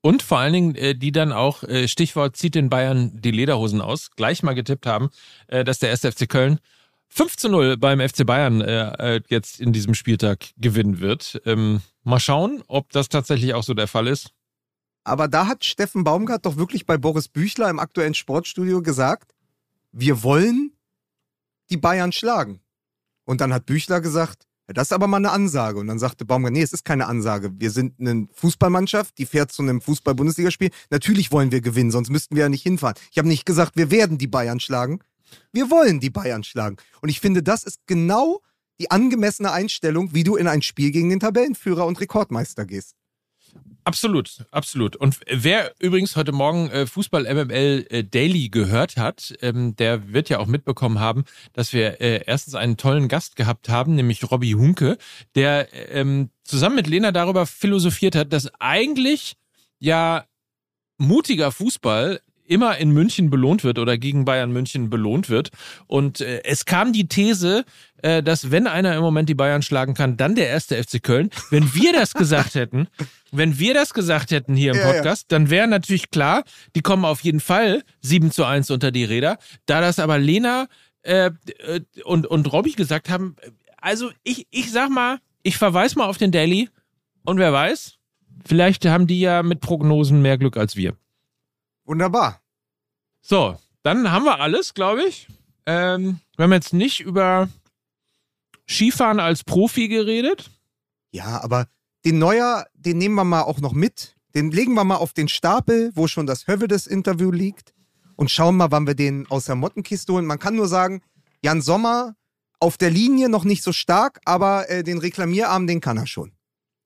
Und 0.00 0.22
vor 0.22 0.38
allen 0.38 0.52
Dingen, 0.52 0.74
äh, 0.74 0.94
die 0.94 1.12
dann 1.12 1.32
auch, 1.32 1.62
äh, 1.62 1.88
Stichwort 1.88 2.36
zieht 2.36 2.54
den 2.54 2.68
Bayern 2.68 3.10
die 3.14 3.30
Lederhosen 3.30 3.80
aus, 3.80 4.10
gleich 4.16 4.42
mal 4.42 4.54
getippt 4.54 4.86
haben, 4.86 5.08
äh, 5.46 5.64
dass 5.64 5.78
der 5.78 5.90
1. 5.90 6.04
FC 6.04 6.28
Köln 6.28 6.60
5 7.08 7.36
zu 7.36 7.48
0 7.48 7.76
beim 7.76 8.00
FC 8.00 8.26
Bayern 8.26 8.60
äh, 8.60 9.20
jetzt 9.28 9.60
in 9.60 9.72
diesem 9.72 9.94
Spieltag 9.94 10.50
gewinnen 10.56 11.00
wird. 11.00 11.40
Ähm, 11.46 11.80
mal 12.02 12.20
schauen, 12.20 12.62
ob 12.66 12.90
das 12.90 13.08
tatsächlich 13.08 13.54
auch 13.54 13.62
so 13.62 13.72
der 13.72 13.86
Fall 13.86 14.08
ist. 14.08 14.32
Aber 15.04 15.28
da 15.28 15.46
hat 15.46 15.64
Steffen 15.64 16.02
Baumgart 16.02 16.44
doch 16.44 16.56
wirklich 16.56 16.86
bei 16.86 16.98
Boris 16.98 17.28
Büchler 17.28 17.70
im 17.70 17.78
aktuellen 17.78 18.14
Sportstudio 18.14 18.82
gesagt, 18.82 19.34
wir 19.92 20.22
wollen 20.22 20.72
die 21.70 21.76
Bayern 21.76 22.10
schlagen. 22.10 22.60
Und 23.24 23.40
dann 23.40 23.54
hat 23.54 23.64
Büchler 23.66 24.00
gesagt, 24.00 24.46
ja, 24.68 24.72
das 24.74 24.88
ist 24.88 24.92
aber 24.92 25.06
mal 25.06 25.18
eine 25.18 25.30
Ansage. 25.30 25.78
Und 25.78 25.88
dann 25.88 25.98
sagte 25.98 26.24
Baumgart, 26.24 26.52
nee, 26.52 26.62
es 26.62 26.72
ist 26.72 26.84
keine 26.84 27.06
Ansage. 27.06 27.50
Wir 27.58 27.70
sind 27.70 28.00
eine 28.00 28.28
Fußballmannschaft, 28.32 29.18
die 29.18 29.26
fährt 29.26 29.52
zu 29.52 29.62
einem 29.62 29.80
Fußball-Bundesligaspiel. 29.80 30.70
Natürlich 30.90 31.32
wollen 31.32 31.52
wir 31.52 31.60
gewinnen, 31.60 31.90
sonst 31.90 32.10
müssten 32.10 32.34
wir 32.34 32.44
ja 32.44 32.48
nicht 32.48 32.62
hinfahren. 32.62 32.96
Ich 33.10 33.18
habe 33.18 33.28
nicht 33.28 33.44
gesagt, 33.44 33.76
wir 33.76 33.90
werden 33.90 34.16
die 34.16 34.26
Bayern 34.26 34.60
schlagen. 34.60 35.00
Wir 35.52 35.70
wollen 35.70 36.00
die 36.00 36.10
Bayern 36.10 36.44
schlagen. 36.44 36.76
Und 37.02 37.08
ich 37.10 37.20
finde, 37.20 37.42
das 37.42 37.64
ist 37.64 37.80
genau 37.86 38.40
die 38.80 38.90
angemessene 38.90 39.52
Einstellung, 39.52 40.14
wie 40.14 40.24
du 40.24 40.36
in 40.36 40.48
ein 40.48 40.62
Spiel 40.62 40.90
gegen 40.90 41.10
den 41.10 41.20
Tabellenführer 41.20 41.86
und 41.86 42.00
Rekordmeister 42.00 42.64
gehst. 42.64 42.94
Absolut, 43.86 44.38
absolut. 44.50 44.96
Und 44.96 45.20
wer 45.30 45.74
übrigens 45.78 46.16
heute 46.16 46.32
Morgen 46.32 46.70
äh, 46.70 46.86
Fußball 46.86 47.24
MML 47.24 47.86
äh, 47.90 48.02
Daily 48.02 48.48
gehört 48.48 48.96
hat, 48.96 49.34
ähm, 49.42 49.76
der 49.76 50.10
wird 50.10 50.30
ja 50.30 50.38
auch 50.38 50.46
mitbekommen 50.46 51.00
haben, 51.00 51.24
dass 51.52 51.74
wir 51.74 52.00
äh, 52.00 52.22
erstens 52.26 52.54
einen 52.54 52.78
tollen 52.78 53.08
Gast 53.08 53.36
gehabt 53.36 53.68
haben, 53.68 53.94
nämlich 53.94 54.30
Robbie 54.30 54.54
Hunke, 54.54 54.96
der 55.34 55.68
ähm, 55.94 56.30
zusammen 56.44 56.76
mit 56.76 56.86
Lena 56.86 57.12
darüber 57.12 57.44
philosophiert 57.44 58.16
hat, 58.16 58.32
dass 58.32 58.50
eigentlich 58.58 59.36
ja 59.80 60.24
mutiger 60.96 61.52
Fußball 61.52 62.20
immer 62.46 62.78
in 62.78 62.90
München 62.90 63.28
belohnt 63.28 63.64
wird 63.64 63.78
oder 63.78 63.98
gegen 63.98 64.24
Bayern 64.24 64.52
München 64.52 64.88
belohnt 64.88 65.28
wird. 65.28 65.50
Und 65.86 66.20
es 66.20 66.66
kam 66.66 66.92
die 66.92 67.08
These, 67.08 67.64
äh, 68.04 68.22
dass 68.22 68.50
wenn 68.50 68.66
einer 68.66 68.94
im 68.94 69.00
Moment 69.00 69.30
die 69.30 69.34
Bayern 69.34 69.62
schlagen 69.62 69.94
kann, 69.94 70.18
dann 70.18 70.34
der 70.34 70.48
erste 70.48 70.76
FC 70.76 71.02
Köln. 71.02 71.30
Wenn 71.48 71.74
wir 71.74 71.94
das 71.94 72.12
gesagt 72.12 72.54
hätten, 72.54 72.86
wenn 73.32 73.58
wir 73.58 73.72
das 73.72 73.94
gesagt 73.94 74.30
hätten 74.30 74.54
hier 74.54 74.72
im 74.72 74.78
Ja, 74.78 74.86
ja. 74.86 74.92
Podcast, 74.92 75.32
dann 75.32 75.48
wäre 75.48 75.66
natürlich 75.66 76.10
klar, 76.10 76.44
die 76.76 76.82
kommen 76.82 77.06
auf 77.06 77.20
jeden 77.20 77.40
Fall 77.40 77.82
7 78.02 78.30
zu 78.30 78.44
1 78.44 78.70
unter 78.70 78.90
die 78.90 79.04
Räder. 79.04 79.38
Da 79.64 79.80
das 79.80 79.98
aber 79.98 80.18
Lena 80.18 80.66
äh, 81.00 81.30
äh, 81.66 81.80
und, 82.04 82.26
und 82.26 82.52
Robby 82.52 82.72
gesagt 82.72 83.08
haben, 83.08 83.36
also 83.78 84.10
ich, 84.22 84.46
ich 84.50 84.70
sag 84.70 84.90
mal, 84.90 85.18
ich 85.42 85.56
verweise 85.56 85.96
mal 85.96 86.06
auf 86.06 86.18
den 86.18 86.30
Daily 86.30 86.68
und 87.24 87.38
wer 87.38 87.54
weiß, 87.54 87.94
vielleicht 88.44 88.84
haben 88.84 89.06
die 89.06 89.20
ja 89.20 89.42
mit 89.42 89.60
Prognosen 89.60 90.20
mehr 90.20 90.36
Glück 90.36 90.58
als 90.58 90.76
wir. 90.76 90.94
Wunderbar. 91.86 92.42
So, 93.22 93.56
dann 93.82 94.10
haben 94.10 94.26
wir 94.26 94.40
alles, 94.40 94.74
glaube 94.74 95.04
ich. 95.04 95.26
Ähm, 95.64 96.20
wir 96.36 96.42
haben 96.42 96.52
jetzt 96.52 96.74
nicht 96.74 97.00
über 97.00 97.48
Skifahren 98.68 99.20
als 99.20 99.44
Profi 99.44 99.88
geredet. 99.88 100.50
Ja, 101.10 101.42
aber 101.42 101.66
den 102.04 102.18
Neuer, 102.18 102.66
den 102.74 102.98
nehmen 102.98 103.14
wir 103.14 103.24
mal 103.24 103.42
auch 103.42 103.60
noch 103.60 103.72
mit. 103.72 104.16
Den 104.34 104.50
legen 104.50 104.74
wir 104.74 104.84
mal 104.84 104.96
auf 104.96 105.12
den 105.12 105.28
Stapel, 105.28 105.92
wo 105.94 106.08
schon 106.08 106.26
das 106.26 106.46
Hövedes-Interview 106.46 107.30
liegt. 107.30 107.72
Und 108.16 108.30
schauen 108.30 108.56
mal, 108.56 108.70
wann 108.70 108.86
wir 108.86 108.94
den 108.94 109.26
aus 109.28 109.46
der 109.46 109.54
Mottenkiste 109.54 110.12
holen. 110.12 110.26
Man 110.26 110.38
kann 110.38 110.54
nur 110.54 110.68
sagen, 110.68 111.02
Jan 111.42 111.62
Sommer 111.62 112.16
auf 112.60 112.76
der 112.76 112.90
Linie 112.90 113.28
noch 113.28 113.44
nicht 113.44 113.62
so 113.62 113.72
stark, 113.72 114.20
aber 114.24 114.70
äh, 114.70 114.82
den 114.82 114.98
Reklamierarm, 114.98 115.66
den 115.66 115.80
kann 115.80 115.98
er 115.98 116.06
schon. 116.06 116.32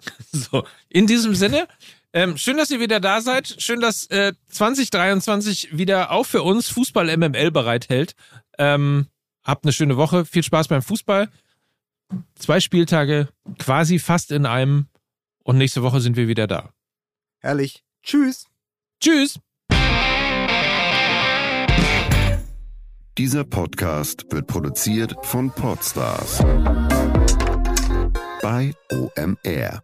So, 0.32 0.64
in 0.88 1.06
diesem 1.06 1.34
Sinne, 1.34 1.66
ähm, 2.12 2.36
schön, 2.36 2.56
dass 2.56 2.70
ihr 2.70 2.80
wieder 2.80 3.00
da 3.00 3.20
seid. 3.20 3.56
Schön, 3.58 3.80
dass 3.80 4.06
äh, 4.06 4.32
2023 4.48 5.76
wieder 5.76 6.10
auch 6.10 6.24
für 6.24 6.42
uns 6.42 6.68
Fußball 6.68 7.14
MML 7.16 7.50
bereithält. 7.50 8.14
Ähm, 8.58 9.06
habt 9.44 9.64
eine 9.64 9.72
schöne 9.72 9.96
Woche. 9.96 10.24
Viel 10.24 10.42
Spaß 10.42 10.68
beim 10.68 10.82
Fußball. 10.82 11.28
Zwei 12.34 12.60
Spieltage 12.60 13.28
quasi 13.58 13.98
fast 13.98 14.30
in 14.30 14.46
einem. 14.46 14.88
Und 15.44 15.58
nächste 15.58 15.82
Woche 15.82 16.00
sind 16.00 16.16
wir 16.16 16.28
wieder 16.28 16.46
da. 16.46 16.72
Herrlich. 17.40 17.82
Tschüss. 18.02 18.46
Tschüss. 19.00 19.40
Dieser 23.16 23.44
Podcast 23.44 24.26
wird 24.30 24.46
produziert 24.46 25.14
von 25.22 25.50
Podstars 25.50 26.38
bei 28.42 28.72
OMR. 28.92 29.82